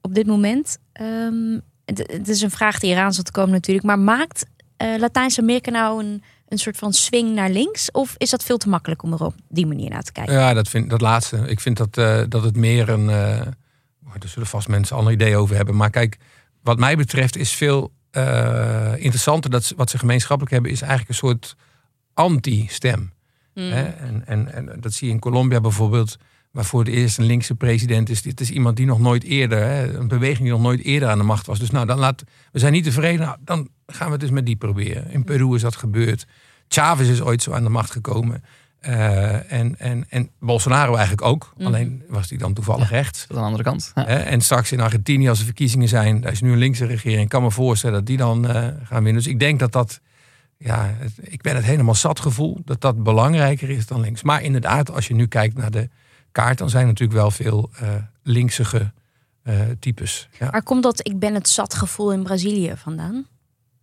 op 0.02 0.14
dit 0.14 0.28
moment. 0.28 0.78
Ehm, 0.94 1.60
het, 1.86 2.28
is 2.28 2.42
een 2.42 2.52
vraag 2.52 2.80
die 2.80 2.92
eraan 2.92 3.14
zal 3.14 3.24
komen 3.32 3.52
natuurlijk. 3.52 3.86
Maar 3.86 4.00
maakt 4.00 4.46
eh, 4.78 4.98
Latijns-Amerika 4.98 5.72
nou 5.72 6.04
een, 6.04 6.24
een 6.48 6.58
soort 6.58 6.78
van 6.78 6.94
swing 6.94 7.36
naar 7.36 7.50
links? 7.50 7.92
Of 7.92 8.16
is 8.18 8.30
dat 8.30 8.44
veel 8.44 8.58
te 8.58 8.70
makkelijk 8.70 9.04
om 9.04 9.14
er 9.14 9.26
op 9.26 9.36
die 9.50 9.68
manier 9.68 9.90
naar 9.90 10.04
te 10.04 10.12
kijken? 10.12 10.34
Ja, 10.34 10.54
dat, 10.54 10.68
vind, 10.68 10.90
dat 10.90 11.02
laatste. 11.02 11.38
Ik 11.48 11.60
vind 11.60 11.78
dat, 11.78 11.98
eh, 11.98 12.22
dat 12.30 12.44
het 12.44 12.56
meer 12.56 12.90
een. 12.90 13.10
er 13.10 13.54
zullen 14.28 14.48
vast 14.48 14.68
mensen 14.68 14.96
andere 14.96 15.16
ideeën 15.16 15.36
over 15.36 15.56
hebben. 15.56 15.76
Maar 15.76 15.90
kijk, 15.90 16.18
wat 16.64 16.80
mij 16.80 16.96
betreft 16.96 17.36
is 17.36 17.52
veel 17.52 17.92
interessanter. 18.96 19.50
Dat, 19.52 19.74
wat 19.76 19.90
ze 19.90 19.98
gemeenschappelijk 19.98 20.54
hebben, 20.54 20.72
is 20.72 20.82
eigenlijk 20.82 21.10
een 21.10 21.28
soort 21.28 21.56
anti-stem. 22.18 23.12
Hmm. 23.54 23.72
Hè? 23.72 23.84
En, 23.84 24.24
en, 24.26 24.54
en 24.54 24.78
dat 24.80 24.94
zie 24.94 25.08
je 25.08 25.14
in 25.14 25.20
Colombia 25.20 25.62
bijvoorbeeld. 25.62 26.18
Waar 26.52 26.66
voor 26.66 26.84
de 26.84 26.92
eerste 26.92 27.22
een 27.22 27.28
linkse 27.28 27.56
president 27.56 28.10
is. 28.10 28.22
Dit 28.22 28.40
is 28.40 28.52
iemand 28.52 28.78
die 28.78 28.86
nog 28.86 29.00
nooit 29.00 29.24
eerder, 29.24 29.60
hè, 29.60 29.98
een 29.98 30.08
beweging 30.08 30.40
die 30.40 30.52
nog 30.52 30.62
nooit 30.62 30.84
eerder 30.84 31.10
aan 31.10 31.18
de 31.18 31.24
macht 31.24 31.46
was. 31.46 31.60
Dus 31.60 31.72
nou, 31.72 31.86
dan 31.86 32.00
laat, 32.00 32.24
we 32.52 32.60
zijn 32.60 32.74
niet 32.74 32.84
tevreden. 32.84 33.26
Nou, 33.26 33.38
dan 33.40 33.70
gaan 33.88 34.08
we 34.08 34.14
het 34.14 34.22
eens 34.22 34.32
met 34.32 34.46
die 34.46 34.56
proberen. 34.56 35.12
In 35.12 35.24
Peru 35.24 35.56
is 35.56 35.62
dat 35.62 35.76
gebeurd. 35.76 36.26
Chavez 36.68 37.10
is 37.10 37.22
ooit 37.22 37.44
zo 37.44 37.52
aan 37.52 37.64
de 37.64 37.70
macht 37.70 37.92
gekomen. 37.92 38.44
Eh, 38.80 39.52
en, 39.52 39.80
en, 39.80 40.06
en 40.10 40.30
Bolsonaro 40.40 40.96
eigenlijk 40.96 41.28
ook. 41.28 41.54
Mhm. 41.58 41.68
Alleen 41.68 42.04
was 42.10 42.30
hij 42.30 42.38
dan 42.38 42.54
toevallig 42.54 42.90
rechts. 42.90 43.26
Aan 43.30 43.36
de 43.36 43.42
andere 43.42 43.64
kant. 43.64 43.92
Ja. 43.96 44.06
Hè? 44.06 44.16
En 44.16 44.42
straks 44.42 44.72
in 44.72 44.80
Argentinië, 44.80 45.30
als 45.30 45.40
er 45.40 45.46
verkiezingen 45.46 45.88
zijn, 45.88 46.22
daar 46.22 46.32
is 46.32 46.42
nu 46.42 46.52
een 46.52 46.58
linkse 46.58 46.86
regering. 46.86 47.22
Ik 47.22 47.30
kan 47.30 47.44
me 47.44 47.52
voorstellen 47.52 47.96
dat 47.96 48.06
die 48.06 48.18
dan 48.18 48.48
eh, 48.48 48.68
gaan 48.84 49.04
winnen. 49.04 49.24
Dus 49.24 49.28
ik 49.28 49.40
denk 49.40 49.60
dat 49.60 49.72
dat, 49.72 50.02
ja, 50.58 50.94
het- 50.98 51.18
ik 51.22 51.42
ben 51.42 51.56
het 51.56 51.66
helemaal 51.66 51.96
zat 51.96 52.20
gevoel, 52.20 52.58
dat 52.66 52.82
dat 52.82 53.04
belangrijker 53.04 53.70
is 53.70 53.88
dan 53.88 54.00
links. 54.02 54.24
Maar 54.24 54.42
inderdaad, 54.44 54.92
als 54.92 55.08
je 55.08 55.14
nu 55.16 55.28
kijkt 55.28 55.58
naar 55.58 55.72
de 55.72 55.90
kaart, 56.32 56.58
dan 56.58 56.70
zijn 56.70 56.82
er 56.84 56.88
natuurlijk 56.90 57.20
wel 57.20 57.32
veel 57.32 57.70
eh 57.80 57.90
linksige 58.24 58.92
eh, 59.44 59.60
types. 59.80 60.30
Ja. 60.40 60.50
Waar 60.50 60.64
komt 60.64 60.84
dat 60.84 61.08
ik 61.08 61.20
ben 61.20 61.34
het 61.34 61.50
zat 61.50 61.74
gevoel 61.74 62.12
in 62.14 62.24
Brazilië 62.24 62.74
vandaan? 62.76 63.26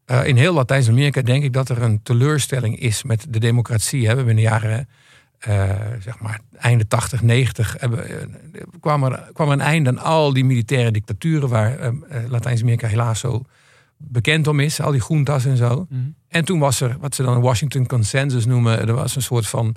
Eh, 0.05 0.27
in 0.27 0.37
heel 0.37 0.55
Latijns-Amerika 0.55 1.23
denk 1.23 1.45
ik 1.45 1.53
dat 1.53 1.69
er 1.69 1.83
een 1.83 2.03
teleurstelling 2.03 2.79
is 2.81 3.03
met 3.03 3.27
de 3.29 3.39
democratie. 3.39 4.01
Hè. 4.07 4.11
We 4.11 4.17
hebben 4.17 4.29
in 4.29 4.37
de 4.37 4.43
jaren, 4.49 4.89
eh, 5.39 5.71
zeg 6.01 6.19
maar, 6.19 6.41
einde 6.57 6.87
80, 6.89 7.23
90, 7.23 7.77
hebben, 7.79 8.07
kwam, 8.81 9.05
er, 9.05 9.31
kwam 9.33 9.47
er 9.47 9.53
een 9.53 9.61
einde 9.61 9.89
aan 9.91 9.99
al 9.99 10.33
die 10.33 10.45
militaire 10.45 10.91
dictaturen 10.91 11.49
waar 11.49 11.93
Latijns-Amerika 12.29 12.87
helaas 12.87 13.21
zo 13.21 13.43
bekend 13.97 14.47
om 14.47 14.61
is. 14.61 14.81
Al 14.81 14.91
die 14.93 15.03
juntas 15.09 15.45
en 15.45 15.57
zo. 15.57 15.87
Mhm. 15.89 16.01
En 16.35 16.45
toen 16.45 16.59
was 16.59 16.81
er 16.81 16.97
wat 17.01 17.15
ze 17.15 17.23
dan 17.23 17.41
Washington 17.41 17.87
Consensus 17.87 18.47
noemen. 18.47 18.89
Er 18.89 18.95
was 18.95 19.17
een 19.17 19.23
soort 19.23 19.47
van 19.47 19.75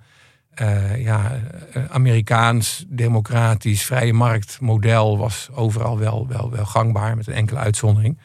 eh, 0.49 1.03
ja, 1.03 1.41
eh, 1.71 1.85
Amerikaans, 1.85 2.85
democratisch, 2.87 3.83
vrije 3.83 4.13
marktmodel. 4.13 5.17
Was 5.17 5.49
overal 5.53 5.97
wel, 5.97 6.27
wel, 6.27 6.51
wel 6.51 6.65
gangbaar, 6.65 7.17
met 7.17 7.27
een 7.27 7.33
enkele 7.33 7.59
uitzondering. 7.59 8.19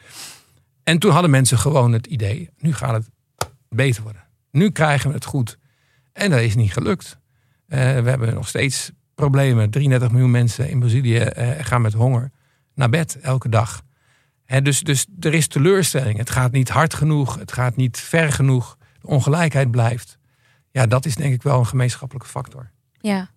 En 0.83 0.99
toen 0.99 1.11
hadden 1.11 1.29
mensen 1.31 1.57
gewoon 1.57 1.91
het 1.91 2.07
idee, 2.07 2.49
nu 2.57 2.73
gaat 2.73 2.93
het 2.93 3.09
beter 3.69 4.03
worden. 4.03 4.23
Nu 4.51 4.69
krijgen 4.69 5.09
we 5.09 5.15
het 5.15 5.25
goed. 5.25 5.57
En 6.13 6.29
dat 6.29 6.39
is 6.39 6.55
niet 6.55 6.73
gelukt. 6.73 7.19
Eh, 7.67 7.79
we 7.79 8.09
hebben 8.09 8.33
nog 8.33 8.47
steeds 8.47 8.91
problemen. 9.15 9.69
33 9.69 10.11
miljoen 10.11 10.31
mensen 10.31 10.69
in 10.69 10.79
Brazilië 10.79 11.29
gaan 11.59 11.81
met 11.81 11.93
honger 11.93 12.31
naar 12.75 12.89
bed 12.89 13.19
elke 13.21 13.49
dag. 13.49 13.81
Dus, 14.61 14.81
dus 14.81 15.05
er 15.19 15.33
is 15.33 15.47
teleurstelling. 15.47 16.17
Het 16.17 16.29
gaat 16.29 16.51
niet 16.51 16.69
hard 16.69 16.93
genoeg. 16.93 17.35
Het 17.39 17.51
gaat 17.51 17.75
niet 17.75 17.99
ver 17.99 18.31
genoeg. 18.31 18.77
De 19.01 19.07
ongelijkheid 19.07 19.71
blijft. 19.71 20.17
Ja, 20.71 20.85
dat 20.87 21.05
is 21.05 21.15
denk 21.15 21.33
ik 21.33 21.43
wel 21.43 21.59
een 21.59 21.65
gemeenschappelijke 21.67 22.29
factor. 22.29 22.71
Ja. 23.01 23.29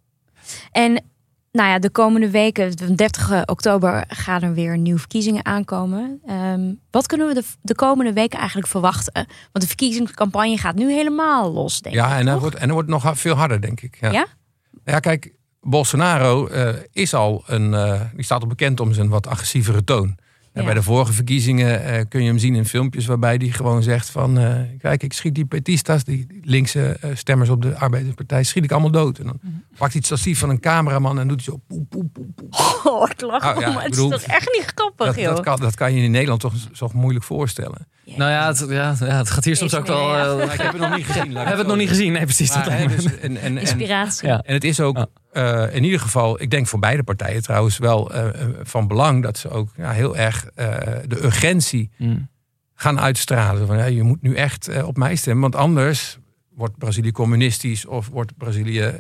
En 0.73 1.05
nou 1.53 1.69
ja, 1.69 1.79
de 1.79 1.91
komende 1.91 2.31
weken, 2.31 2.77
de 2.77 2.95
30 2.95 3.47
oktober, 3.47 4.05
gaan 4.09 4.43
er 4.43 4.55
weer 4.55 4.79
nieuwe 4.79 4.99
verkiezingen 4.99 5.45
aankomen. 5.45 6.21
Ehm, 6.27 6.73
wat 6.91 7.07
kunnen 7.07 7.27
we 7.27 7.35
de, 7.35 7.45
de 7.63 7.75
komende 7.75 8.13
weken 8.13 8.39
eigenlijk 8.39 8.69
verwachten? 8.69 9.13
Want 9.15 9.61
de 9.61 9.67
verkiezingscampagne 9.67 10.59
gaat 10.59 10.75
nu 10.75 10.93
helemaal 10.93 11.53
los, 11.53 11.81
denk 11.81 11.95
ik. 11.95 12.01
Ja, 12.01 12.19
en 12.19 12.27
toch? 12.27 12.41
wordt, 12.41 12.57
en 12.57 12.71
wordt 12.71 12.89
nog 12.89 13.19
veel 13.19 13.35
harder, 13.35 13.61
denk 13.61 13.81
ik. 13.81 13.97
Ja, 14.01 14.11
Ja? 14.11 14.27
ja 14.85 15.01
kijk, 15.01 15.33
Bolsonaro 15.61 16.47
eh, 16.47 16.75
is 16.93 17.15
al 17.15 17.43
een. 17.47 17.75
eh, 17.75 18.01
die 18.15 18.25
staat 18.25 18.41
al 18.43 18.47
bekend 18.49 18.81
om 18.81 18.93
zijn 18.93 19.09
wat 19.09 19.27
agressievere 19.27 19.85
toon. 19.85 20.17
En 20.57 20.63
Ja. 20.63 20.69
bij 20.69 20.75
de 20.79 20.83
vorige 20.83 21.13
verkiezingen 21.13 21.85
eh, 21.85 22.05
kun 22.09 22.21
je 22.23 22.27
hem 22.29 22.39
zien 22.39 22.55
in 22.55 22.65
filmpjes 22.65 23.07
waarbij 23.07 23.35
hij 23.35 23.49
gewoon 23.49 23.83
zegt 23.83 24.11
van... 24.11 24.39
eh, 24.39 24.55
kijk, 24.79 25.03
ik 25.03 25.13
schiet 25.13 25.35
die 25.35 25.45
petistas, 25.45 26.05
die 26.05 26.27
linkse 26.43 26.97
eh, 27.01 27.11
stemmers 27.15 27.49
op 27.51 27.63
de 27.63 27.77
Arbeiderspartij, 27.79 28.43
schiet 28.43 28.65
ik 28.65 28.71
allemaal 28.73 28.91
dood. 28.91 29.19
En 29.19 29.25
dan 29.25 29.39
Mhm. 29.43 29.53
pakt 29.77 29.93
hij 29.93 30.03
het 30.07 30.07
statief 30.07 30.39
van 30.39 30.51
een 30.51 30.61
cameraman 30.61 31.19
en 31.19 31.29
doet 31.29 31.45
hij 31.45 31.55
zo 31.55 31.61
poep, 31.69 31.91
poep, 31.91 32.13
poep, 32.13 32.27
poep. 32.37 32.55
Oh, 32.85 33.09
ik 33.11 33.21
lach 33.21 33.43
Nou 33.43 33.61
ja, 33.61 33.69
om, 33.71 33.77
ik 33.77 33.83
het 33.83 33.93
is 33.97 33.99
toch 34.09 34.21
echt 34.21 34.49
niet 34.53 34.73
grappig, 34.75 35.07
Dat, 35.07 35.17
joh. 35.17 35.35
dat, 35.35 35.45
kan, 35.45 35.61
dat 35.61 35.75
kan 35.75 35.95
je 35.95 36.03
in 36.03 36.11
Nederland 36.11 36.41
toch 36.41 36.53
zo 36.73 36.91
moeilijk 36.95 37.25
voorstellen. 37.25 37.87
Nou 38.05 38.31
ja 38.31 38.47
het, 38.47 38.67
ja, 38.69 38.95
ja, 39.01 39.17
het 39.17 39.31
gaat 39.31 39.45
hier 39.45 39.57
soms 39.57 39.75
ook 39.75 39.87
wel... 39.87 40.09
ja. 40.17 40.37
eh, 40.39 40.53
ik 40.55 40.61
heb 40.61 40.73
het 40.73 40.81
nog 40.81 40.97
niet 40.97 41.07
gezien. 41.07 41.33
we 41.33 41.39
hebben 41.39 41.59
het 41.59 41.67
nog 41.67 41.77
niet 41.77 41.89
gezien. 41.89 42.13
Nee, 42.13 42.25
precies. 42.25 42.55
Maar, 42.55 42.79
dat 42.89 42.89
dus- 42.89 43.05
en, 43.05 43.21
en, 43.21 43.37
en, 43.37 43.59
Inspiratie. 43.59 44.29
En 44.29 44.55
het 44.55 44.65
is 44.65 44.81
ook 44.81 45.07
Eh, 45.37 45.75
in 45.75 45.85
ieder 45.85 46.01
geval, 46.01 46.43
ik 46.43 46.51
denk 46.51 46.67
voor 46.67 46.79
beide 46.79 47.03
partijen 47.03 47.43
trouwens 47.43 47.79
wel 47.79 48.13
eh, 48.13 48.29
eh, 48.29 48.49
van 48.63 48.89
belang 48.89 49.23
dat 49.23 49.39
ze 49.39 49.49
ook 49.49 49.69
ja, 49.77 49.91
heel 49.91 50.17
erg 50.17 50.49
de 51.07 51.25
urgentie 51.25 51.91
Mm. 51.97 52.29
gaan 52.75 53.01
uitstralen. 53.01 53.67
Van, 53.67 53.77
ja, 53.77 53.85
je 53.85 54.03
moet 54.03 54.23
nu 54.23 54.35
echt 54.35 54.83
op 54.83 54.97
mij 54.97 55.17
stemmen, 55.17 55.43
want 55.43 55.57
anders 55.57 56.19
wordt 56.55 56.79
Brazilië 56.79 57.13
communistisch 57.13 57.87
of 57.87 58.09
wordt 58.09 58.37
Brazilië 58.37 58.95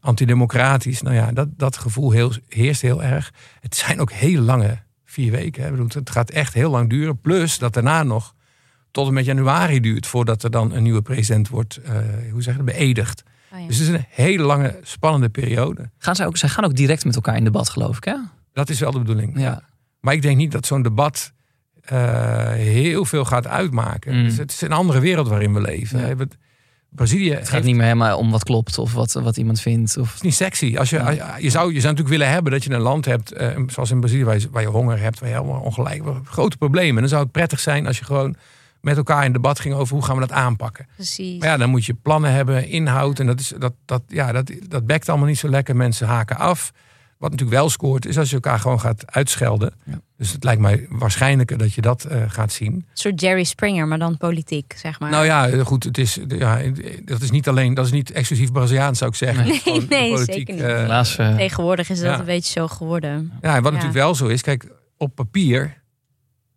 antidemocratisch. 0.00 1.02
Nou 1.02 1.16
ja, 1.16 1.32
dat, 1.32 1.48
dat 1.56 1.76
gevoel 1.76 2.10
heel, 2.10 2.32
heerst 2.48 2.82
heel 2.82 3.02
erg. 3.02 3.32
Het 3.60 3.76
zijn 3.76 4.00
ook 4.00 4.12
heel 4.12 4.42
lange 4.42 4.78
vier 5.04 5.30
weken. 5.30 5.62
Hè. 5.62 5.70
Bedoel, 5.70 5.88
Het 5.88 6.10
gaat 6.10 6.30
echt 6.30 6.54
heel 6.54 6.70
lang 6.70 6.90
duren. 6.90 7.20
Plus 7.20 7.58
dat 7.58 7.74
daarna 7.74 8.02
nog 8.02 8.34
tot 8.90 9.06
en 9.06 9.14
met 9.14 9.24
januari 9.24 9.80
duurt 9.80 10.06
voordat 10.06 10.42
er 10.42 10.50
dan 10.50 10.72
een 10.72 10.82
nieuwe 10.82 11.02
president 11.02 11.48
wordt, 11.48 11.80
hoe 12.32 12.42
zeg 12.42 12.56
je 12.56 12.62
beëdigd. 12.62 13.22
Oh, 13.54 13.60
ja. 13.60 13.66
Dus 13.66 13.78
het 13.78 13.88
is 13.88 13.94
een 13.94 14.04
hele 14.08 14.42
lange, 14.42 14.78
spannende 14.82 15.28
periode. 15.28 15.90
Gaan 15.98 16.16
zij, 16.16 16.26
ook, 16.26 16.36
zij 16.36 16.48
gaan 16.48 16.64
ook 16.64 16.74
direct 16.74 17.04
met 17.04 17.14
elkaar 17.14 17.36
in 17.36 17.44
debat, 17.44 17.68
geloof 17.68 17.96
ik, 17.96 18.04
hè? 18.04 18.14
Dat 18.52 18.68
is 18.68 18.80
wel 18.80 18.90
de 18.92 18.98
bedoeling. 18.98 19.40
Ja. 19.40 19.62
Maar 20.00 20.14
ik 20.14 20.22
denk 20.22 20.36
niet 20.36 20.52
dat 20.52 20.66
zo'n 20.66 20.82
debat 20.82 21.32
eh, 21.82 22.48
heel 22.50 23.04
veel 23.04 23.24
gaat 23.24 23.46
uitmaken. 23.46 24.16
Mm. 24.16 24.24
Dus 24.24 24.36
het 24.36 24.50
is 24.52 24.60
een 24.60 24.72
andere 24.72 25.00
wereld 25.00 25.28
waarin 25.28 25.54
we 25.54 25.60
leven. 25.60 26.00
Ja. 26.00 26.16
Het- 26.16 26.36
Brazilië 26.94 27.30
Het 27.30 27.38
gaat 27.44 27.50
heeft- 27.52 27.64
niet 27.64 27.74
meer 27.74 27.84
helemaal 27.84 28.18
om 28.18 28.30
wat 28.30 28.44
klopt 28.44 28.78
of 28.78 28.92
wat, 28.92 29.12
wat 29.12 29.36
iemand 29.36 29.60
vindt. 29.60 29.96
Of... 29.96 30.06
het 30.06 30.14
is 30.14 30.20
niet 30.20 30.34
sexy. 30.34 30.76
Als 30.78 30.90
je, 30.90 30.96
Ja. 30.96 31.02
als 31.02 31.14
je, 31.16 31.22
je 31.42 31.50
zou, 31.50 31.66
je 31.72 31.80
zou 31.80 31.92
natuurlijk 31.94 32.08
willen 32.08 32.30
hebben 32.30 32.52
dat 32.52 32.64
je 32.64 32.70
een 32.70 32.80
land 32.80 33.04
hebt, 33.04 33.32
eh, 33.32 33.56
zoals 33.66 33.90
in 33.90 34.00
Brazilië, 34.00 34.24
waar 34.24 34.38
je, 34.38 34.48
waar 34.50 34.62
je 34.62 34.68
honger 34.68 34.98
hebt, 35.00 35.18
waar 35.20 35.28
je 35.28 35.34
helemaal 35.34 35.60
ongelijk, 35.60 36.02
grote 36.24 36.56
problemen. 36.56 36.94
En 36.94 37.00
dan 37.00 37.08
zou 37.08 37.22
het 37.22 37.32
prettig 37.32 37.60
zijn 37.60 37.86
als 37.86 37.98
je 37.98 38.04
gewoon 38.04 38.36
met 38.82 38.96
elkaar 38.96 39.24
in 39.24 39.32
debat 39.32 39.60
ging 39.60 39.74
over 39.74 39.94
hoe 39.94 40.04
gaan 40.04 40.14
we 40.14 40.20
dat 40.20 40.32
aanpakken. 40.32 40.86
Precies. 40.94 41.38
Maar 41.38 41.48
ja, 41.48 41.56
dan 41.56 41.70
moet 41.70 41.84
je 41.84 41.94
plannen 41.94 42.32
hebben, 42.32 42.68
inhoud. 42.68 43.18
En 43.20 43.26
dat, 43.26 43.40
is, 43.40 43.52
dat, 43.58 43.72
dat, 43.84 44.02
ja, 44.06 44.32
dat, 44.32 44.52
dat 44.68 44.86
bekt 44.86 45.08
allemaal 45.08 45.28
niet 45.28 45.38
zo 45.38 45.48
lekker. 45.48 45.76
Mensen 45.76 46.06
haken 46.06 46.36
af. 46.36 46.72
Wat 47.18 47.30
natuurlijk 47.30 47.58
wel 47.58 47.70
scoort, 47.70 48.06
is 48.06 48.18
als 48.18 48.28
je 48.28 48.34
elkaar 48.34 48.58
gewoon 48.58 48.80
gaat 48.80 49.12
uitschelden. 49.12 49.74
Ja. 49.84 50.00
Dus 50.16 50.32
het 50.32 50.44
lijkt 50.44 50.60
mij 50.60 50.86
waarschijnlijker 50.88 51.58
dat 51.58 51.72
je 51.74 51.80
dat 51.80 52.04
eh, 52.04 52.22
gaat 52.26 52.52
zien. 52.52 52.72
Een 52.74 52.84
soort 52.92 53.20
Jerry 53.20 53.44
Springer, 53.44 53.88
maar 53.88 53.98
dan 53.98 54.16
politiek, 54.16 54.74
zeg 54.76 55.00
maar. 55.00 55.10
Nou 55.10 55.24
ja, 55.24 55.64
goed, 55.64 55.84
het 55.84 55.98
is, 55.98 56.18
ja, 56.28 56.60
dat 57.04 57.20
is 57.22 57.30
niet 57.30 57.48
alleen, 57.48 57.74
dat 57.74 57.86
is 57.86 57.92
niet 57.92 58.10
exclusief 58.12 58.52
Braziliaans, 58.52 58.98
zou 58.98 59.10
ik 59.10 59.16
zeggen. 59.16 59.46
Nee, 59.46 59.86
nee, 59.88 60.16
zeker 60.24 60.54
niet. 60.54 60.62
eh, 60.62 60.76
Helaas. 60.76 61.16
eh, 61.16 61.36
Tegenwoordig 61.36 61.90
is 61.90 62.00
dat 62.00 62.18
een 62.18 62.24
beetje 62.24 62.52
zo 62.60 62.68
geworden. 62.68 63.32
Ja, 63.42 63.54
en 63.56 63.62
wat 63.62 63.72
Ja. 63.72 63.78
natuurlijk 63.78 64.04
wel 64.04 64.14
zo 64.14 64.26
is, 64.26 64.42
kijk, 64.42 64.66
op 64.96 65.14
papier, 65.14 65.82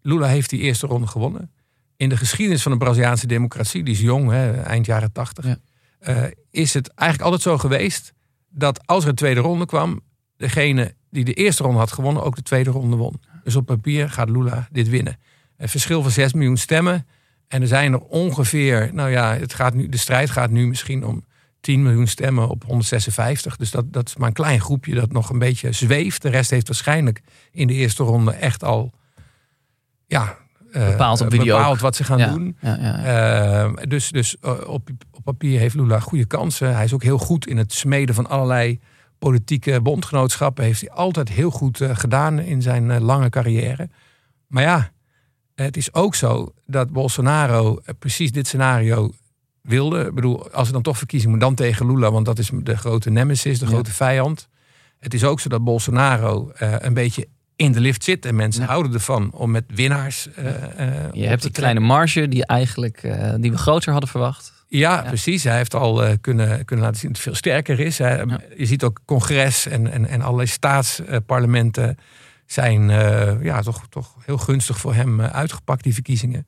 Lula 0.02 0.28
heeft 0.28 0.50
die 0.50 0.60
eerste 0.60 0.88
ronde 0.88 1.08
gewonnen. 1.08 1.52
In 1.98 2.10
de 2.10 2.18
geschiedenis 2.18 2.62
van 2.62 2.72
de 2.72 2.78
Braziliaanse 2.78 3.28
democratie, 3.28 3.84
die 3.84 3.94
is 3.94 4.00
jong, 4.02 4.30
hè, 4.30 4.62
eind 4.62 4.86
jaren 4.86 5.12
tachtig, 5.12 5.46
Ja. 5.46 5.58
eh, 6.00 6.24
is 6.52 6.74
het 6.74 6.88
eigenlijk 6.94 7.32
altijd 7.32 7.42
zo 7.42 7.58
geweest 7.58 8.14
dat 8.50 8.88
als 8.88 9.04
er 9.04 9.10
een 9.10 9.16
tweede 9.16 9.40
ronde 9.40 9.66
kwam, 9.66 10.02
degene 10.38 10.96
die 11.10 11.24
de 11.26 11.34
eerste 11.34 11.64
ronde 11.64 11.80
had 11.80 11.92
gewonnen 11.92 12.24
ook 12.24 12.36
de 12.36 12.42
tweede 12.42 12.70
ronde 12.70 12.96
won. 12.96 13.22
Dus 13.44 13.56
op 13.56 13.66
papier 13.66 14.10
gaat 14.10 14.30
Lula 14.30 14.68
dit 14.72 14.90
winnen. 14.90 15.20
Een 15.58 15.70
verschil 15.70 16.02
van 16.02 16.12
6 16.12 16.34
miljoen 16.34 16.58
stemmen. 16.58 17.08
En 17.48 17.62
er 17.62 17.68
zijn 17.68 17.94
er 17.94 18.00
ongeveer, 18.00 18.90
nou 18.94 19.10
ja, 19.10 19.36
het 19.38 19.54
gaat 19.54 19.74
nu, 19.74 19.90
de 19.90 19.98
strijd 19.98 20.30
gaat 20.30 20.50
nu 20.50 20.68
misschien 20.68 21.06
om 21.06 21.26
10 21.60 21.84
miljoen 21.84 22.08
stemmen 22.08 22.50
op 22.50 22.64
156. 22.64 23.56
Dus 23.56 23.72
dat, 23.72 23.94
dat 23.94 24.08
is 24.08 24.16
maar 24.16 24.28
een 24.28 24.34
klein 24.34 24.62
groepje 24.62 24.96
dat 24.96 25.12
nog 25.12 25.30
een 25.30 25.40
beetje 25.40 25.72
zweeft. 25.72 26.22
De 26.22 26.30
rest 26.30 26.50
heeft 26.50 26.68
waarschijnlijk 26.68 27.22
in 27.52 27.68
de 27.68 27.74
eerste 27.74 28.04
ronde 28.04 28.32
echt 28.32 28.64
al 28.64 28.94
ja, 30.08 30.38
eh, 30.76 30.90
Bepaald 30.90 31.22
op 31.22 31.30
wie 31.30 31.40
die 31.40 31.52
bepaald 31.52 31.80
wat 31.80 31.96
ze 31.96 32.04
gaan 32.04 32.18
ja, 32.18 32.34
doen. 32.34 32.58
ja. 32.62 33.04
Eh, 33.04 33.74
dus 33.88 34.12
dus 34.12 34.38
eh, 34.42 34.52
op, 34.68 34.90
op 35.12 35.24
papier 35.24 35.60
heeft 35.60 35.76
Lula 35.76 36.00
goede 36.00 36.26
kansen. 36.26 36.76
Hij 36.76 36.84
is 36.84 36.94
ook 36.94 37.04
heel 37.04 37.18
goed 37.18 37.48
in 37.48 37.58
het 37.58 37.74
smeden 37.74 38.16
van 38.16 38.28
allerlei 38.28 38.80
politieke 39.20 39.82
bondgenootschappen. 39.82 40.64
Heeft 40.64 40.82
hij 40.82 40.92
altijd 40.92 41.30
heel 41.30 41.50
goed 41.50 41.80
gedaan 41.92 42.40
in 42.40 42.62
zijn 42.62 43.02
lange 43.02 43.30
carrière. 43.30 43.90
Maar 44.48 44.64
ja, 44.64 44.92
het 45.56 45.78
is 45.78 45.94
ook 45.94 46.16
zo 46.16 46.54
dat 46.66 46.92
Bolsonaro 46.92 47.82
precies 48.00 48.32
dit 48.32 48.48
scenario 48.48 49.12
wilde. 49.62 50.06
Ik 50.06 50.14
bedoel, 50.14 50.52
als 50.52 50.68
er 50.68 50.74
dan 50.74 50.82
toch 50.82 50.98
verkiezingen 50.98 51.36
moet, 51.36 51.46
dan 51.46 51.56
tegen 51.56 51.86
Lula, 51.86 52.12
want 52.12 52.26
dat 52.26 52.40
is 52.40 52.52
de 52.54 52.78
grote 52.78 53.10
nemesis, 53.10 53.60
de 53.60 53.68
grote 53.68 53.92
vijand. 53.92 54.50
Het 55.00 55.14
is 55.14 55.24
ook 55.24 55.40
zo 55.40 55.50
dat 55.50 55.64
Bolsonaro 55.64 56.52
een 56.58 56.94
beetje 56.94 57.28
in 57.56 57.72
de 57.72 57.80
lift 57.80 58.04
zit. 58.04 58.26
En 58.26 58.36
mensen 58.36 58.62
Ja. 58.62 58.68
houden 58.68 58.94
ervan 58.94 59.32
om 59.32 59.52
met 59.52 59.64
winnaars. 59.68 60.28
eh, 60.34 60.48
eh, 60.88 61.14
Je 61.14 61.26
hebt 61.28 61.42
die 61.42 61.52
kleine 61.52 61.80
marge 61.80 62.28
die 62.28 62.46
eigenlijk 62.46 62.98
eh, 63.04 63.34
die 63.40 63.52
we 63.52 63.58
groter 63.58 63.92
hadden 63.92 64.10
verwacht. 64.10 64.54
Ja, 64.68 64.94
Ja. 64.96 65.02
precies. 65.02 65.44
Hij 65.44 65.56
heeft 65.58 65.74
al 65.74 66.18
kunnen, 66.22 66.66
kunnen 66.66 66.86
laten 66.86 67.00
zien 67.00 67.08
dat 67.12 67.18
hij 67.24 67.26
veel 67.32 67.36
sterker 67.36 67.80
is. 67.80 67.98
Hij- 67.98 68.24
Ja. 68.28 68.40
Je 68.58 68.66
ziet 68.66 68.84
ook 68.84 69.00
congres 69.06 69.66
en, 69.68 69.92
en, 69.92 70.06
en 70.08 70.22
allerlei 70.22 70.48
staatsparlementen 70.48 71.98
zijn 72.46 72.90
ja, 73.44 73.62
toch, 73.62 73.88
toch 73.90 74.16
heel 74.26 74.38
gunstig 74.38 74.78
voor 74.78 74.94
hem 74.94 75.22
uitgepakt, 75.22 75.84
die 75.84 75.94
verkiezingen. 75.94 76.48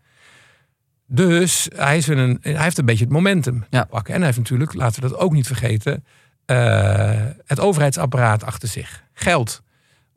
Dus 1.07 1.67
hij, 1.75 1.97
is 1.97 2.07
een, 2.07 2.37
hij 2.41 2.63
heeft 2.63 2.77
een 2.77 2.85
beetje 2.85 3.03
het 3.03 3.13
momentum 3.13 3.65
Ja. 3.69 3.83
pakken. 3.83 4.09
En 4.13 4.17
hij 4.17 4.25
heeft 4.25 4.37
natuurlijk, 4.41 4.73
laten 4.73 5.01
we 5.03 5.09
dat 5.09 5.17
ook 5.19 5.31
niet 5.33 5.47
vergeten, 5.47 6.05
het 7.45 7.59
overheidsapparaat 7.59 8.43
achter 8.43 8.67
zich. 8.67 9.03
Geld 9.13 9.61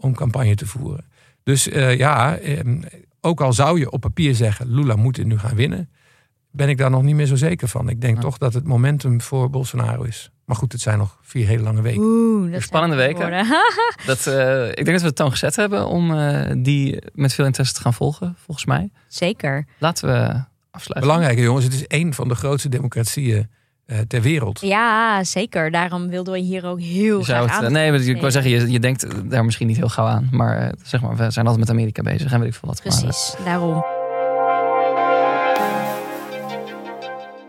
om 0.01 0.15
campagne 0.15 0.55
te 0.55 0.67
voeren. 0.67 1.05
Dus 1.43 1.69
eh, 1.69 1.97
ja, 1.97 2.37
eh, 2.37 2.61
ook 3.21 3.41
al 3.41 3.53
zou 3.53 3.79
je 3.79 3.91
op 3.91 4.01
papier 4.01 4.35
zeggen, 4.35 4.75
Lula 4.75 4.97
moet 4.97 5.15
dit 5.15 5.27
nu 5.27 5.39
gaan 5.39 5.57
winnen 5.57 5.89
ben 6.53 6.69
ik 6.69 6.79
daar 6.79 6.91
nog 6.91 7.03
niet 7.03 7.15
meer 7.15 7.27
zo 7.27 7.37
zeker 7.37 7.69
van. 7.69 7.89
Ik 7.89 8.01
denk 8.01 8.15
Ja. 8.17 8.21
toch 8.21 8.39
dat 8.39 8.55
het 8.55 8.67
momentum 8.67 9.21
voor 9.21 9.51
Bolsonaro 9.51 10.03
is. 10.03 10.31
Maar 10.45 10.57
goed, 10.57 10.73
het 10.73 10.81
zijn 10.81 10.99
nog 10.99 11.19
vier 11.23 11.47
hele 11.47 11.63
lange 11.63 11.83
weken. 11.83 12.01
Oeh, 12.03 12.53
dat 12.53 12.63
Spannende 12.63 12.97
weken. 12.97 13.31
Dat, 14.07 14.27
eh, 14.27 14.69
ik 14.69 14.75
denk 14.75 14.87
dat 14.91 15.01
we 15.01 15.07
het 15.07 15.17
toon 15.17 15.31
gezet 15.31 15.57
hebben 15.57 15.87
om 15.87 16.15
eh, 16.15 16.53
die 16.59 17.03
met 17.15 17.33
veel 17.35 17.45
interesse 17.45 17.75
te 17.75 17.81
gaan 17.81 17.95
volgen, 17.95 18.35
volgens 18.45 18.67
mij. 18.67 18.91
Zeker. 19.09 19.67
Laten 19.79 20.09
we 20.09 20.45
afsluiten. 20.71 21.11
Belangrijke 21.11 21.43
jongens, 21.43 21.65
het 21.65 21.75
is 21.75 21.87
één 21.87 22.15
van 22.15 22.29
de 22.29 22.35
grootste 22.35 22.69
democratieën 22.69 23.51
ter 24.09 24.23
wereld. 24.23 24.61
Ja, 24.61 25.25
zeker. 25.25 25.71
Daarom 25.71 26.09
wilden 26.09 26.33
we 26.33 26.39
hier 26.39 26.67
ook 26.67 26.81
heel 26.81 27.19
Je 27.19 27.25
graag 27.25 27.43
het, 27.43 27.51
aan. 27.51 27.65
eh, 27.65 27.71
nee, 27.71 27.91
maar 27.91 28.01
ik 28.01 28.21
wou 28.21 28.31
zeggen, 28.31 28.51
je, 28.51 28.71
je 28.71 28.81
denkt 28.81 29.31
daar 29.31 29.45
misschien 29.45 29.67
niet 29.67 29.77
heel 29.77 29.89
gauw 29.89 30.07
aan. 30.07 30.29
Maar 30.31 30.57
eh, 30.59 30.73
zeg 30.83 31.01
maar, 31.01 31.17
we 31.17 31.31
zijn 31.31 31.47
altijd 31.47 31.67
met 31.67 31.71
Amerika 31.77 32.03
bezig 32.03 32.33
en 32.33 32.39
weet 32.41 32.49
ik 32.49 32.55
veel 32.55 32.69
wat. 32.69 32.85
Maar, 32.85 32.93
eh, 32.95 33.01
Precies, 33.03 33.35
daarom. 33.45 33.85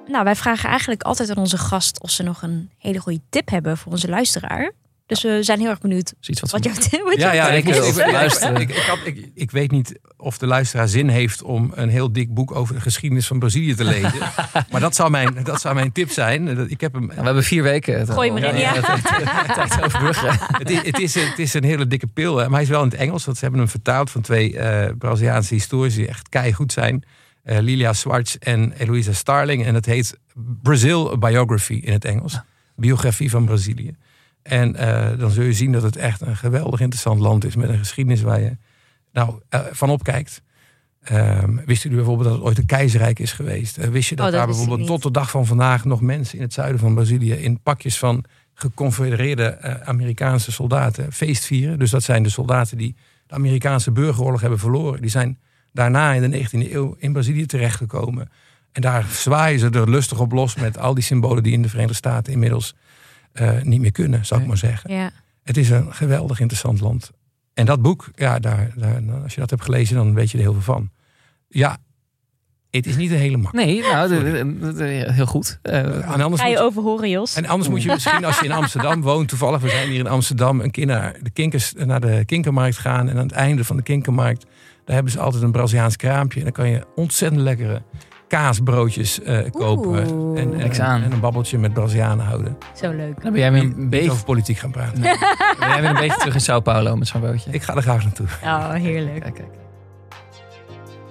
Nou, 0.08 0.24
wij 0.24 0.36
vragen 0.36 0.70
eigenlijk 0.70 1.04
altijd 1.04 1.30
aan 1.30 1.38
onze 1.38 1.58
gast 1.58 2.02
of 2.02 2.10
ze 2.10 2.24
nog 2.24 2.42
een 2.42 2.70
hele 2.78 3.00
goede 3.00 3.22
tip 3.30 3.50
hebben 3.50 3.78
voor 3.78 3.92
onze 3.92 4.08
luisteraar. 4.10 4.72
Dus 5.12 5.22
we 5.24 5.44
zijn 5.44 5.60
heel 5.60 5.70
erg 5.70 5.80
benieuwd 5.80 6.14
wat 6.22 6.40
wat 6.52 6.64
we- 6.64 6.70
jouw 6.70 6.78
tip 6.90 7.04
wat 7.04 7.18
Ja, 7.18 7.32
ja, 7.32 7.50
ik, 7.50 7.66
luisteren. 8.12 8.56
ik, 8.62 8.70
ik, 8.70 8.76
had- 8.76 9.00
ik, 9.04 9.30
ik 9.34 9.52
weet 9.52 9.72
niet 9.72 10.00
of 10.18 10.38
de 10.38 10.48
luisteraar 10.48 10.88
zin 10.88 11.08
heeft 11.08 11.42
om 11.44 11.72
een 11.76 11.90
heel 11.90 12.14
dik 12.14 12.34
boek 12.34 12.56
over 12.56 12.76
de 12.76 12.82
geschiedenis 12.82 13.28
van 13.28 13.40
Brazilië 13.40 13.76
te 13.76 13.84
lezen. 13.84 14.20
maar 14.72 14.82
dat 14.82 14.96
zou 14.96 15.10
mijn, 15.10 15.44
dat 15.44 15.62
zou 15.62 15.76
mijn 15.76 15.92
tip 15.92 16.10
zijn. 16.12 16.70
Ik 16.70 16.82
heb 16.82 16.94
hem, 16.94 17.08
we 17.08 17.14
hebben 17.14 17.44
vier 17.44 17.64
weken. 17.64 18.00
Het, 18.00 18.10
Gooi 18.10 18.32
ja. 18.34 18.74
Te 18.74 19.84
overbruggen. 19.84 20.30
het, 20.64 20.70
is, 20.70 20.82
het, 20.86 21.00
is, 21.00 21.14
het 21.16 21.40
is 21.40 21.54
een 21.54 21.64
hele 21.64 21.88
dikke 21.88 22.08
pil, 22.08 22.38
hè, 22.38 22.44
maar 22.44 22.54
hij 22.54 22.64
is 22.64 22.70
wel 22.70 22.84
in 22.84 22.90
het 22.90 22.98
Engels. 22.98 23.26
Want 23.26 23.38
ze 23.38 23.44
hebben 23.44 23.62
hem 23.62 23.70
vertaald 23.70 24.10
van 24.12 24.22
twee 24.22 24.58
eh, 24.58 24.94
Braziliaanse 24.98 25.54
historici 25.54 25.98
die 25.98 26.08
echt 26.08 26.30
keigoed 26.30 26.72
zijn. 26.72 27.04
Eh, 27.44 27.60
Lilia 27.60 27.94
Schwartz 27.94 28.36
en 28.36 28.74
Eloisa 28.78 29.14
Starling. 29.14 29.66
En 29.66 29.76
het 29.76 29.86
heet 29.86 30.18
Brazil 30.62 31.18
Biography 31.18 31.74
in 31.84 31.94
het 31.94 32.06
Engels. 32.06 32.40
Biografie 32.76 33.30
van 33.30 33.46
Brazilië. 33.46 33.96
En 34.44 34.76
eh, 34.76 35.20
dan 35.20 35.32
zul 35.32 35.44
je 35.44 35.54
zien 35.54 35.72
dat 35.72 35.84
het 35.84 35.96
echt 35.96 36.22
een 36.22 36.36
geweldig 36.36 36.80
interessant 36.80 37.20
land 37.20 37.46
is. 37.46 37.56
Met 37.56 37.70
een 37.70 37.78
geschiedenis 37.78 38.22
waar 38.22 38.42
je 38.42 38.58
nou, 39.12 39.40
eh, 39.50 39.62
van 39.72 39.90
opkijkt. 39.90 40.42
Ehm, 41.02 41.58
wist 41.66 41.84
u 41.84 41.90
bijvoorbeeld 41.90 42.28
dat 42.28 42.38
het 42.38 42.48
ooit 42.48 42.58
een 42.58 42.66
keizerrijk 42.66 43.20
is 43.20 43.32
geweest? 43.32 43.78
Eh, 43.78 43.90
wist 43.90 44.10
je 44.10 44.16
dat 44.16 44.26
Oh, 44.26 44.32
dat 44.32 44.40
daar 44.42 44.56
bijvoorbeeld 44.56 44.88
tot 44.88 45.04
de 45.04 45.12
dag 45.12 45.30
van 45.30 45.46
vandaag 45.46 45.86
nog 45.86 46.02
mensen 46.02 46.38
in 46.38 46.44
het 46.44 46.54
zuiden 46.54 46.80
van 46.80 46.94
Brazilië 46.94 47.34
in 47.34 47.62
pakjes 47.62 47.98
van 47.98 48.24
geconfedereerde 48.54 49.82
Amerikaanse 49.86 50.52
soldaten 50.52 51.12
feest 51.14 51.46
vieren? 51.46 51.80
Dus 51.80 51.90
dat 51.90 52.04
zijn 52.04 52.24
de 52.24 52.30
soldaten 52.30 52.78
die 52.78 52.96
de 53.28 53.36
Amerikaanse 53.36 53.92
burgeroorlog 53.92 54.42
hebben 54.42 54.60
verloren. 54.60 55.02
Die 55.02 55.10
zijn 55.10 55.40
daarna 55.72 56.14
in 56.14 56.32
de 56.32 56.38
19e 56.38 56.74
eeuw 56.74 56.96
in 56.98 57.14
Brazilië 57.14 57.46
terechtgekomen. 57.46 58.30
En 58.72 58.82
daar 58.82 59.06
zwaaien 59.12 59.60
ze 59.60 59.70
er 59.70 59.90
lustig 59.90 60.20
op 60.20 60.32
los 60.32 60.56
met 60.56 60.78
al 60.78 60.94
die 60.94 61.04
symbolen 61.04 61.44
die 61.44 61.54
in 61.54 61.62
de 61.62 61.70
Verenigde 61.70 61.96
Staten 61.96 62.34
inmiddels 62.34 62.76
eh, 63.34 63.62
niet 63.62 63.82
meer 63.82 63.92
kunnen, 63.92 64.26
zou 64.26 64.42
ik 64.42 64.48
maar 64.48 64.58
zeggen. 64.58 64.94
Ja, 64.94 65.12
Het 65.44 65.58
is 65.58 65.70
een 65.70 65.94
geweldig 65.94 66.40
interessant 66.40 66.80
land. 66.80 67.12
En 67.54 67.66
dat 67.66 67.82
boek, 67.82 68.10
ja, 68.16 68.40
daar, 68.40 68.74
daar, 68.76 69.02
als 69.24 69.34
je 69.34 69.40
dat 69.40 69.50
hebt 69.50 69.64
gelezen, 69.64 69.96
dan 69.96 70.14
weet 70.14 70.32
je 70.32 70.38
er 70.38 70.44
heel 70.44 70.54
veel 70.54 70.62
van. 70.62 70.90
Ja, 71.48 71.78
het 72.70 72.86
is 72.86 72.96
niet 72.96 73.12
een 73.12 73.18
hele 73.18 73.38
makkelijk. 73.38 73.68
Nee, 73.68 73.82
nou, 73.82 75.12
heel 75.12 75.26
goed. 75.26 75.60
Eh, 75.62 75.80
En 76.14 76.22
anders, 76.22 76.42
ga 76.42 76.48
je 76.48 76.56
moet, 76.56 76.64
over 76.64 76.82
horen, 76.84 77.10
Jos? 77.10 77.36
en 77.36 77.46
anders 77.46 77.70
moet 77.70 77.84
je 77.84 77.90
misschien, 77.92 78.26
als 78.26 78.40
je 78.40 78.46
in 78.46 78.52
Amsterdam 78.52 79.02
woont, 79.12 79.28
toevallig, 79.28 79.62
we 79.62 79.70
zijn 79.70 79.90
hier 79.90 80.00
in 80.00 80.08
Amsterdam, 80.08 80.62
een 80.62 80.72
keer 80.72 80.86
naar 80.86 81.16
de, 81.22 81.30
kinkers, 81.30 81.74
naar 81.74 82.02
de 82.02 82.26
kinkermarkt 82.26 82.78
gaan. 82.78 83.10
En 83.10 83.18
aan 83.18 83.24
het 83.24 83.32
einde 83.32 83.64
van 83.64 83.76
de 83.76 83.84
kinkermarkt, 83.84 84.46
daar 84.86 84.96
hebben 84.96 85.12
ze 85.12 85.20
altijd 85.20 85.44
een 85.44 85.52
Braziliaans 85.52 85.96
kraampje. 85.96 86.38
En 86.40 86.44
dan 86.44 86.54
kan 86.54 86.70
je 86.70 86.86
ontzettend 86.96 87.42
lekkere 87.42 87.82
kaasbroodjes 88.32 89.22
eh, 89.22 89.52
kopen. 89.52 90.04
En, 90.38 90.60
en, 90.60 90.72
en 90.72 91.12
een 91.12 91.20
babbeltje 91.20 91.58
met 91.58 91.74
Brazilianen 91.74 92.26
houden. 92.26 92.58
Zo 92.76 92.92
leuk. 92.92 93.22
dan 93.22 93.32
ben 93.32 93.42
jij 93.42 93.52
weer 93.52 93.62
een 93.62 93.90
beetje, 93.90 94.12
over 94.12 94.24
politiek 94.24 94.58
gaan 94.58 94.72
praten. 94.72 95.02
nee, 95.02 95.18
ben 95.60 95.70
jij 95.70 95.82
weer 95.82 95.90
een 95.90 95.96
beetje 95.96 96.18
terug 96.18 96.34
in 96.34 96.42
Sao 96.42 96.60
Paulo 96.60 96.96
met 96.96 97.08
zo'n 97.08 97.22
bootje. 97.22 97.52
Ik 97.52 97.62
ga 97.62 97.76
er 97.76 97.82
graag 97.82 98.04
naartoe. 98.04 98.28
Oh, 98.44 98.74
heerlijk. 98.74 99.22
Kijk, 99.22 99.34
kijk. 99.34 99.62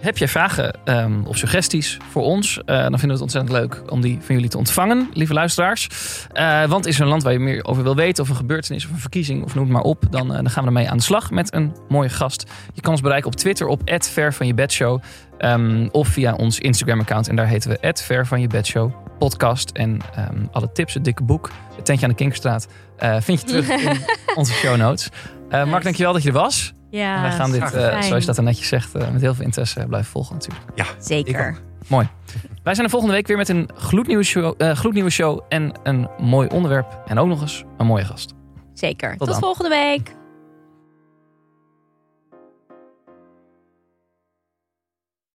Heb 0.00 0.18
jij 0.18 0.28
vragen 0.28 0.78
ehm, 0.84 1.24
of 1.24 1.36
suggesties 1.36 1.96
voor 2.10 2.22
ons? 2.22 2.58
Eh, 2.58 2.64
dan 2.66 2.98
vinden 2.98 3.00
we 3.00 3.12
het 3.12 3.20
ontzettend 3.20 3.52
leuk 3.52 3.82
om 3.92 4.00
die 4.00 4.18
van 4.20 4.34
jullie 4.34 4.50
te 4.50 4.58
ontvangen, 4.58 5.10
lieve 5.12 5.32
luisteraars. 5.32 5.88
Eh, 6.32 6.64
want 6.64 6.86
is 6.86 6.96
er 6.96 7.02
een 7.02 7.08
land 7.08 7.22
waar 7.22 7.32
je 7.32 7.38
meer 7.38 7.64
over 7.64 7.82
wil 7.82 7.96
weten, 7.96 8.22
of 8.22 8.28
een 8.28 8.36
gebeurtenis 8.36 8.84
of 8.84 8.90
een 8.90 8.98
verkiezing, 8.98 9.44
of 9.44 9.54
noem 9.54 9.64
het 9.64 9.72
maar 9.72 9.82
op, 9.82 10.04
dan, 10.10 10.28
dan 10.28 10.50
gaan 10.50 10.62
we 10.62 10.68
ermee 10.68 10.90
aan 10.90 10.96
de 10.96 11.02
slag 11.02 11.30
met 11.30 11.54
een 11.54 11.76
mooie 11.88 12.08
gast. 12.08 12.50
Je 12.72 12.80
kan 12.80 12.92
ons 12.92 13.00
bereiken 13.00 13.30
op 13.30 13.36
Twitter 13.36 13.66
op 13.66 13.80
Ver 13.98 14.34
van 14.34 14.46
je 14.46 14.54
bedshow. 14.54 15.02
Ehm, 15.40 15.88
of 15.90 16.08
via 16.08 16.34
ons 16.34 16.58
Instagram-account. 16.58 17.28
En 17.28 17.36
daar 17.36 17.46
heten 17.46 17.70
we 17.70 17.92
Ver 17.94 18.26
van 18.26 18.40
je 18.40 18.46
bedshow 18.46 18.92
podcast. 19.18 19.70
En 19.70 20.00
ehm, 20.14 20.44
alle 20.52 20.72
tips, 20.72 20.94
het 20.94 21.04
dikke 21.04 21.22
boek, 21.22 21.50
het 21.76 21.84
tentje 21.84 22.04
aan 22.04 22.10
de 22.10 22.16
Kinkerstraat, 22.16 22.68
eh, 22.96 23.16
vind 23.20 23.40
je 23.40 23.46
terug 23.46 23.68
in 23.68 23.98
onze 24.40 24.52
show 24.52 24.76
notes. 24.76 25.08
Eh 25.48 25.64
Mark, 25.64 25.82
dankjewel 25.82 26.12
dat 26.12 26.22
je 26.22 26.28
er 26.28 26.34
was. 26.34 26.72
Ja, 26.90 27.16
En 27.16 27.22
wij 27.22 27.30
gaan 27.30 27.50
dit, 27.50 27.62
eh, 27.62 28.02
zoals 28.02 28.20
je 28.20 28.26
dat 28.26 28.36
er 28.36 28.42
netjes 28.42 28.68
zegt, 28.68 28.92
met 28.92 29.20
heel 29.20 29.34
veel 29.34 29.44
interesse 29.44 29.86
blijven 29.86 30.10
volgen 30.10 30.34
natuurlijk. 30.34 30.64
Zeker. 30.98 31.30
Ik 31.30 31.36
Wij 32.62 32.74
zijn 32.74 32.86
de 32.86 32.92
volgende 32.92 33.14
week 33.14 33.26
weer 33.26 33.36
met 33.36 33.48
een 33.48 33.70
gloednieuwe 33.74 34.24
show, 34.24 34.54
gloednieuwe 34.58 35.10
show 35.10 35.40
en 35.48 35.72
een 35.82 36.08
mooi 36.18 36.48
onderwerp. 36.48 37.02
En 37.06 37.18
ook 37.18 37.28
nog 37.28 37.40
eens 37.40 37.64
een 37.78 37.86
mooie 37.86 38.04
gast. 38.04 38.34
Zeker. 38.74 39.16
Tot 39.16 39.28
Tot 39.28 39.38
volgende 39.38 39.68
week. 39.68 40.18